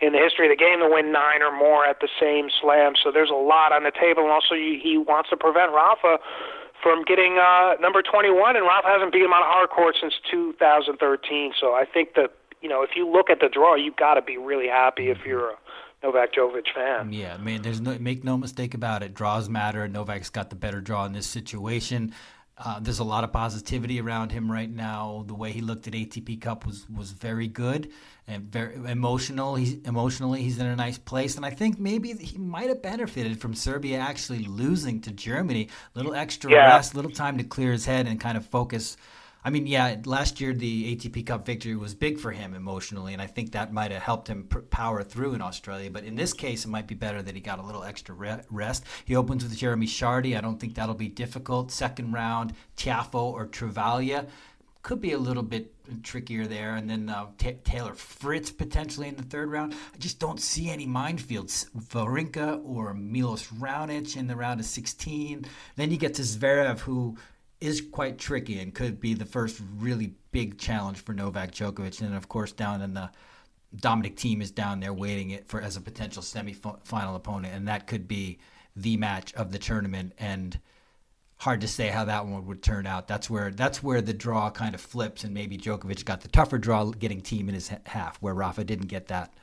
in 0.00 0.12
the 0.12 0.18
history 0.18 0.50
of 0.50 0.52
the 0.52 0.60
game 0.62 0.80
to 0.80 0.88
win 0.90 1.12
nine 1.12 1.40
or 1.40 1.56
more 1.56 1.86
at 1.86 2.00
the 2.00 2.08
same 2.20 2.50
slam. 2.60 2.94
So 3.02 3.10
there's 3.10 3.30
a 3.30 3.38
lot 3.38 3.72
on 3.72 3.84
the 3.84 3.92
table, 3.92 4.24
and 4.24 4.32
also 4.32 4.54
he 4.54 4.98
wants 4.98 5.30
to 5.30 5.36
prevent 5.36 5.72
Rafa 5.72 6.18
from 6.82 7.04
getting 7.04 7.38
uh, 7.40 7.74
number 7.80 8.02
21, 8.02 8.56
and 8.56 8.66
Rafa 8.66 8.88
hasn't 8.88 9.12
beat 9.12 9.22
him 9.22 9.32
on 9.32 9.42
hard 9.42 9.70
court 9.70 9.96
since 10.00 10.14
2013. 10.30 11.52
So 11.58 11.72
I 11.72 11.84
think 11.86 12.14
that 12.14 12.34
you 12.60 12.68
know 12.68 12.82
if 12.82 12.90
you 12.96 13.08
look 13.08 13.30
at 13.30 13.40
the 13.40 13.48
draw, 13.48 13.74
you've 13.74 13.96
got 13.96 14.14
to 14.14 14.22
be 14.22 14.36
really 14.36 14.68
happy 14.68 15.08
if 15.08 15.18
you're 15.24 15.50
a 15.50 15.56
Novak 16.06 16.32
Djokovic 16.32 16.72
fan. 16.74 17.12
Yeah, 17.12 17.34
I 17.34 17.38
mean, 17.38 17.62
there's 17.62 17.80
no 17.80 17.98
make 17.98 18.22
no 18.22 18.36
mistake 18.36 18.74
about 18.74 19.02
it. 19.02 19.14
Draws 19.14 19.48
matter. 19.48 19.88
Novak's 19.88 20.30
got 20.30 20.50
the 20.50 20.56
better 20.56 20.80
draw 20.80 21.04
in 21.04 21.12
this 21.12 21.26
situation. 21.26 22.14
Uh, 22.58 22.80
there's 22.80 23.00
a 23.00 23.04
lot 23.04 23.22
of 23.22 23.32
positivity 23.32 24.00
around 24.00 24.32
him 24.32 24.50
right 24.50 24.70
now. 24.70 25.24
The 25.26 25.34
way 25.34 25.52
he 25.52 25.60
looked 25.60 25.86
at 25.88 25.92
ATP 25.92 26.40
Cup 26.40 26.64
was 26.64 26.88
was 26.88 27.10
very 27.10 27.48
good 27.48 27.90
and 28.26 28.44
very 28.44 28.76
emotional. 28.90 29.56
He's 29.56 29.74
emotionally 29.82 30.42
he's 30.42 30.58
in 30.58 30.66
a 30.66 30.76
nice 30.76 30.96
place, 30.96 31.36
and 31.36 31.44
I 31.44 31.50
think 31.50 31.78
maybe 31.78 32.12
he 32.12 32.38
might 32.38 32.68
have 32.68 32.82
benefited 32.82 33.40
from 33.40 33.54
Serbia 33.54 33.98
actually 33.98 34.44
losing 34.44 35.00
to 35.02 35.10
Germany. 35.10 35.68
Little 35.94 36.14
extra 36.14 36.50
yeah. 36.50 36.68
rest, 36.68 36.94
little 36.94 37.10
time 37.10 37.36
to 37.38 37.44
clear 37.44 37.72
his 37.72 37.84
head 37.84 38.06
and 38.06 38.20
kind 38.20 38.36
of 38.38 38.46
focus 38.46 38.96
I 39.46 39.50
mean, 39.50 39.68
yeah, 39.68 39.94
last 40.06 40.40
year 40.40 40.52
the 40.52 40.96
ATP 40.96 41.24
Cup 41.24 41.46
victory 41.46 41.76
was 41.76 41.94
big 41.94 42.18
for 42.18 42.32
him 42.32 42.52
emotionally, 42.52 43.12
and 43.12 43.22
I 43.22 43.28
think 43.28 43.52
that 43.52 43.72
might 43.72 43.92
have 43.92 44.02
helped 44.02 44.26
him 44.26 44.42
power 44.70 45.04
through 45.04 45.34
in 45.34 45.40
Australia. 45.40 45.88
But 45.88 46.02
in 46.02 46.16
this 46.16 46.32
case, 46.32 46.64
it 46.64 46.68
might 46.68 46.88
be 46.88 46.96
better 46.96 47.22
that 47.22 47.32
he 47.32 47.40
got 47.40 47.60
a 47.60 47.62
little 47.62 47.84
extra 47.84 48.42
rest. 48.50 48.82
He 49.04 49.14
opens 49.14 49.44
with 49.44 49.56
Jeremy 49.56 49.86
Chardy. 49.86 50.36
I 50.36 50.40
don't 50.40 50.58
think 50.58 50.74
that'll 50.74 50.96
be 50.96 51.06
difficult. 51.06 51.70
Second 51.70 52.12
round, 52.12 52.54
Tiafoe 52.76 53.32
or 53.32 53.46
Travaglia 53.46 54.26
could 54.82 55.00
be 55.00 55.12
a 55.12 55.18
little 55.18 55.44
bit 55.44 55.72
trickier 56.02 56.48
there. 56.48 56.74
And 56.74 56.90
then 56.90 57.08
uh, 57.08 57.26
T- 57.38 57.58
Taylor 57.62 57.94
Fritz 57.94 58.50
potentially 58.50 59.06
in 59.06 59.14
the 59.14 59.22
third 59.22 59.48
round. 59.50 59.74
I 59.94 59.98
just 59.98 60.18
don't 60.18 60.40
see 60.40 60.70
any 60.70 60.88
minefields. 60.88 61.70
Wawrinka 61.92 62.60
or 62.64 62.94
Milos 62.94 63.46
Raonic 63.46 64.16
in 64.16 64.26
the 64.26 64.34
round 64.34 64.58
of 64.58 64.66
16. 64.66 65.44
Then 65.76 65.90
you 65.92 65.98
get 65.98 66.14
to 66.14 66.22
Zverev, 66.22 66.80
who 66.80 67.16
is 67.60 67.80
quite 67.80 68.18
tricky 68.18 68.58
and 68.60 68.74
could 68.74 69.00
be 69.00 69.14
the 69.14 69.24
first 69.24 69.60
really 69.78 70.14
big 70.30 70.58
challenge 70.58 70.98
for 70.98 71.12
Novak 71.14 71.52
Djokovic. 71.52 72.00
And 72.00 72.14
of 72.14 72.28
course, 72.28 72.52
down 72.52 72.82
in 72.82 72.94
the 72.94 73.10
Dominic 73.74 74.16
Thiem 74.16 74.42
is 74.42 74.50
down 74.50 74.80
there 74.80 74.92
waiting 74.92 75.30
it 75.30 75.48
for 75.48 75.60
as 75.60 75.76
a 75.76 75.80
potential 75.80 76.22
semifinal 76.22 77.16
opponent, 77.16 77.54
and 77.54 77.68
that 77.68 77.86
could 77.86 78.06
be 78.06 78.38
the 78.74 78.96
match 78.96 79.34
of 79.34 79.52
the 79.52 79.58
tournament. 79.58 80.12
And 80.18 80.58
hard 81.38 81.60
to 81.60 81.68
say 81.68 81.88
how 81.88 82.04
that 82.04 82.26
one 82.26 82.46
would 82.46 82.62
turn 82.62 82.86
out. 82.86 83.08
That's 83.08 83.28
where 83.28 83.50
that's 83.50 83.82
where 83.82 84.00
the 84.00 84.14
draw 84.14 84.50
kind 84.50 84.74
of 84.74 84.80
flips, 84.80 85.24
and 85.24 85.34
maybe 85.34 85.58
Djokovic 85.58 86.04
got 86.04 86.20
the 86.20 86.28
tougher 86.28 86.58
draw, 86.58 86.84
getting 86.90 87.20
Thiem 87.20 87.48
in 87.48 87.54
his 87.54 87.70
half, 87.84 88.16
where 88.18 88.34
Rafa 88.34 88.64
didn't 88.64 88.86
get 88.86 89.08
that. 89.08 89.34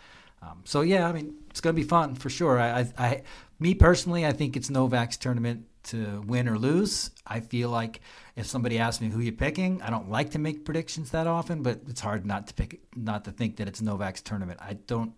Um, 0.41 0.61
so 0.65 0.81
yeah, 0.81 1.07
I 1.07 1.13
mean, 1.13 1.35
it's 1.49 1.61
going 1.61 1.75
to 1.75 1.81
be 1.81 1.87
fun 1.87 2.15
for 2.15 2.29
sure. 2.29 2.59
I, 2.59 2.81
I, 2.81 2.87
I, 2.97 3.21
me 3.59 3.73
personally, 3.73 4.25
I 4.25 4.33
think 4.33 4.57
it's 4.57 4.69
Novak's 4.69 5.17
tournament 5.17 5.65
to 5.83 6.21
win 6.25 6.47
or 6.47 6.57
lose. 6.57 7.11
I 7.25 7.39
feel 7.39 7.69
like 7.69 8.01
if 8.35 8.45
somebody 8.45 8.79
asks 8.79 9.01
me 9.01 9.09
who 9.09 9.19
you're 9.19 9.33
picking, 9.33 9.81
I 9.81 9.89
don't 9.89 10.09
like 10.09 10.31
to 10.31 10.39
make 10.39 10.65
predictions 10.65 11.11
that 11.11 11.27
often, 11.27 11.63
but 11.63 11.81
it's 11.87 12.01
hard 12.01 12.25
not 12.25 12.47
to 12.47 12.53
pick, 12.53 12.81
not 12.95 13.25
to 13.25 13.31
think 13.31 13.57
that 13.57 13.67
it's 13.67 13.81
Novak's 13.81 14.21
tournament. 14.21 14.59
I 14.61 14.73
don't 14.73 15.13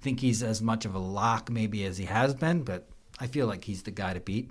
think 0.00 0.20
he's 0.20 0.42
as 0.42 0.60
much 0.60 0.84
of 0.84 0.94
a 0.94 0.98
lock 0.98 1.50
maybe 1.50 1.84
as 1.84 1.98
he 1.98 2.06
has 2.06 2.34
been, 2.34 2.62
but 2.62 2.88
I 3.20 3.26
feel 3.26 3.46
like 3.46 3.64
he's 3.64 3.82
the 3.82 3.90
guy 3.90 4.14
to 4.14 4.20
beat. 4.20 4.50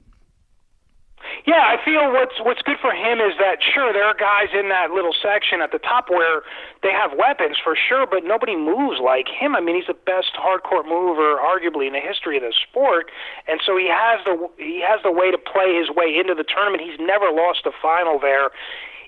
Yeah, 1.46 1.64
I 1.64 1.84
feel 1.84 2.12
what's 2.12 2.38
what's 2.44 2.62
good 2.62 2.78
for 2.82 2.92
him 2.92 3.20
is 3.20 3.34
that 3.40 3.58
sure 3.64 3.92
there 3.92 4.06
are 4.06 4.14
guys 4.14 4.54
in 4.54 4.70
that 4.70 4.92
little 4.92 5.16
section 5.16 5.62
at 5.62 5.72
the 5.72 5.80
top 5.80 6.10
where 6.10 6.44
they 6.84 6.92
have 6.92 7.18
weapons 7.18 7.58
for 7.58 7.76
sure, 7.76 8.06
but 8.06 8.24
nobody 8.24 8.56
moves 8.56 9.00
like 9.00 9.28
him. 9.28 9.56
I 9.56 9.62
mean, 9.62 9.76
he's 9.76 9.88
the 9.88 9.98
best 9.98 10.36
hardcore 10.36 10.86
mover 10.86 11.40
arguably 11.40 11.88
in 11.88 11.94
the 11.94 12.04
history 12.04 12.38
of 12.38 12.44
the 12.44 12.54
sport, 12.54 13.10
and 13.48 13.60
so 13.66 13.76
he 13.78 13.88
has 13.88 14.20
the 14.26 14.36
he 14.58 14.84
has 14.86 15.02
the 15.04 15.12
way 15.12 15.32
to 15.32 15.38
play 15.38 15.76
his 15.76 15.90
way 15.90 16.16
into 16.16 16.36
the 16.36 16.46
tournament. 16.46 16.84
He's 16.84 17.00
never 17.00 17.32
lost 17.32 17.66
a 17.66 17.72
final 17.82 18.20
there 18.20 18.52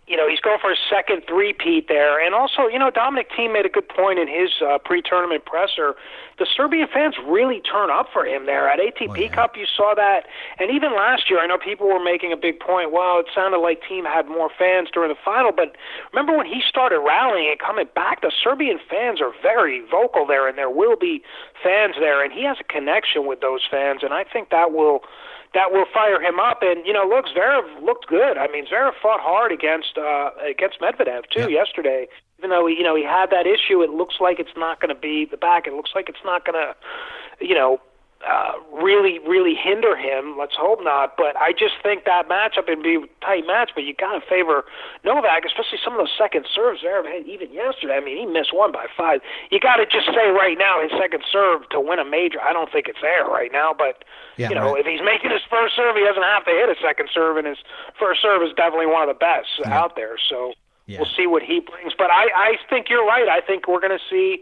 you 0.10 0.18
know, 0.18 0.28
he's 0.28 0.40
going 0.40 0.58
for 0.60 0.72
a 0.72 0.82
second 0.90 1.22
three-peat 1.28 1.88
there. 1.88 2.18
And 2.20 2.34
also, 2.34 2.66
you 2.66 2.80
know, 2.80 2.90
Dominic 2.90 3.30
Thiem 3.30 3.54
made 3.54 3.68
a 3.68 3.70
good 3.70 3.88
point 3.88 4.18
in 4.18 4.28
his 4.28 4.50
uh, 4.60 4.80
pre-tournament 4.80 5.46
presser. 5.46 5.96
The 6.40 6.48
Serbian 6.50 6.88
fans 6.92 7.14
really 7.28 7.62
turn 7.62 7.92
up 7.92 8.08
for 8.12 8.26
him 8.26 8.48
there. 8.48 8.68
At 8.68 8.80
ATP 8.80 9.10
oh, 9.10 9.14
yeah. 9.14 9.28
Cup, 9.30 9.56
you 9.56 9.68
saw 9.70 9.94
that. 9.96 10.26
And 10.58 10.72
even 10.72 10.96
last 10.96 11.30
year, 11.30 11.40
I 11.40 11.46
know 11.46 11.60
people 11.60 11.88
were 11.88 12.04
making 12.04 12.34
a 12.34 12.38
big 12.38 12.60
point. 12.60 12.92
Well, 12.92 13.20
it 13.20 13.28
sounded 13.36 13.60
like 13.60 13.82
Thiem 13.86 14.04
had 14.04 14.28
more 14.28 14.50
fans 14.58 14.90
during 14.92 15.10
the 15.10 15.20
final. 15.24 15.52
But 15.52 15.78
remember 16.12 16.36
when 16.36 16.48
he 16.48 16.64
started 16.68 17.00
rallying 17.06 17.48
and 17.52 17.60
coming 17.60 17.86
back, 17.94 18.22
the 18.22 18.32
Serbian 18.44 18.80
fans 18.90 19.22
are 19.22 19.32
very 19.44 19.86
vocal 19.92 20.26
there, 20.26 20.48
and 20.48 20.58
there 20.58 20.72
will 20.72 20.96
be 20.96 21.22
fans 21.62 21.94
there. 22.00 22.24
And 22.24 22.34
he 22.34 22.44
has 22.46 22.58
a 22.60 22.64
connection 22.64 23.28
with 23.28 23.42
those 23.42 23.62
fans. 23.70 24.02
And 24.02 24.12
I 24.12 24.24
think 24.24 24.50
that 24.50 24.72
will– 24.72 25.02
that 25.54 25.72
will 25.72 25.86
fire 25.94 26.22
him 26.22 26.40
up. 26.40 26.60
And 26.62 26.86
you 26.86 26.94
know, 26.94 27.06
look, 27.08 27.26
Zverev 27.26 27.82
looked 27.84 28.08
good. 28.08 28.38
I 28.38 28.48
mean, 28.48 28.66
Zverev 28.66 28.94
fought 29.02 29.20
hard 29.20 29.52
against 29.52 29.98
uh, 29.98 30.32
against 30.44 30.80
Medvedev 30.80 31.24
too 31.30 31.50
yeah. 31.52 31.64
yesterday. 31.64 32.08
Even 32.38 32.52
though 32.52 32.68
he, 32.68 32.76
you 32.76 32.84
know 32.84 32.96
he 32.96 33.04
had 33.04 33.32
that 33.32 33.46
issue, 33.46 33.82
it 33.82 33.90
looks 33.90 34.16
like 34.20 34.40
it's 34.40 34.56
not 34.56 34.80
going 34.80 34.94
to 34.94 35.00
be 35.00 35.26
the 35.26 35.38
back. 35.38 35.68
It 35.68 35.74
looks 35.74 35.92
like 35.94 36.08
it's 36.10 36.24
not 36.24 36.46
going 36.46 36.56
to, 36.56 37.46
you 37.46 37.56
know, 37.56 37.80
uh, 38.20 38.52
really, 38.76 39.20
really 39.20 39.56
hinder 39.56 39.96
him. 39.96 40.36
Let's 40.38 40.56
hope 40.56 40.84
not. 40.84 41.16
But 41.16 41.38
I 41.38 41.54
just 41.54 41.80
think 41.82 42.04
that 42.04 42.28
matchup 42.28 42.68
would 42.68 42.84
be 42.84 43.00
a 43.00 43.08
tight 43.26 43.48
match. 43.48 43.72
But 43.74 43.86
you 43.86 43.94
got 43.96 44.20
to 44.20 44.22
favor 44.28 44.66
Novak, 45.06 45.46
especially 45.46 45.80
some 45.84 45.94
of 45.94 46.00
those 46.00 46.12
second 46.18 46.46
serves 46.54 46.82
there. 46.84 47.00
Even 47.24 47.52
yesterday, 47.54 47.96
I 47.96 48.04
mean, 48.04 48.18
he 48.18 48.26
missed 48.26 48.54
one 48.54 48.72
by 48.72 48.88
five. 48.98 49.22
You 49.52 49.60
got 49.60 49.78
to 49.78 49.86
just 49.86 50.08
say 50.08 50.36
right 50.36 50.58
now 50.60 50.84
his 50.84 50.92
second 51.00 51.24
serve 51.32 51.70
to 51.70 51.80
win 51.80 52.00
a 52.00 52.06
major. 52.06 52.42
I 52.42 52.52
don't 52.52 52.72
think 52.72 52.88
it's 52.88 53.00
there 53.02 53.24
right 53.24 53.52
now. 53.52 53.72
But 53.72 54.04
yeah, 54.36 54.50
you 54.50 54.56
know, 54.56 54.76
right. 54.76 54.84
if 54.84 54.86
he's 54.86 55.04
making 55.04 55.32
his 55.32 55.44
first 55.50 55.76
serve, 55.76 55.96
he 55.96 56.04
doesn't 56.04 56.24
have 56.24 56.44
to 56.44 56.52
hit 56.52 56.68
a 56.68 56.76
second 56.84 57.08
serve, 57.14 57.38
and 57.38 57.48
his 57.48 57.60
first 57.98 58.22
serve 58.22 58.44
is 58.44 58.52
definitely 58.52 58.92
one 58.92 59.08
of 59.08 59.10
the 59.10 59.20
best 59.20 59.48
yeah. 59.60 59.72
out 59.72 59.96
there. 59.96 60.18
So. 60.30 60.54
Yeah. 60.90 60.98
We'll 61.02 61.14
see 61.16 61.28
what 61.28 61.44
he 61.44 61.60
brings, 61.60 61.94
but 61.96 62.10
I, 62.10 62.34
I 62.36 62.58
think 62.68 62.90
you're 62.90 63.06
right. 63.06 63.30
I 63.30 63.46
think 63.46 63.68
we're 63.68 63.80
going 63.80 63.96
to 63.96 64.04
see 64.10 64.42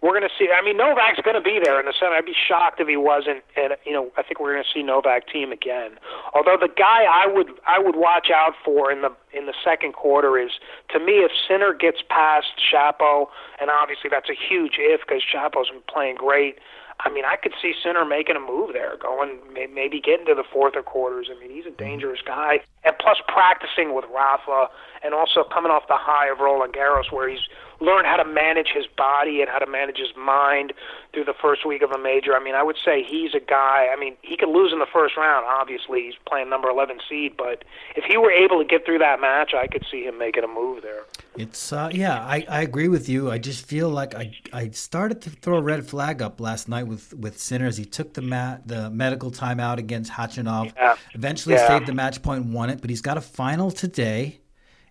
we're 0.00 0.10
going 0.10 0.28
to 0.28 0.34
see. 0.38 0.48
I 0.54 0.64
mean, 0.64 0.76
Novak's 0.76 1.20
going 1.22 1.34
to 1.34 1.42
be 1.42 1.58
there 1.62 1.80
in 1.80 1.86
the 1.86 1.92
center. 1.98 2.14
I'd 2.14 2.24
be 2.24 2.36
shocked 2.36 2.80
if 2.80 2.86
he 2.86 2.96
wasn't. 2.96 3.42
And 3.56 3.74
you 3.84 3.92
know, 3.92 4.10
I 4.16 4.22
think 4.22 4.38
we're 4.38 4.52
going 4.52 4.64
to 4.64 4.70
see 4.72 4.82
Novak 4.82 5.28
Thiem 5.28 5.52
again. 5.52 5.98
Although 6.34 6.56
the 6.60 6.68
guy 6.68 7.04
I 7.04 7.26
would 7.26 7.50
I 7.66 7.78
would 7.78 7.96
watch 7.96 8.30
out 8.30 8.54
for 8.64 8.92
in 8.92 9.02
the 9.02 9.10
in 9.32 9.46
the 9.46 9.54
second 9.64 9.94
quarter 9.94 10.38
is 10.38 10.52
to 10.90 10.98
me 10.98 11.24
if 11.26 11.32
Sinner 11.48 11.74
gets 11.74 11.98
past 12.08 12.46
Shapo, 12.62 13.26
and 13.60 13.70
obviously 13.70 14.10
that's 14.10 14.30
a 14.30 14.38
huge 14.38 14.74
if 14.78 15.00
because 15.00 15.22
Shapo's 15.22 15.70
been 15.70 15.82
playing 15.88 16.16
great. 16.16 16.58
I 17.00 17.10
mean, 17.10 17.24
I 17.24 17.36
could 17.36 17.52
see 17.62 17.74
Sinner 17.80 18.04
making 18.04 18.34
a 18.34 18.40
move 18.40 18.72
there, 18.72 18.96
going 19.00 19.38
maybe 19.54 20.00
getting 20.00 20.26
to 20.26 20.34
the 20.34 20.42
fourth 20.42 20.74
or 20.74 20.82
quarters. 20.82 21.28
I 21.30 21.38
mean, 21.38 21.54
he's 21.54 21.64
a 21.64 21.68
mm-hmm. 21.68 21.84
dangerous 21.84 22.20
guy, 22.26 22.58
and 22.84 22.94
plus 22.98 23.18
practicing 23.28 23.94
with 23.94 24.04
Rafa, 24.12 24.66
and 25.04 25.14
also 25.14 25.44
coming 25.44 25.70
off 25.70 25.86
the 25.86 25.98
high 25.98 26.28
of 26.28 26.40
Roland 26.40 26.74
Garros, 26.74 27.12
where 27.12 27.28
he's 27.28 27.46
learn 27.80 28.04
how 28.04 28.16
to 28.16 28.24
manage 28.24 28.68
his 28.74 28.86
body 28.86 29.40
and 29.40 29.48
how 29.48 29.58
to 29.58 29.66
manage 29.66 29.98
his 29.98 30.14
mind 30.16 30.72
through 31.12 31.24
the 31.24 31.34
first 31.34 31.66
week 31.66 31.82
of 31.82 31.90
a 31.92 31.98
major. 31.98 32.34
I 32.34 32.42
mean, 32.42 32.54
I 32.54 32.62
would 32.62 32.76
say 32.84 33.04
he's 33.04 33.34
a 33.34 33.40
guy. 33.40 33.88
I 33.92 33.96
mean, 33.98 34.16
he 34.22 34.36
could 34.36 34.48
lose 34.48 34.72
in 34.72 34.78
the 34.78 34.86
first 34.92 35.16
round. 35.16 35.46
Obviously, 35.46 36.02
he's 36.02 36.14
playing 36.26 36.50
number 36.50 36.68
11 36.68 36.98
seed, 37.08 37.36
but 37.36 37.64
if 37.96 38.04
he 38.04 38.16
were 38.16 38.32
able 38.32 38.58
to 38.58 38.64
get 38.64 38.84
through 38.84 38.98
that 38.98 39.20
match, 39.20 39.54
I 39.54 39.66
could 39.66 39.84
see 39.90 40.04
him 40.04 40.18
making 40.18 40.44
a 40.44 40.48
move 40.48 40.82
there. 40.82 41.02
It's 41.36 41.72
uh, 41.72 41.90
yeah, 41.92 42.24
I, 42.24 42.44
I 42.48 42.62
agree 42.62 42.88
with 42.88 43.08
you. 43.08 43.30
I 43.30 43.38
just 43.38 43.64
feel 43.64 43.88
like 43.88 44.14
I 44.14 44.32
I 44.52 44.70
started 44.70 45.22
to 45.22 45.30
throw 45.30 45.58
a 45.58 45.62
red 45.62 45.86
flag 45.86 46.20
up 46.20 46.40
last 46.40 46.68
night 46.68 46.88
with 46.88 47.14
with 47.14 47.38
Sinners. 47.38 47.76
He 47.76 47.84
took 47.84 48.14
the 48.14 48.22
mat 48.22 48.66
the 48.66 48.90
medical 48.90 49.30
timeout 49.30 49.78
against 49.78 50.10
Khachanov. 50.10 50.72
Yeah. 50.74 50.96
Eventually 51.14 51.54
yeah. 51.54 51.68
saved 51.68 51.86
the 51.86 51.94
match 51.94 52.22
point, 52.22 52.46
won 52.46 52.70
it, 52.70 52.80
but 52.80 52.90
he's 52.90 53.02
got 53.02 53.16
a 53.16 53.20
final 53.20 53.70
today 53.70 54.40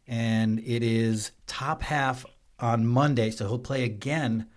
and 0.08 0.60
it 0.60 0.84
is 0.84 1.32
top 1.48 1.82
half 1.82 2.26
on 2.60 2.86
Monday. 2.86 3.32
So 3.32 3.48
he'll 3.48 3.60
play 3.60 3.84
again 3.84 4.48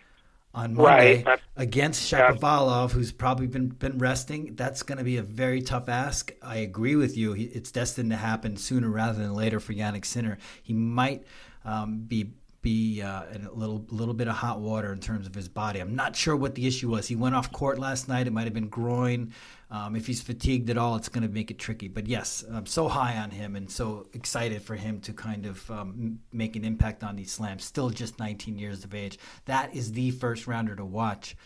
on 0.52 0.74
Monday 0.74 1.22
right. 1.22 1.40
against 1.56 2.10
Shapovalov, 2.10 2.88
yeah. 2.88 2.94
who's 2.94 3.12
probably 3.12 3.46
been 3.46 3.68
been 3.68 3.98
resting. 3.98 4.54
That's 4.56 4.82
going 4.82 4.98
to 4.98 5.04
be 5.04 5.16
a 5.16 5.22
very 5.22 5.62
tough 5.62 5.88
ask. 5.88 6.32
I 6.42 6.56
agree 6.56 6.96
with 6.96 7.16
you. 7.16 7.34
It's 7.34 7.70
destined 7.70 8.10
to 8.10 8.16
happen 8.16 8.56
sooner 8.56 8.88
rather 8.88 9.18
than 9.18 9.34
later 9.34 9.60
for 9.60 9.72
Jannik 9.72 10.04
Sinner. 10.04 10.38
He 10.62 10.72
might 10.72 11.24
um, 11.64 12.00
be 12.00 12.32
be 12.62 13.00
uh, 13.00 13.24
in 13.32 13.46
a 13.46 13.52
little 13.52 13.84
little 13.90 14.14
bit 14.14 14.28
of 14.28 14.34
hot 14.34 14.60
water 14.60 14.92
in 14.92 15.00
terms 15.00 15.26
of 15.26 15.34
his 15.34 15.48
body. 15.48 15.80
I'm 15.80 15.94
not 15.94 16.16
sure 16.16 16.36
what 16.36 16.54
the 16.54 16.66
issue 16.66 16.90
was. 16.90 17.06
He 17.06 17.16
went 17.16 17.34
off 17.34 17.52
court 17.52 17.78
last 17.78 18.08
night. 18.08 18.26
It 18.26 18.32
might 18.32 18.44
have 18.44 18.54
been 18.54 18.68
groin. 18.68 19.32
Um, 19.70 19.94
if 19.94 20.06
he's 20.06 20.20
fatigued 20.20 20.68
at 20.68 20.76
all, 20.76 20.96
it's 20.96 21.08
going 21.08 21.26
to 21.26 21.32
make 21.32 21.50
it 21.50 21.58
tricky. 21.58 21.86
But 21.88 22.06
yes, 22.06 22.44
I'm 22.52 22.66
so 22.66 22.88
high 22.88 23.16
on 23.18 23.30
him 23.30 23.54
and 23.54 23.70
so 23.70 24.08
excited 24.12 24.62
for 24.62 24.74
him 24.74 25.00
to 25.02 25.12
kind 25.12 25.46
of 25.46 25.70
um, 25.70 26.18
make 26.32 26.56
an 26.56 26.64
impact 26.64 27.04
on 27.04 27.14
these 27.14 27.30
slams. 27.30 27.64
Still 27.64 27.90
just 27.90 28.18
19 28.18 28.58
years 28.58 28.84
of 28.84 28.94
age. 28.94 29.18
That 29.44 29.74
is 29.74 29.92
the 29.92 30.10
first 30.10 30.46
rounder 30.46 30.74
to 30.74 30.84
watch 30.84 31.36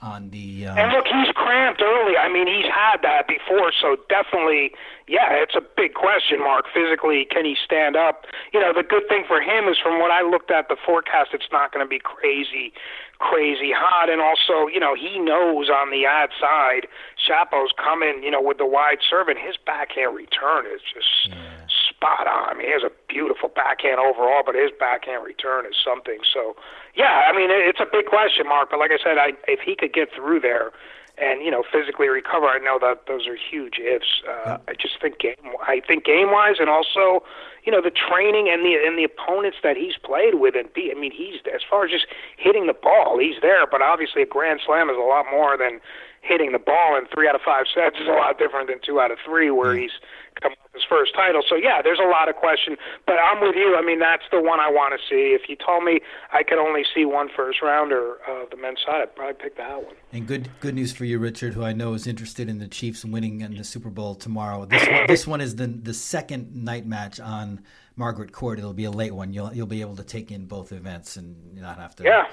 on 0.00 0.30
the. 0.30 0.66
Um, 0.66 0.78
and 0.78 0.92
look, 0.92 1.06
he's 1.06 1.32
cramped 1.34 1.82
early. 1.82 2.16
I 2.16 2.30
mean, 2.32 2.46
he's 2.46 2.70
had 2.70 3.02
that 3.02 3.26
before, 3.26 3.72
so 3.72 3.96
definitely, 4.08 4.72
yeah, 5.06 5.32
it's 5.42 5.54
a 5.54 5.60
big 5.60 5.94
question 5.94 6.38
mark. 6.38 6.66
Physically, 6.72 7.26
can 7.30 7.44
he 7.44 7.56
stand 7.62 7.96
up? 7.96 8.26
You 8.52 8.60
know, 8.60 8.72
the 8.72 8.82
good 8.82 9.08
thing 9.08 9.24
for 9.26 9.40
him 9.40 9.68
is 9.68 9.76
from 9.82 9.98
what 9.98 10.10
I 10.10 10.22
looked 10.22 10.50
at 10.50 10.68
the 10.68 10.76
forecast, 10.76 11.30
it's 11.32 11.50
not 11.50 11.72
going 11.72 11.84
to 11.84 11.88
be 11.88 11.98
crazy, 11.98 12.72
crazy 13.18 13.72
hot, 13.74 14.08
and 14.08 14.20
also, 14.20 14.68
you 14.70 14.80
know, 14.80 14.94
he 14.94 15.18
knows 15.18 15.68
on 15.68 15.90
the 15.90 16.06
ad 16.06 16.30
side, 16.38 16.86
Shapo's 17.18 17.72
coming, 17.76 18.22
you 18.22 18.30
know, 18.30 18.42
with 18.42 18.58
the 18.58 18.66
wide 18.66 18.98
serve, 19.08 19.28
and 19.28 19.38
his 19.38 19.56
backhand 19.56 20.14
return 20.14 20.66
is 20.66 20.82
just. 20.82 21.34
Yeah 21.34 21.67
spot 21.98 22.30
on. 22.30 22.50
I 22.50 22.54
mean, 22.54 22.66
he 22.66 22.72
has 22.72 22.86
a 22.86 22.94
beautiful 23.08 23.50
backhand 23.50 23.98
overall, 23.98 24.42
but 24.46 24.54
his 24.54 24.70
backhand 24.78 25.26
return 25.26 25.66
is 25.66 25.74
something. 25.74 26.22
So, 26.22 26.54
yeah, 26.94 27.26
I 27.26 27.34
mean, 27.34 27.50
it's 27.50 27.80
a 27.80 27.90
big 27.90 28.06
question 28.06 28.46
mark. 28.46 28.70
But 28.70 28.78
like 28.78 28.92
I 28.94 29.02
said, 29.02 29.18
I, 29.18 29.34
if 29.50 29.60
he 29.60 29.74
could 29.74 29.92
get 29.92 30.08
through 30.14 30.40
there 30.40 30.70
and 31.18 31.42
you 31.42 31.50
know 31.50 31.64
physically 31.66 32.06
recover, 32.06 32.46
I 32.46 32.58
know 32.58 32.78
that 32.78 33.10
those 33.10 33.26
are 33.26 33.34
huge 33.34 33.82
ifs. 33.82 34.22
Uh, 34.22 34.58
I 34.68 34.78
just 34.78 35.02
think 35.02 35.18
game. 35.18 35.34
I 35.66 35.82
think 35.82 36.06
game 36.06 36.30
wise, 36.30 36.62
and 36.62 36.70
also, 36.70 37.26
you 37.66 37.72
know, 37.74 37.82
the 37.82 37.90
training 37.90 38.46
and 38.46 38.62
the 38.62 38.78
and 38.78 38.94
the 38.94 39.02
opponents 39.02 39.58
that 39.66 39.76
he's 39.76 39.98
played 39.98 40.38
with, 40.38 40.54
and 40.54 40.70
I 40.78 40.94
mean, 40.94 41.10
he's 41.10 41.42
as 41.52 41.66
far 41.68 41.84
as 41.84 41.90
just 41.90 42.06
hitting 42.38 42.70
the 42.70 42.78
ball, 42.78 43.18
he's 43.18 43.42
there. 43.42 43.66
But 43.66 43.82
obviously, 43.82 44.22
a 44.22 44.30
grand 44.30 44.60
slam 44.64 44.88
is 44.88 44.96
a 44.96 45.02
lot 45.02 45.26
more 45.26 45.58
than 45.58 45.82
hitting 46.22 46.52
the 46.52 46.58
ball 46.58 46.96
in 46.96 47.06
three 47.06 47.28
out 47.28 47.34
of 47.34 47.40
five 47.42 47.66
sets 47.72 47.96
is 47.96 48.06
a 48.06 48.12
lot 48.12 48.38
different 48.38 48.68
than 48.68 48.78
two 48.84 49.00
out 49.00 49.10
of 49.10 49.18
three, 49.24 49.50
where 49.50 49.74
he's 49.74 49.98
come 50.40 50.52
his 50.78 50.86
first 50.88 51.14
title. 51.14 51.42
So 51.48 51.56
yeah, 51.56 51.82
there's 51.82 51.98
a 51.98 52.08
lot 52.08 52.28
of 52.28 52.36
question, 52.36 52.76
but 53.06 53.16
I'm 53.18 53.40
with 53.40 53.56
you. 53.56 53.76
I 53.76 53.82
mean, 53.82 53.98
that's 53.98 54.22
the 54.30 54.40
one 54.40 54.60
I 54.60 54.70
want 54.70 54.94
to 54.94 55.00
see. 55.08 55.34
If 55.34 55.48
you 55.48 55.56
told 55.56 55.84
me 55.84 56.00
I 56.32 56.42
could 56.42 56.58
only 56.58 56.84
see 56.94 57.04
one 57.04 57.28
first 57.34 57.60
rounder 57.62 58.16
uh, 58.28 58.44
of 58.44 58.50
the 58.50 58.56
men's 58.56 58.78
side, 58.86 59.02
I'd 59.02 59.16
probably 59.16 59.34
pick 59.34 59.56
that 59.56 59.84
one. 59.84 59.94
And 60.12 60.26
good 60.26 60.48
good 60.60 60.74
news 60.74 60.92
for 60.92 61.04
you, 61.04 61.18
Richard, 61.18 61.54
who 61.54 61.64
I 61.64 61.72
know 61.72 61.94
is 61.94 62.06
interested 62.06 62.48
in 62.48 62.58
the 62.58 62.68
Chiefs 62.68 63.04
winning 63.04 63.40
in 63.40 63.56
the 63.56 63.64
Super 63.64 63.90
Bowl 63.90 64.14
tomorrow. 64.14 64.64
This 64.64 64.86
one, 64.86 65.06
this 65.06 65.26
one 65.26 65.40
is 65.40 65.56
the 65.56 65.66
the 65.66 65.94
second 65.94 66.54
night 66.54 66.86
match 66.86 67.18
on 67.20 67.60
Margaret 67.96 68.32
Court. 68.32 68.58
It'll 68.58 68.72
be 68.72 68.84
a 68.84 68.90
late 68.90 69.14
one. 69.14 69.32
You'll 69.32 69.52
you'll 69.52 69.66
be 69.66 69.80
able 69.80 69.96
to 69.96 70.04
take 70.04 70.30
in 70.30 70.46
both 70.46 70.72
events 70.72 71.16
and 71.16 71.56
not 71.56 71.78
have 71.78 71.96
to 71.96 72.04
yeah 72.04 72.26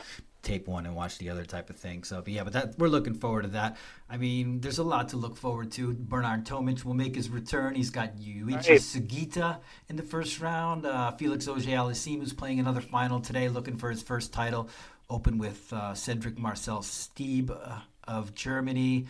tape 0.46 0.68
one 0.68 0.86
and 0.86 0.96
watch 0.96 1.18
the 1.18 1.30
other 1.30 1.44
type 1.44 1.70
of 1.70 1.76
thing. 1.76 2.04
So, 2.04 2.22
but 2.22 2.32
yeah, 2.32 2.44
but 2.44 2.54
that 2.54 2.78
we're 2.78 2.88
looking 2.88 3.16
forward 3.16 3.42
to 3.42 3.48
that. 3.50 3.76
I 4.10 4.18
mean, 4.18 4.62
there's 4.62 4.78
a 4.78 4.84
lot 4.84 5.10
to 5.10 5.18
look 5.18 5.36
forward 5.36 5.72
to. 5.74 5.94
Bernard 5.94 6.46
Tomic 6.46 6.86
will 6.86 6.94
make 6.94 7.16
his 7.16 7.30
return. 7.30 7.76
He's 7.76 7.90
got 7.90 8.18
Yuichi 8.18 8.54
right. 8.54 8.80
Sugita 8.80 9.60
in 9.90 9.96
the 9.96 10.04
first 10.04 10.40
round. 10.40 10.86
Uh, 10.86 11.12
Felix 11.12 11.48
Auger-Aliassime 11.48 12.20
who's 12.20 12.34
playing 12.34 12.60
another 12.60 12.82
final 12.82 13.20
today, 13.20 13.50
looking 13.50 13.76
for 13.76 13.90
his 13.90 14.02
first 14.02 14.32
title. 14.32 14.70
Open 15.10 15.38
with 15.38 15.72
uh, 15.74 15.94
Cedrik 15.94 16.38
Marcel 16.38 16.80
Stebe 16.80 17.52
uh, 17.52 17.80
of 18.08 18.34
Germany. 18.34 19.08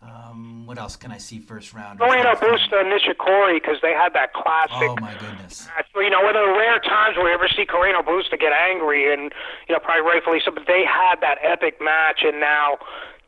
Um, 0.00 0.64
what 0.64 0.78
else 0.78 0.94
can 0.94 1.10
I 1.10 1.18
see 1.18 1.40
first 1.40 1.74
round? 1.74 1.98
Carreno 1.98 2.34
Busta 2.38 2.86
Nishikori 2.86 3.60
because 3.60 3.78
they 3.82 3.92
had 3.92 4.14
that 4.14 4.32
classic. 4.32 4.90
Oh 4.90 4.96
my 5.00 5.12
goodness! 5.14 5.66
Match. 5.66 5.86
You 5.96 6.10
know, 6.10 6.22
one 6.22 6.36
of 6.36 6.46
the 6.46 6.54
rare 6.54 6.78
times 6.78 7.16
where 7.16 7.26
we 7.26 7.32
ever 7.32 7.48
see 7.48 7.66
Carreno 7.66 8.04
Busta 8.04 8.38
get 8.38 8.52
angry, 8.52 9.12
and 9.12 9.32
you 9.68 9.74
know, 9.74 9.80
probably 9.80 10.02
rightfully 10.02 10.38
so. 10.44 10.52
But 10.52 10.68
they 10.68 10.84
had 10.86 11.16
that 11.20 11.38
epic 11.42 11.78
match, 11.80 12.20
and 12.22 12.38
now 12.38 12.78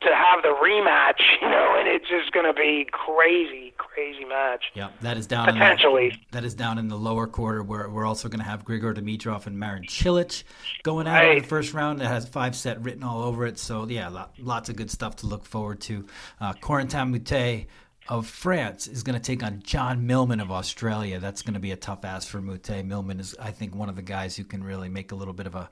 to 0.02 0.14
have 0.14 0.42
the 0.42 0.54
rematch, 0.62 1.20
you 1.42 1.48
know, 1.48 1.74
and 1.78 1.88
it's 1.88 2.08
just 2.08 2.32
going 2.32 2.46
to 2.46 2.54
be 2.54 2.86
crazy, 2.90 3.72
crazy 3.92 4.24
match. 4.24 4.64
Yeah, 4.74 4.90
that 5.00 5.16
is 5.16 5.26
down 5.26 5.46
potentially. 5.46 6.04
In 6.06 6.10
the, 6.10 6.18
that 6.32 6.44
is 6.44 6.54
down 6.54 6.78
in 6.78 6.88
the 6.88 6.96
lower 6.96 7.26
quarter 7.26 7.62
where 7.62 7.88
we're 7.88 8.06
also 8.06 8.28
going 8.28 8.38
to 8.38 8.44
have 8.44 8.64
Grigor 8.64 8.94
Dimitrov 8.94 9.46
and 9.46 9.58
Marin 9.58 9.84
Cilic 9.84 10.44
going 10.82 11.06
out 11.06 11.14
right. 11.14 11.36
in 11.36 11.42
the 11.42 11.48
first 11.48 11.74
round. 11.74 12.00
That 12.00 12.08
has 12.08 12.28
five 12.28 12.54
set 12.54 12.82
written 12.82 13.02
all 13.02 13.22
over 13.22 13.46
it. 13.46 13.58
So 13.58 13.86
yeah, 13.88 14.26
lots 14.38 14.68
of 14.68 14.76
good 14.76 14.90
stuff 14.90 15.16
to 15.16 15.26
look 15.26 15.44
forward 15.44 15.80
to. 15.82 16.06
Uh, 16.40 16.52
Corentin 16.54 17.12
Moutet 17.14 17.66
of 18.08 18.26
France 18.26 18.86
is 18.86 19.02
going 19.02 19.18
to 19.18 19.22
take 19.22 19.42
on 19.42 19.62
John 19.62 20.06
Millman 20.06 20.40
of 20.40 20.50
Australia. 20.50 21.18
That's 21.20 21.42
going 21.42 21.54
to 21.54 21.60
be 21.60 21.72
a 21.72 21.76
tough 21.76 22.04
ask 22.04 22.28
for 22.28 22.40
Moutet. 22.40 22.84
Millman 22.84 23.20
is, 23.20 23.36
I 23.38 23.50
think, 23.50 23.74
one 23.74 23.88
of 23.88 23.96
the 23.96 24.02
guys 24.02 24.36
who 24.36 24.44
can 24.44 24.64
really 24.64 24.88
make 24.88 25.12
a 25.12 25.14
little 25.14 25.34
bit 25.34 25.46
of 25.46 25.54
a 25.54 25.68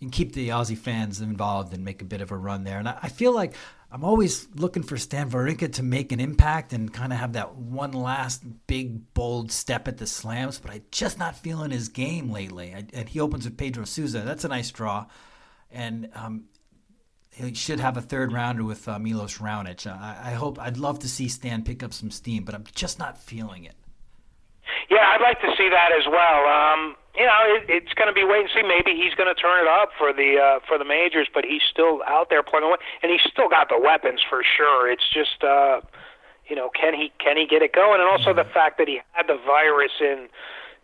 and 0.00 0.12
keep 0.12 0.32
the 0.32 0.48
Aussie 0.48 0.76
fans 0.76 1.20
involved 1.20 1.72
and 1.72 1.84
make 1.84 2.02
a 2.02 2.04
bit 2.04 2.20
of 2.20 2.30
a 2.30 2.36
run 2.36 2.64
there. 2.64 2.78
And 2.78 2.88
I, 2.88 2.98
I 3.02 3.08
feel 3.08 3.32
like 3.32 3.54
I'm 3.94 4.02
always 4.02 4.48
looking 4.56 4.82
for 4.82 4.96
Stan 4.96 5.30
Wawrinka 5.30 5.74
to 5.74 5.84
make 5.84 6.10
an 6.10 6.18
impact 6.18 6.72
and 6.72 6.92
kind 6.92 7.12
of 7.12 7.20
have 7.20 7.34
that 7.34 7.54
one 7.54 7.92
last 7.92 8.42
big 8.66 9.14
bold 9.14 9.52
step 9.52 9.86
at 9.86 9.98
the 9.98 10.06
slams, 10.08 10.58
but 10.58 10.72
I 10.72 10.82
just 10.90 11.16
not 11.16 11.36
feeling 11.36 11.70
his 11.70 11.88
game 11.90 12.28
lately. 12.28 12.74
I, 12.74 12.86
and 12.92 13.08
he 13.08 13.20
opens 13.20 13.44
with 13.44 13.56
Pedro 13.56 13.84
Sousa. 13.84 14.22
That's 14.22 14.42
a 14.42 14.48
nice 14.48 14.72
draw, 14.72 15.06
and 15.70 16.10
um, 16.16 16.46
he 17.30 17.54
should 17.54 17.78
have 17.78 17.96
a 17.96 18.00
third 18.02 18.32
rounder 18.32 18.64
with 18.64 18.88
uh, 18.88 18.98
Milos 18.98 19.38
Raonic. 19.38 19.86
I, 19.86 20.30
I 20.30 20.32
hope 20.32 20.58
I'd 20.58 20.76
love 20.76 20.98
to 20.98 21.08
see 21.08 21.28
Stan 21.28 21.62
pick 21.62 21.84
up 21.84 21.92
some 21.92 22.10
steam, 22.10 22.42
but 22.42 22.56
I'm 22.56 22.64
just 22.74 22.98
not 22.98 23.16
feeling 23.16 23.62
it. 23.62 23.76
Yeah, 24.90 25.06
I'd 25.14 25.22
like 25.22 25.40
to 25.42 25.52
see 25.56 25.68
that 25.68 25.90
as 25.96 26.06
well. 26.10 26.46
Um, 26.48 26.96
you 27.14 27.26
know, 27.26 27.38
it, 27.46 27.64
it's 27.70 27.94
going 27.94 28.08
to 28.08 28.14
be 28.14 28.24
wait 28.24 28.46
and 28.46 28.50
see. 28.50 28.62
Maybe 28.66 28.98
he's 28.98 29.14
going 29.14 29.30
to 29.30 29.38
turn 29.38 29.62
it 29.62 29.70
up 29.70 29.90
for 29.96 30.12
the 30.12 30.38
uh, 30.38 30.58
for 30.66 30.78
the 30.78 30.84
majors, 30.84 31.28
but 31.32 31.44
he's 31.44 31.62
still 31.62 32.02
out 32.06 32.28
there 32.28 32.42
plugging 32.42 32.68
away, 32.68 32.82
and 33.02 33.12
he's 33.12 33.22
still 33.30 33.48
got 33.48 33.68
the 33.68 33.78
weapons 33.78 34.20
for 34.26 34.42
sure. 34.42 34.90
It's 34.90 35.06
just, 35.12 35.42
uh, 35.42 35.80
you 36.50 36.56
know, 36.56 36.70
can 36.74 36.94
he 36.94 37.12
can 37.22 37.36
he 37.36 37.46
get 37.46 37.62
it 37.62 37.72
going? 37.72 38.00
And 38.00 38.10
also 38.10 38.34
the 38.34 38.48
fact 38.50 38.78
that 38.78 38.88
he 38.88 39.00
had 39.12 39.26
the 39.30 39.38
virus 39.46 39.94
in 40.00 40.26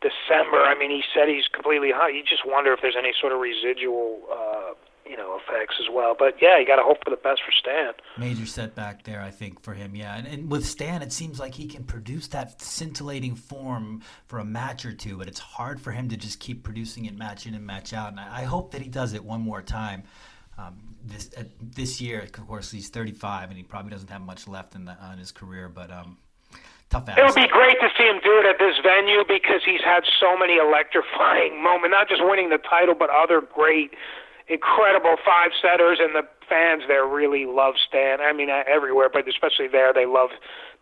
December. 0.00 0.62
I 0.64 0.78
mean, 0.78 0.90
he 0.90 1.02
said 1.12 1.28
he's 1.28 1.48
completely 1.50 1.90
hot. 1.90 2.14
You 2.14 2.22
just 2.22 2.46
wonder 2.46 2.72
if 2.72 2.80
there's 2.80 2.96
any 2.96 3.12
sort 3.20 3.32
of 3.32 3.40
residual. 3.40 4.22
Uh, 4.30 4.72
you 5.06 5.16
know 5.16 5.38
effects 5.38 5.76
as 5.80 5.86
well. 5.92 6.14
But 6.18 6.36
yeah, 6.40 6.58
you 6.58 6.66
got 6.66 6.76
to 6.76 6.82
hope 6.82 6.98
for 7.04 7.10
the 7.10 7.16
best 7.16 7.40
for 7.44 7.52
Stan. 7.52 7.92
Major 8.18 8.46
setback 8.46 9.04
there, 9.04 9.20
I 9.20 9.30
think, 9.30 9.62
for 9.62 9.74
him. 9.74 9.94
Yeah, 9.94 10.16
and, 10.16 10.26
and 10.26 10.50
with 10.50 10.66
Stan, 10.66 11.02
it 11.02 11.12
seems 11.12 11.38
like 11.38 11.54
he 11.54 11.66
can 11.66 11.84
produce 11.84 12.28
that 12.28 12.60
scintillating 12.60 13.34
form 13.34 14.02
for 14.26 14.38
a 14.38 14.44
match 14.44 14.84
or 14.84 14.92
two, 14.92 15.16
but 15.16 15.28
it's 15.28 15.40
hard 15.40 15.80
for 15.80 15.92
him 15.92 16.08
to 16.08 16.16
just 16.16 16.40
keep 16.40 16.62
producing 16.62 17.06
it 17.06 17.16
match 17.16 17.46
in 17.46 17.54
and 17.54 17.66
match 17.66 17.92
out. 17.92 18.10
And 18.10 18.20
I, 18.20 18.40
I 18.40 18.44
hope 18.44 18.72
that 18.72 18.82
he 18.82 18.88
does 18.88 19.12
it 19.14 19.24
one 19.24 19.40
more 19.40 19.62
time. 19.62 20.04
Um, 20.58 20.96
this 21.04 21.30
uh, 21.36 21.44
this 21.60 22.00
year, 22.00 22.20
of 22.20 22.32
course, 22.32 22.70
he's 22.70 22.88
35 22.88 23.48
and 23.48 23.56
he 23.56 23.62
probably 23.62 23.90
doesn't 23.90 24.10
have 24.10 24.20
much 24.20 24.46
left 24.46 24.74
in, 24.74 24.84
the, 24.84 24.96
in 25.12 25.18
his 25.18 25.32
career, 25.32 25.68
but. 25.68 25.90
Um, 25.90 26.18
tough 26.90 27.08
It 27.08 27.24
would 27.24 27.34
be 27.34 27.46
great 27.46 27.78
to 27.80 27.88
see 27.96 28.04
him 28.04 28.18
do 28.22 28.42
it 28.42 28.46
at 28.46 28.58
this 28.58 28.74
venue 28.82 29.22
because 29.26 29.62
he's 29.64 29.80
had 29.80 30.02
so 30.18 30.36
many 30.36 30.58
electrifying 30.58 31.62
moments, 31.62 31.90
not 31.90 32.08
just 32.08 32.22
winning 32.22 32.50
the 32.50 32.58
title, 32.58 32.94
but 32.98 33.08
other 33.10 33.40
great 33.40 33.94
incredible 34.50 35.16
five 35.24 35.52
setters, 35.62 35.98
and 36.00 36.14
the 36.14 36.26
fans 36.48 36.82
there 36.88 37.06
really 37.06 37.46
love 37.46 37.74
Stan. 37.78 38.20
I 38.20 38.32
mean, 38.32 38.50
uh, 38.50 38.64
everywhere, 38.66 39.08
but 39.08 39.28
especially 39.28 39.68
there, 39.68 39.92
they 39.94 40.06
love 40.06 40.30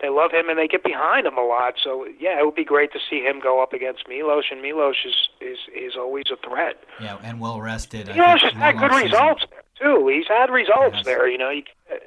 they 0.01 0.09
love 0.09 0.31
him 0.33 0.49
and 0.49 0.59
they 0.59 0.67
get 0.67 0.83
behind 0.83 1.27
him 1.27 1.37
a 1.37 1.45
lot. 1.45 1.75
So 1.83 2.07
yeah, 2.19 2.41
it 2.41 2.45
would 2.45 2.55
be 2.55 2.65
great 2.65 2.93
to 2.93 2.99
see 2.99 3.21
him 3.21 3.41
go 3.41 3.63
up 3.63 3.73
against 3.73 4.09
Milos, 4.09 4.45
and 4.51 4.63
Milos 4.63 4.97
is 5.05 5.29
is 5.41 5.59
is 5.77 5.93
always 5.97 6.25
a 6.33 6.37
threat. 6.37 6.83
Yeah, 7.01 7.19
and 7.23 7.39
well 7.39 7.61
rested. 7.61 8.09
Milos 8.09 8.43
has 8.43 8.55
had 8.55 8.79
good 8.79 8.93
results 8.93 9.45
there 9.51 9.63
too. 9.79 10.09
He's 10.09 10.27
had 10.27 10.51
results 10.51 10.97
yes. 10.97 11.05
there. 11.05 11.29
You 11.29 11.39
know, 11.39 11.51
he, 11.51 11.65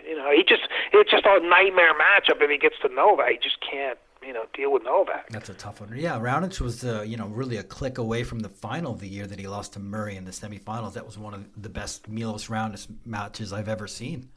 you 0.08 0.18
know, 0.18 0.32
he 0.36 0.44
just 0.44 0.64
it's 0.92 1.12
just 1.12 1.26
a 1.26 1.40
nightmare 1.48 1.94
matchup 1.94 2.42
if 2.42 2.50
he 2.50 2.58
gets 2.58 2.76
to 2.82 2.90
Novak. 2.90 3.30
He 3.30 3.38
just 3.38 3.58
can't 3.62 4.00
you 4.26 4.34
know 4.34 4.46
deal 4.54 4.72
with 4.72 4.84
Novak. 4.84 5.30
That's 5.30 5.50
a 5.50 5.54
tough 5.54 5.82
one. 5.82 5.94
Yeah, 5.96 6.20
Raonic 6.20 6.60
was 6.62 6.84
uh, 6.84 7.02
you 7.02 7.18
know 7.18 7.28
really 7.28 7.58
a 7.58 7.64
click 7.64 7.98
away 7.98 8.24
from 8.24 8.40
the 8.40 8.50
final 8.50 8.94
of 8.94 9.00
the 9.00 9.08
year 9.08 9.28
that 9.28 9.40
he 9.40 9.48
lost 9.48 9.74
to 9.74 9.80
Murray 9.80 10.16
in 10.16 10.26
the 10.26 10.32
semifinals. 10.32 10.94
That 10.94 11.06
was 11.06 11.18
one 11.18 11.34
of 11.34 11.46
the 11.62 11.70
best 11.70 12.08
Milos 12.08 12.48
Raonic 12.48 12.88
matches 13.06 13.54
I've 13.54 13.70
ever 13.70 13.88
seen. 13.88 14.30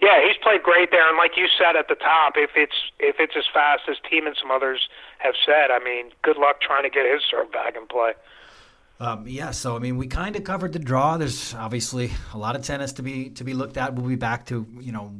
Yeah, 0.00 0.20
he's 0.26 0.36
played 0.42 0.62
great 0.62 0.90
there, 0.90 1.08
and 1.08 1.18
like 1.18 1.32
you 1.36 1.46
said 1.58 1.76
at 1.76 1.88
the 1.88 1.94
top, 1.94 2.34
if 2.36 2.50
it's 2.56 2.90
if 2.98 3.16
it's 3.18 3.34
as 3.36 3.44
fast 3.52 3.82
as 3.88 3.96
Thiem 4.10 4.26
and 4.26 4.36
some 4.40 4.50
others 4.50 4.88
have 5.18 5.34
said, 5.44 5.70
I 5.70 5.82
mean, 5.82 6.10
good 6.22 6.36
luck 6.36 6.60
trying 6.60 6.84
to 6.84 6.90
get 6.90 7.10
his 7.10 7.22
serve 7.28 7.50
back 7.52 7.76
in 7.76 7.86
play. 7.86 8.12
Um, 9.00 9.26
yeah, 9.26 9.50
so 9.50 9.74
I 9.74 9.80
mean, 9.80 9.96
we 9.96 10.06
kind 10.06 10.36
of 10.36 10.44
covered 10.44 10.72
the 10.72 10.78
draw. 10.78 11.16
There's 11.16 11.54
obviously 11.54 12.12
a 12.32 12.38
lot 12.38 12.54
of 12.54 12.62
tennis 12.62 12.92
to 12.94 13.02
be 13.02 13.30
to 13.30 13.44
be 13.44 13.54
looked 13.54 13.76
at. 13.76 13.94
We'll 13.94 14.08
be 14.08 14.14
back 14.14 14.46
to 14.46 14.66
you 14.80 14.92
know 14.92 15.12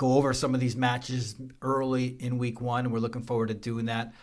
go 0.00 0.14
over 0.14 0.32
some 0.32 0.54
of 0.54 0.60
these 0.60 0.76
matches 0.76 1.36
early 1.60 2.06
in 2.20 2.38
week 2.38 2.58
one. 2.58 2.86
And 2.86 2.92
we're 2.92 3.00
looking 3.00 3.22
forward 3.22 3.48
to 3.48 3.54
doing 3.54 3.84
that. 3.84 4.14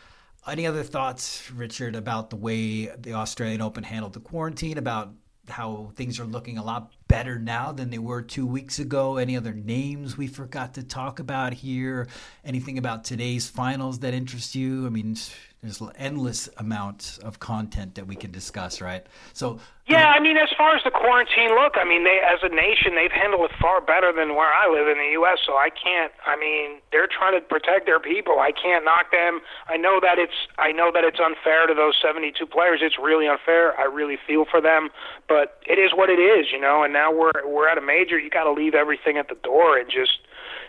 Any 0.47 0.65
other 0.65 0.82
thoughts, 0.82 1.51
Richard, 1.51 1.95
about 1.95 2.32
the 2.32 2.36
way 2.36 2.88
the 2.88 3.13
Australian 3.13 3.61
Open 3.61 3.84
handled 3.84 4.13
the 4.13 4.19
quarantine? 4.19 4.80
About 4.80 5.13
how 5.49 5.91
things 5.95 6.19
are 6.19 6.25
looking 6.25 6.57
a 6.57 6.63
lot 6.63 6.93
better 7.07 7.38
now 7.38 7.71
than 7.71 7.91
they 7.91 7.99
were 7.99 8.23
two 8.23 8.47
weeks 8.47 8.80
ago? 8.80 9.17
Any 9.17 9.38
other 9.38 9.53
names 9.53 10.17
we 10.17 10.25
forgot 10.25 10.73
to 10.73 10.84
talk 10.84 11.19
about 11.19 11.53
here? 11.53 12.07
Anything 12.43 12.80
about 12.80 13.03
today's 13.03 13.47
finals 13.47 13.99
that 13.99 14.15
interests 14.15 14.55
you? 14.55 14.88
I 14.88 14.89
mean, 14.89 15.15
there's 15.62 15.82
endless 15.95 16.49
amounts 16.58 17.18
of 17.18 17.39
content 17.39 17.95
that 17.95 18.05
we 18.05 18.16
can 18.16 18.32
discuss, 18.32 18.80
right? 18.80 19.05
So 19.34 19.60
yeah, 19.88 20.12
I 20.12 20.20
mean, 20.20 20.36
as 20.36 20.49
far 20.58 20.76
as 20.76 20.84
the 20.84 20.91
quarantine, 20.91 21.55
look, 21.55 21.80
I 21.80 21.88
mean, 21.88 22.03
they 22.03 22.20
as 22.20 22.43
a 22.43 22.53
nation 22.53 22.93
they've 22.93 23.12
handled 23.12 23.49
it 23.49 23.55
far 23.60 23.80
better 23.80 24.12
than 24.12 24.36
where 24.36 24.51
I 24.51 24.68
live 24.68 24.88
in 24.88 24.99
the 24.99 25.12
U.S. 25.24 25.39
So 25.45 25.53
I 25.53 25.70
can't. 25.72 26.12
I 26.28 26.36
mean, 26.36 26.84
they're 26.91 27.08
trying 27.08 27.39
to 27.39 27.41
protect 27.41 27.88
their 27.88 27.99
people. 27.99 28.39
I 28.39 28.51
can't 28.51 28.84
knock 28.84 29.10
them. 29.12 29.39
I 29.68 29.78
know 29.78 29.99
that 30.03 30.20
it's 30.20 30.36
I 30.60 30.74
know 30.74 30.91
that 30.93 31.03
it's 31.03 31.20
unfair 31.24 31.66
to 31.66 31.74
those 31.74 31.95
72 32.03 32.36
players. 32.45 32.82
It's 32.84 32.99
really 32.99 33.28
unfair. 33.28 33.80
I 33.80 33.86
really 33.86 34.18
feel 34.28 34.43
for 34.43 34.60
them, 34.60 34.89
but 35.28 35.58
it 35.66 35.80
is 35.80 35.95
what 35.95 36.10
it 36.10 36.20
is, 36.20 36.51
you 36.51 36.60
know. 36.60 36.84
And 36.84 36.91
now 36.91 37.10
we're 37.10 37.47
we're 37.47 37.70
at 37.70 37.78
a 37.78 37.86
major. 37.86 38.20
You 38.20 38.30
got 38.30 38.43
to 38.43 38.51
leave 38.51 38.76
everything 38.76 39.18
at 39.18 39.30
the 39.30 39.39
door 39.41 39.80
and 39.80 39.89
just 39.89 40.20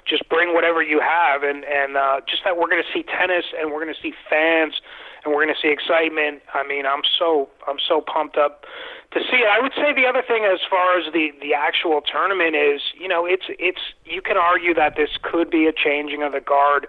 just 0.08 0.28
bring 0.28 0.54
whatever 0.54 0.82
you 0.82 1.00
have, 1.00 1.42
and 1.42 1.64
and 1.64 1.96
uh, 1.96 2.20
just 2.28 2.42
that 2.44 2.56
we're 2.56 2.68
going 2.68 2.82
to 2.82 2.92
see 2.92 3.04
tennis 3.04 3.44
and 3.58 3.70
we're 3.70 3.84
going 3.84 3.94
to 3.94 4.00
see 4.00 4.14
fans 4.28 4.80
and 5.24 5.34
we're 5.34 5.44
going 5.44 5.54
to 5.54 5.60
see 5.60 5.68
excitement. 5.68 6.42
I 6.54 6.66
mean, 6.66 6.86
I'm 6.86 7.02
so 7.18 7.48
I'm 7.66 7.76
so 7.76 8.00
pumped 8.00 8.36
up 8.36 8.64
to 9.12 9.20
see 9.20 9.44
it. 9.44 9.48
I 9.48 9.60
would 9.60 9.72
say 9.72 9.92
the 9.94 10.06
other 10.06 10.22
thing 10.26 10.44
as 10.44 10.60
far 10.68 10.98
as 10.98 11.12
the 11.12 11.30
the 11.40 11.54
actual 11.54 12.00
tournament 12.00 12.56
is, 12.56 12.80
you 12.98 13.08
know, 13.08 13.26
it's 13.26 13.46
it's 13.58 13.92
you 14.04 14.22
can 14.22 14.36
argue 14.36 14.74
that 14.74 14.96
this 14.96 15.10
could 15.22 15.50
be 15.50 15.66
a 15.66 15.72
changing 15.72 16.22
of 16.22 16.32
the 16.32 16.40
guard 16.40 16.86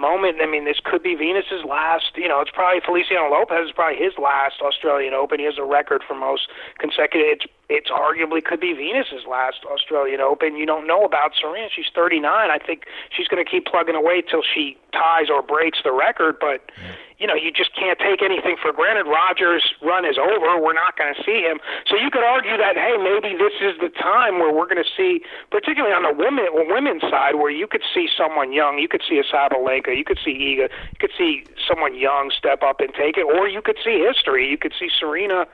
moment. 0.00 0.38
I 0.40 0.46
mean, 0.46 0.64
this 0.64 0.80
could 0.82 1.02
be 1.02 1.14
Venus's 1.14 1.64
last. 1.68 2.16
You 2.16 2.28
know, 2.28 2.40
it's 2.40 2.50
probably 2.50 2.80
Feliciano 2.80 3.28
Lopez 3.30 3.68
is 3.68 3.72
probably 3.72 4.02
his 4.02 4.14
last 4.16 4.60
Australian 4.60 5.12
Open. 5.14 5.38
He 5.38 5.44
has 5.44 5.58
a 5.58 5.64
record 5.64 6.02
for 6.06 6.14
most 6.14 6.48
consecutive. 6.78 7.28
It's 7.28 7.46
it's 7.68 7.90
arguably 7.90 8.42
could 8.42 8.58
be 8.58 8.72
Venus's 8.72 9.26
last 9.28 9.62
Australian 9.64 10.20
Open. 10.20 10.56
You 10.56 10.66
don't 10.66 10.86
know 10.86 11.04
about 11.04 11.32
Serena. 11.40 11.68
She's 11.74 11.86
39. 11.94 12.26
I 12.50 12.58
think 12.58 12.84
she's 13.14 13.28
going 13.28 13.44
to 13.44 13.48
keep 13.48 13.66
plugging 13.66 13.94
away 13.94 14.22
till 14.22 14.42
she 14.42 14.76
ties 14.92 15.30
or 15.30 15.40
breaks 15.40 15.78
the 15.84 15.92
record. 15.92 16.36
But 16.40 16.72
you 17.20 17.26
know, 17.28 17.36
you 17.36 17.52
just 17.52 17.76
can't 17.76 17.98
take 18.00 18.24
anything 18.24 18.56
for 18.56 18.72
granted. 18.72 19.04
Rogers' 19.04 19.62
run 19.84 20.08
is 20.08 20.16
over. 20.16 20.56
We're 20.56 20.72
not 20.72 20.96
going 20.96 21.12
to 21.12 21.20
see 21.20 21.44
him. 21.44 21.60
So 21.84 21.94
you 21.94 22.10
could 22.10 22.24
argue 22.24 22.56
that 22.56 22.80
hey, 22.80 22.96
maybe 22.96 23.36
this 23.36 23.52
is 23.60 23.76
the 23.76 23.92
time 23.92 24.40
where 24.40 24.48
we're 24.48 24.64
going 24.64 24.82
to 24.82 24.92
see, 24.96 25.20
particularly 25.52 25.92
on 25.92 26.08
the 26.08 26.16
women 26.16 26.48
women's 26.66 27.02
side, 27.02 27.36
where 27.36 27.52
you 27.52 27.68
could 27.68 27.84
see 27.92 28.08
someone 28.08 28.56
young. 28.56 28.80
You 28.80 28.88
could 28.88 29.04
see 29.06 29.20
a 29.20 29.24
Sabalenka. 29.28 29.92
You 29.92 30.04
could 30.04 30.18
see 30.24 30.32
Iga. 30.32 30.72
You 30.72 30.98
could 30.98 31.12
see 31.16 31.44
someone 31.68 31.94
young 31.94 32.32
step 32.32 32.64
up 32.64 32.80
and 32.80 32.88
take 32.96 33.20
it, 33.20 33.28
or 33.28 33.46
you 33.46 33.60
could 33.60 33.76
see 33.84 34.00
history. 34.00 34.48
You 34.48 34.56
could 34.56 34.72
see 34.72 34.88
Serena 34.88 35.44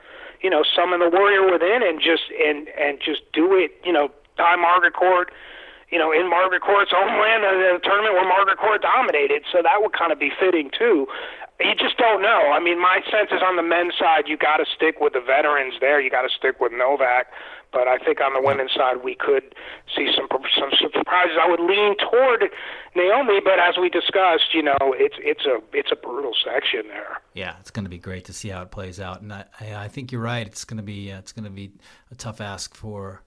you 0.41 0.49
know, 0.51 0.63
summon 0.75 0.99
the 0.99 1.09
warrior 1.09 1.51
within 1.51 1.81
and 1.81 1.99
just 1.99 2.29
and 2.29 2.69
and 2.77 2.99
just 3.03 3.21
do 3.33 3.57
it, 3.57 3.71
you 3.83 3.91
know, 3.91 4.09
tie 4.37 4.55
Margaret 4.55 4.93
Court, 4.93 5.31
you 5.89 5.97
know, 5.97 6.11
in 6.11 6.29
Margaret 6.29 6.61
Court's 6.61 6.91
homeland 6.93 7.43
uh, 7.43 7.49
in 7.49 7.75
a 7.75 7.79
tournament 7.79 8.13
where 8.13 8.27
Margaret 8.27 8.57
Court 8.57 8.81
dominated. 8.81 9.43
So 9.51 9.61
that 9.63 9.81
would 9.81 9.93
kind 9.93 10.11
of 10.11 10.19
be 10.19 10.31
fitting 10.39 10.69
too. 10.77 11.07
You 11.59 11.73
just 11.73 11.97
don't 11.97 12.21
know. 12.21 12.53
I 12.53 12.59
mean, 12.59 12.79
my 12.79 13.01
sense 13.09 13.31
is 13.31 13.41
on 13.41 13.55
the 13.55 13.63
men's 13.63 13.93
side, 13.97 14.25
you 14.27 14.37
got 14.37 14.57
to 14.57 14.65
stick 14.75 14.99
with 15.01 15.13
the 15.13 15.21
veterans 15.21 15.73
there. 15.81 15.99
You 15.99 16.11
got 16.11 16.21
to 16.21 16.29
stick 16.29 16.59
with 16.59 16.71
Novak. 16.71 17.27
But 17.73 17.87
I 17.87 17.97
think 17.97 18.21
on 18.21 18.33
the 18.33 18.41
women's 18.41 18.73
side, 18.73 19.03
we 19.03 19.15
could 19.15 19.55
see 19.95 20.07
some 20.15 20.27
some 20.29 20.71
surprises. 20.79 21.37
I 21.41 21.49
would 21.49 21.59
lean 21.59 21.97
toward 21.97 22.45
Naomi, 22.95 23.41
but 23.43 23.59
as 23.59 23.77
we 23.79 23.89
discussed, 23.89 24.53
you 24.53 24.63
know, 24.63 24.77
it's 24.81 25.15
it's 25.19 25.45
a 25.45 25.59
it's 25.73 25.91
a 25.91 25.95
brutal 25.95 26.33
section 26.45 26.87
there. 26.87 27.19
Yeah, 27.33 27.55
it's 27.59 27.71
going 27.71 27.83
to 27.83 27.89
be 27.89 27.97
great 27.97 28.25
to 28.25 28.33
see 28.33 28.49
how 28.49 28.61
it 28.61 28.71
plays 28.71 28.99
out, 28.99 29.21
and 29.21 29.33
I 29.33 29.45
I 29.59 29.87
think 29.89 30.11
you're 30.11 30.21
right. 30.21 30.47
It's 30.47 30.63
going 30.63 30.77
to 30.77 30.83
be 30.83 31.11
uh, 31.11 31.19
it's 31.19 31.33
going 31.33 31.43
to 31.45 31.51
be 31.51 31.73
a 32.09 32.15
tough 32.15 32.39
ask 32.39 32.73
for 32.73 33.21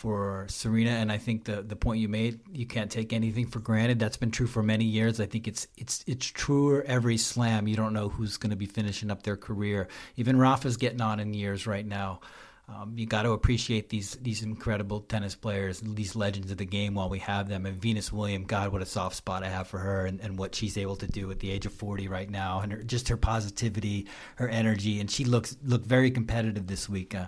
for 0.00 0.46
Serena, 0.48 0.92
and 0.92 1.12
I 1.12 1.18
think 1.18 1.44
the 1.44 1.60
the 1.60 1.76
point 1.76 2.00
you 2.00 2.08
made, 2.08 2.40
you 2.50 2.64
can't 2.64 2.90
take 2.90 3.12
anything 3.12 3.46
for 3.46 3.58
granted. 3.58 3.98
That's 3.98 4.16
been 4.16 4.30
true 4.30 4.46
for 4.46 4.62
many 4.62 4.86
years. 4.86 5.20
I 5.20 5.26
think 5.26 5.46
it's 5.46 5.68
it's 5.76 6.02
it's 6.06 6.24
truer 6.24 6.82
every 6.86 7.18
slam. 7.18 7.68
You 7.68 7.76
don't 7.76 7.92
know 7.92 8.08
who's 8.08 8.38
going 8.38 8.48
to 8.48 8.56
be 8.56 8.64
finishing 8.64 9.10
up 9.10 9.24
their 9.24 9.36
career. 9.36 9.88
Even 10.16 10.38
Rafa's 10.38 10.78
getting 10.78 11.02
on 11.02 11.20
in 11.20 11.34
years 11.34 11.66
right 11.66 11.84
now. 11.84 12.20
Um, 12.66 12.94
you 12.96 13.04
got 13.04 13.24
to 13.24 13.32
appreciate 13.32 13.90
these 13.90 14.16
these 14.22 14.42
incredible 14.42 15.00
tennis 15.00 15.34
players, 15.34 15.80
these 15.80 16.16
legends 16.16 16.50
of 16.50 16.56
the 16.56 16.64
game 16.64 16.94
while 16.94 17.10
we 17.10 17.18
have 17.18 17.50
them. 17.50 17.66
And 17.66 17.76
Venus 17.76 18.10
Williams, 18.10 18.46
God, 18.46 18.72
what 18.72 18.80
a 18.80 18.86
soft 18.86 19.16
spot 19.16 19.44
I 19.44 19.50
have 19.50 19.68
for 19.68 19.80
her, 19.80 20.06
and, 20.06 20.18
and 20.22 20.38
what 20.38 20.54
she's 20.54 20.78
able 20.78 20.96
to 20.96 21.06
do 21.06 21.30
at 21.30 21.40
the 21.40 21.50
age 21.50 21.66
of 21.66 21.74
forty 21.74 22.08
right 22.08 22.30
now, 22.30 22.60
and 22.60 22.72
her, 22.72 22.82
just 22.82 23.08
her 23.08 23.18
positivity, 23.18 24.06
her 24.36 24.48
energy, 24.48 24.98
and 24.98 25.10
she 25.10 25.26
looks 25.26 25.58
looked 25.62 25.84
very 25.84 26.10
competitive 26.10 26.68
this 26.68 26.88
week. 26.88 27.14
Uh, 27.14 27.26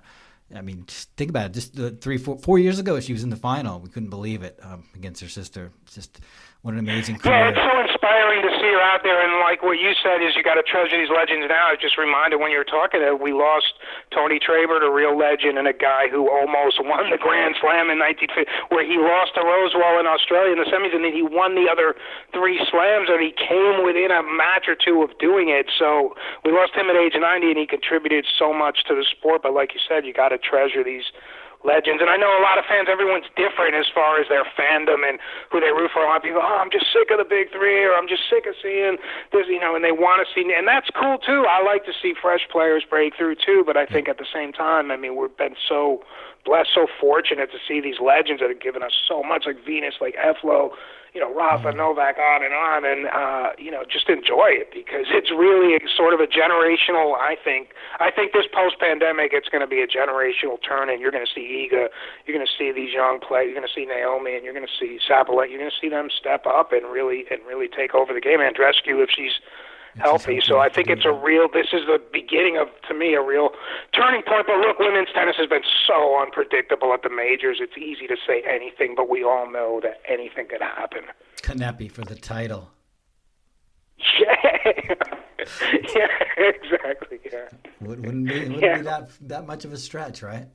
I 0.55 0.61
mean, 0.61 0.85
think 1.17 1.31
about 1.31 1.47
it. 1.47 1.53
Just 1.53 2.01
three, 2.01 2.19
four, 2.19 2.39
four 2.39 2.59
years 2.59 2.79
ago, 2.79 2.99
she 3.01 3.13
was 3.13 3.23
in 3.23 3.31
the 3.31 3.37
final. 3.37 3.81
We 3.81 3.89
couldn't 3.89 4.11
believe 4.11 4.43
it 4.43 4.59
um, 4.63 4.85
against 4.95 5.21
her 5.23 5.29
sister. 5.29 5.73
Just 5.93 6.21
what 6.63 6.79
an 6.79 6.87
amazing 6.87 7.19
career. 7.19 7.35
Yeah, 7.35 7.51
it's 7.51 7.59
so 7.59 7.75
inspiring 7.75 8.39
to 8.47 8.53
see 8.63 8.71
her 8.71 8.79
out 8.79 9.03
there. 9.03 9.19
And 9.19 9.43
like 9.43 9.67
what 9.67 9.83
you 9.83 9.99
said 9.99 10.23
is 10.23 10.39
you 10.39 10.47
got 10.47 10.55
to 10.55 10.63
treasure 10.63 10.95
these 10.95 11.11
legends 11.11 11.51
now. 11.51 11.75
I 11.75 11.75
was 11.75 11.83
just 11.83 11.99
reminded 11.99 12.39
when 12.39 12.55
you 12.55 12.63
were 12.63 12.71
talking 12.71 13.03
that 13.03 13.19
we 13.19 13.35
lost 13.35 13.75
Tony 14.15 14.39
Trabert, 14.39 14.87
a 14.87 14.91
real 14.91 15.19
legend, 15.19 15.59
and 15.59 15.67
a 15.67 15.75
guy 15.75 16.07
who 16.07 16.31
almost 16.31 16.79
won 16.79 17.11
the 17.11 17.19
Grand 17.19 17.59
Slam 17.59 17.91
in 17.91 17.99
1950, 17.99 18.47
where 18.71 18.87
he 18.87 18.95
lost 18.95 19.35
to 19.35 19.43
Rosewall 19.43 19.99
in 19.99 20.07
Australia 20.07 20.55
in 20.55 20.63
the 20.63 20.71
semis, 20.71 20.95
and 20.95 21.03
then 21.03 21.11
he 21.11 21.27
won 21.27 21.59
the 21.59 21.67
other 21.67 21.99
three 22.31 22.63
slams, 22.71 23.11
and 23.11 23.19
he 23.19 23.35
came 23.35 23.83
within 23.83 24.15
a 24.15 24.23
match 24.23 24.71
or 24.71 24.79
two 24.79 25.03
of 25.03 25.11
doing 25.19 25.51
it. 25.51 25.67
So 25.75 26.15
we 26.47 26.55
lost 26.55 26.79
him 26.79 26.87
at 26.87 26.95
age 26.95 27.19
90, 27.19 27.59
and 27.59 27.59
he 27.59 27.67
contributed 27.67 28.23
so 28.39 28.55
much 28.55 28.87
to 28.87 28.95
the 28.95 29.03
sport. 29.03 29.43
But 29.43 29.51
like 29.51 29.75
you 29.75 29.83
said, 29.83 30.07
you 30.07 30.15
got 30.15 30.31
to 30.31 30.39
treasure 30.39 30.87
these 30.87 31.11
legends. 31.65 32.03
And 32.03 32.11
I 32.11 32.17
know 32.17 32.31
a 32.31 32.43
lot 32.43 32.59
of 32.59 32.65
fans, 32.67 32.91
everyone's 32.91 33.29
different 33.39 33.75
as 33.75 33.87
far 33.91 34.19
as 34.19 34.27
their 34.29 34.45
fandom 34.59 35.07
and 35.07 35.19
who 35.51 35.61
they 35.63 35.71
root 35.71 35.91
for. 35.95 36.03
A 36.03 36.09
lot 36.11 36.19
of 36.19 36.27
people, 36.27 36.43
oh, 36.43 36.59
I'm 36.59 36.71
just 36.71 36.91
sick 36.93 37.11
of 37.11 37.19
the 37.19 37.29
big 37.29 37.51
three, 37.51 37.83
or 37.87 37.95
I'm 37.95 38.09
just 38.09 38.29
sick 38.29 38.47
of 38.47 38.55
seeing 38.59 38.99
this, 39.31 39.47
you 39.49 39.61
know, 39.61 39.75
and 39.75 39.85
they 39.85 39.95
want 39.95 40.23
to 40.23 40.27
see, 40.31 40.43
and 40.43 40.67
that's 40.67 40.91
cool 40.91 41.19
too. 41.19 41.47
I 41.47 41.63
like 41.63 41.87
to 41.87 41.95
see 41.95 42.15
fresh 42.19 42.47
players 42.51 42.83
break 42.89 43.17
through 43.17 43.37
too, 43.39 43.63
but 43.65 43.77
I 43.77 43.87
think 43.87 44.09
at 44.09 44.19
the 44.19 44.29
same 44.29 44.53
time, 44.53 44.91
I 44.91 44.97
mean, 44.97 45.17
we've 45.17 45.37
been 45.37 45.57
so 45.69 46.03
blessed, 46.45 46.71
so 46.75 46.87
fortunate 47.01 47.51
to 47.53 47.59
see 47.67 47.81
these 47.81 48.03
legends 48.03 48.43
that 48.43 48.51
have 48.51 48.61
given 48.61 48.83
us 48.83 48.93
so 49.07 49.23
much, 49.23 49.45
like 49.47 49.63
Venus, 49.65 49.95
like 50.01 50.17
Eflo, 50.19 50.71
you 51.13 51.21
know, 51.21 51.29
Rafa, 51.33 51.69
mm-hmm. 51.69 51.79
Novak, 51.79 52.17
on 52.17 52.41
and 52.45 52.55
on, 52.55 52.85
and 52.89 53.07
uh, 53.13 53.53
you 53.59 53.71
know, 53.71 53.85
just 53.85 54.09
enjoy 54.09 54.49
it 54.49 54.73
because 54.73 55.05
it's 55.13 55.31
really 55.31 55.77
sort 55.97 56.15
of 56.15 56.21
a 56.21 56.27
generational. 56.27 57.21
I 57.21 57.37
think, 57.37 57.77
I 58.01 58.11
think 58.11 58.33
this 58.33 58.49
post-pandemic, 58.49 59.33
it's 59.33 59.49
going 59.49 59.61
to 59.61 59.69
be 59.69 59.85
a 59.85 59.87
generational 59.87 60.57
turn, 60.57 60.89
and 60.89 61.01
you're 61.01 61.13
going 61.13 61.25
to 61.27 61.33
see 61.33 61.69
Iga, 61.69 61.93
you're 62.25 62.37
going 62.37 62.47
to 62.47 62.57
see 62.57 62.73
these 62.73 62.93
young 62.97 63.21
players, 63.21 63.53
you're 63.53 63.61
going 63.61 63.69
to 63.69 63.75
see 63.75 63.85
Naomi, 63.85 64.37
and 64.37 64.45
you're 64.45 64.57
going 64.57 64.67
to 64.67 64.77
see 64.81 64.99
Sabalenka, 65.05 65.53
you're 65.53 65.61
going 65.61 65.71
to 65.71 65.81
see 65.81 65.93
them 65.93 66.09
step 66.09 66.47
up 66.47 66.73
and 66.73 66.89
really 66.89 67.25
and 67.31 67.45
really 67.45 67.69
take 67.69 67.95
over 67.95 68.15
the 68.17 68.21
game. 68.21 68.41
Andreescu, 68.41 69.05
if 69.05 69.11
she's 69.13 69.37
healthy. 69.99 70.41
So 70.45 70.59
I 70.59 70.69
think 70.69 70.89
it's 70.89 71.05
a 71.05 71.13
real. 71.13 71.49
This 71.53 71.69
is 71.73 71.87
the 71.87 72.01
beginning 72.13 72.59
of, 72.59 72.69
to 72.89 72.95
me, 72.95 73.15
a 73.15 73.23
real 73.23 73.51
turning 73.95 74.23
point. 74.23 74.47
But 74.47 74.59
look, 74.59 74.79
women's 74.79 75.09
tennis 75.15 75.37
has 75.39 75.49
been 75.49 75.63
so 75.87 76.21
unpredictable 76.21 76.93
at 76.93 77.03
the 77.03 77.11
majors. 77.11 77.59
It's 77.61 77.77
easy 77.77 78.07
to 78.07 78.17
say 78.27 78.43
anything, 78.49 78.95
but 78.97 79.09
we 79.09 79.25
all 79.25 79.51
know 79.51 79.81
that 79.83 80.01
anything 80.09 80.49
could 80.49 80.63
happen. 80.63 81.03
Kanepi 81.43 81.91
for 81.91 82.03
the 82.03 82.15
title. 82.15 82.71
Yeah, 84.19 84.73
yeah, 85.95 86.07
exactly. 86.37 87.21
Yeah, 87.31 87.49
wouldn't 87.81 88.27
be, 88.27 88.41
wouldn't 88.41 88.61
yeah. 88.61 88.79
be 88.79 88.83
that 88.83 89.11
that 89.23 89.47
much 89.47 89.65
of 89.65 89.73
a 89.73 89.77
stretch, 89.77 90.23
right? 90.23 90.49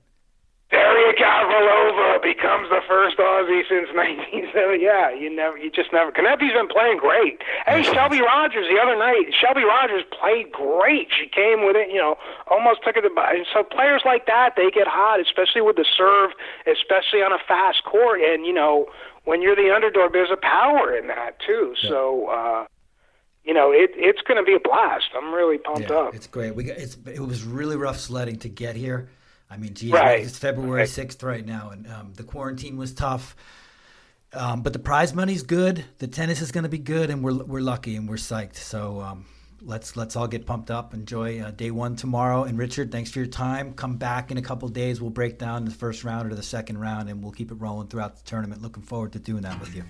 Gavrilova 1.14 2.22
becomes 2.22 2.70
the 2.70 2.82
first 2.88 3.18
Aussie 3.18 3.64
since 3.70 3.88
1970. 3.96 4.84
Yeah, 4.84 5.14
you 5.14 5.30
never, 5.30 5.58
you 5.58 5.72
just 5.72 5.94
never. 5.94 6.12
Kanepi's 6.12 6.54
been 6.54 6.68
playing 6.68 6.98
great. 6.98 7.42
Hey, 7.66 7.84
Shelby 7.84 8.22
Rogers 8.22 8.68
the 8.68 8.80
other 8.82 8.98
night. 8.98 9.32
Shelby 9.32 9.64
Rogers 9.64 10.04
played 10.12 10.52
great. 10.52 11.08
She 11.14 11.28
came 11.30 11.66
with 11.66 11.76
it, 11.76 11.90
you 11.90 12.00
know, 12.00 12.16
almost 12.50 12.84
took 12.84 12.98
it 12.98 13.02
to. 13.02 13.10
So 13.54 13.64
players 13.64 14.02
like 14.06 14.26
that, 14.26 14.54
they 14.56 14.72
get 14.72 14.88
hot, 14.88 15.20
especially 15.20 15.62
with 15.62 15.76
the 15.76 15.86
serve, 15.86 16.32
especially 16.66 17.22
on 17.22 17.32
a 17.32 17.40
fast 17.48 17.84
court. 17.84 18.22
And 18.22 18.46
you 18.46 18.54
know, 18.54 18.88
when 19.26 19.42
you're 19.42 19.56
the 19.56 19.74
underdog, 19.74 20.14
there's 20.14 20.32
a 20.32 20.38
power 20.38 20.96
in 20.96 21.08
that 21.08 21.40
too. 21.46 21.76
Yeah. 21.82 21.90
So. 21.90 22.28
uh 22.28 22.66
you 23.48 23.54
know, 23.54 23.72
it, 23.72 23.92
it's 23.96 24.22
going 24.24 24.36
to 24.36 24.44
be 24.44 24.54
a 24.54 24.60
blast. 24.60 25.06
I'm 25.16 25.34
really 25.34 25.58
pumped 25.58 25.90
yeah, 25.90 25.96
up. 25.96 26.14
It's 26.14 26.28
great. 26.28 26.54
We 26.54 26.66
got, 26.66 26.76
it's, 26.76 26.98
it 27.06 27.22
was 27.22 27.46
really 27.46 27.78
rough 27.78 27.98
sledding 27.98 28.36
to 28.40 28.50
get 28.50 28.76
here. 28.76 29.08
I 29.50 29.58
mean, 29.58 29.74
geez, 29.74 29.92
right. 29.92 30.22
it's 30.22 30.38
February 30.38 30.82
right. 30.82 30.90
6th 30.90 31.24
right 31.24 31.46
now, 31.46 31.70
and 31.72 31.88
um, 31.88 32.14
the 32.16 32.24
quarantine 32.24 32.78
was 32.78 32.94
tough. 32.94 33.36
Um, 34.34 34.62
but 34.62 34.74
the 34.74 34.80
prize 34.80 35.14
money's 35.14 35.44
good. 35.44 35.86
The 36.00 36.08
tennis 36.08 36.42
is 36.42 36.52
going 36.52 36.64
to 36.64 36.70
be 36.70 36.80
good, 36.80 37.10
and 37.10 37.24
we're 37.24 37.44
we're 37.44 37.62
lucky 37.62 37.96
and 37.96 38.10
we're 38.10 38.16
psyched. 38.16 38.58
So 38.58 39.00
um, 39.00 39.26
let's 39.62 39.96
let's 39.96 40.16
all 40.16 40.28
get 40.28 40.46
pumped 40.46 40.70
up. 40.70 40.94
Enjoy 40.94 41.42
uh, 41.42 41.52
day 41.52 41.72
one 41.72 41.96
tomorrow. 41.96 42.44
And 42.44 42.58
Richard, 42.58 42.92
thanks 42.92 43.10
for 43.10 43.20
your 43.20 43.28
time. 43.28 43.74
Come 43.74 43.96
back 43.96 44.30
in 44.30 44.38
a 44.38 44.42
couple 44.42 44.68
days. 44.68 45.02
We'll 45.02 45.12
break 45.12 45.40
down 45.40 45.66
the 45.66 45.72
first 45.72 46.04
round 46.04 46.32
or 46.32 46.36
the 46.36 46.44
second 46.44 46.80
round, 46.80 47.10
and 47.10 47.24
we'll 47.24 47.32
keep 47.32 47.52
it 47.52 47.56
rolling 47.56 47.88
throughout 47.88 48.18
the 48.18 48.24
tournament. 48.24 48.62
Looking 48.62 48.84
forward 48.84 49.14
to 49.14 49.20
doing 49.20 49.44
that 49.44 49.60
with 49.60 49.74
you. 49.76 49.84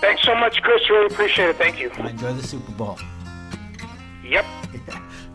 Thanks 0.00 0.22
so 0.22 0.34
much, 0.34 0.60
Chris. 0.60 0.88
Really 0.90 1.06
appreciate 1.06 1.48
it. 1.48 1.56
Thank 1.56 1.80
you. 1.80 1.90
enjoy 1.90 2.34
the 2.34 2.46
Super 2.46 2.72
Bowl. 2.72 2.98
Yep. 4.22 4.44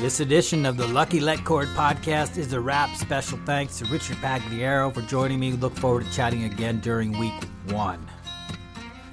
This 0.00 0.20
edition 0.20 0.64
of 0.64 0.78
the 0.78 0.86
Lucky 0.86 1.20
Letcord 1.20 1.66
podcast 1.74 2.38
is 2.38 2.54
a 2.54 2.60
wrap. 2.60 2.96
Special 2.96 3.38
thanks 3.44 3.78
to 3.78 3.84
Richard 3.84 4.16
Pagliaro 4.16 4.94
for 4.94 5.02
joining 5.02 5.38
me. 5.38 5.52
Look 5.52 5.76
forward 5.76 6.06
to 6.06 6.10
chatting 6.10 6.44
again 6.44 6.80
during 6.80 7.18
week 7.18 7.34
one. 7.68 8.08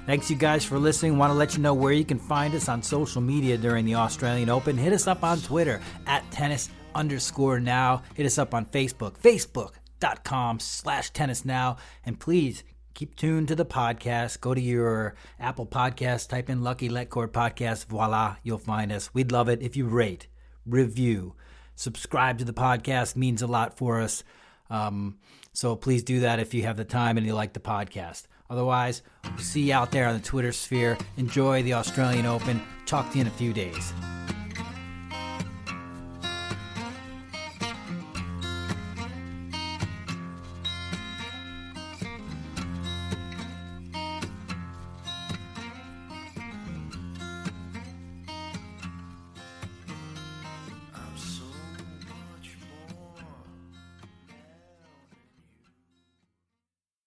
Thanks, 0.06 0.30
you 0.30 0.36
guys, 0.36 0.64
for 0.64 0.78
listening. 0.78 1.18
Want 1.18 1.30
to 1.30 1.34
let 1.34 1.54
you 1.54 1.62
know 1.62 1.74
where 1.74 1.92
you 1.92 2.06
can 2.06 2.18
find 2.18 2.54
us 2.54 2.70
on 2.70 2.82
social 2.82 3.20
media 3.20 3.58
during 3.58 3.84
the 3.84 3.96
Australian 3.96 4.48
Open. 4.48 4.78
Hit 4.78 4.94
us 4.94 5.06
up 5.06 5.22
on 5.22 5.40
Twitter 5.40 5.82
at 6.06 6.28
tennis 6.30 6.70
underscore 6.94 7.60
now. 7.60 8.02
Hit 8.14 8.24
us 8.24 8.38
up 8.38 8.54
on 8.54 8.64
Facebook, 8.64 9.18
facebook.com 9.18 10.58
slash 10.58 11.10
tennis 11.10 11.44
now. 11.44 11.76
And 12.06 12.18
please 12.18 12.64
keep 12.94 13.14
tuned 13.14 13.48
to 13.48 13.54
the 13.54 13.66
podcast. 13.66 14.40
Go 14.40 14.54
to 14.54 14.60
your 14.60 15.16
Apple 15.38 15.66
Podcast, 15.66 16.30
type 16.30 16.48
in 16.48 16.62
Lucky 16.62 16.88
Letcord 16.88 17.28
Podcast. 17.28 17.84
Voila, 17.88 18.36
you'll 18.42 18.56
find 18.56 18.90
us. 18.90 19.12
We'd 19.12 19.32
love 19.32 19.50
it 19.50 19.60
if 19.60 19.76
you 19.76 19.86
rate, 19.86 20.28
review, 20.66 21.34
subscribe 21.74 22.38
to 22.38 22.44
the 22.44 22.52
podcast. 22.52 23.16
Means 23.16 23.42
a 23.42 23.46
lot 23.46 23.76
for 23.76 24.00
us. 24.00 24.24
Um, 24.70 25.18
so 25.52 25.76
please 25.76 26.02
do 26.02 26.20
that 26.20 26.38
if 26.38 26.54
you 26.54 26.62
have 26.64 26.76
the 26.76 26.84
time 26.84 27.16
and 27.16 27.26
you 27.26 27.34
like 27.34 27.52
the 27.52 27.60
podcast. 27.60 28.26
Otherwise, 28.50 29.02
we'll 29.24 29.38
see 29.38 29.62
you 29.62 29.74
out 29.74 29.90
there 29.90 30.06
on 30.06 30.14
the 30.14 30.24
Twitter 30.24 30.52
sphere. 30.52 30.96
Enjoy 31.16 31.62
the 31.62 31.74
Australian 31.74 32.26
Open. 32.26 32.62
Talk 32.86 33.10
to 33.10 33.16
you 33.16 33.22
in 33.22 33.26
a 33.26 33.30
few 33.30 33.52
days. 33.52 33.92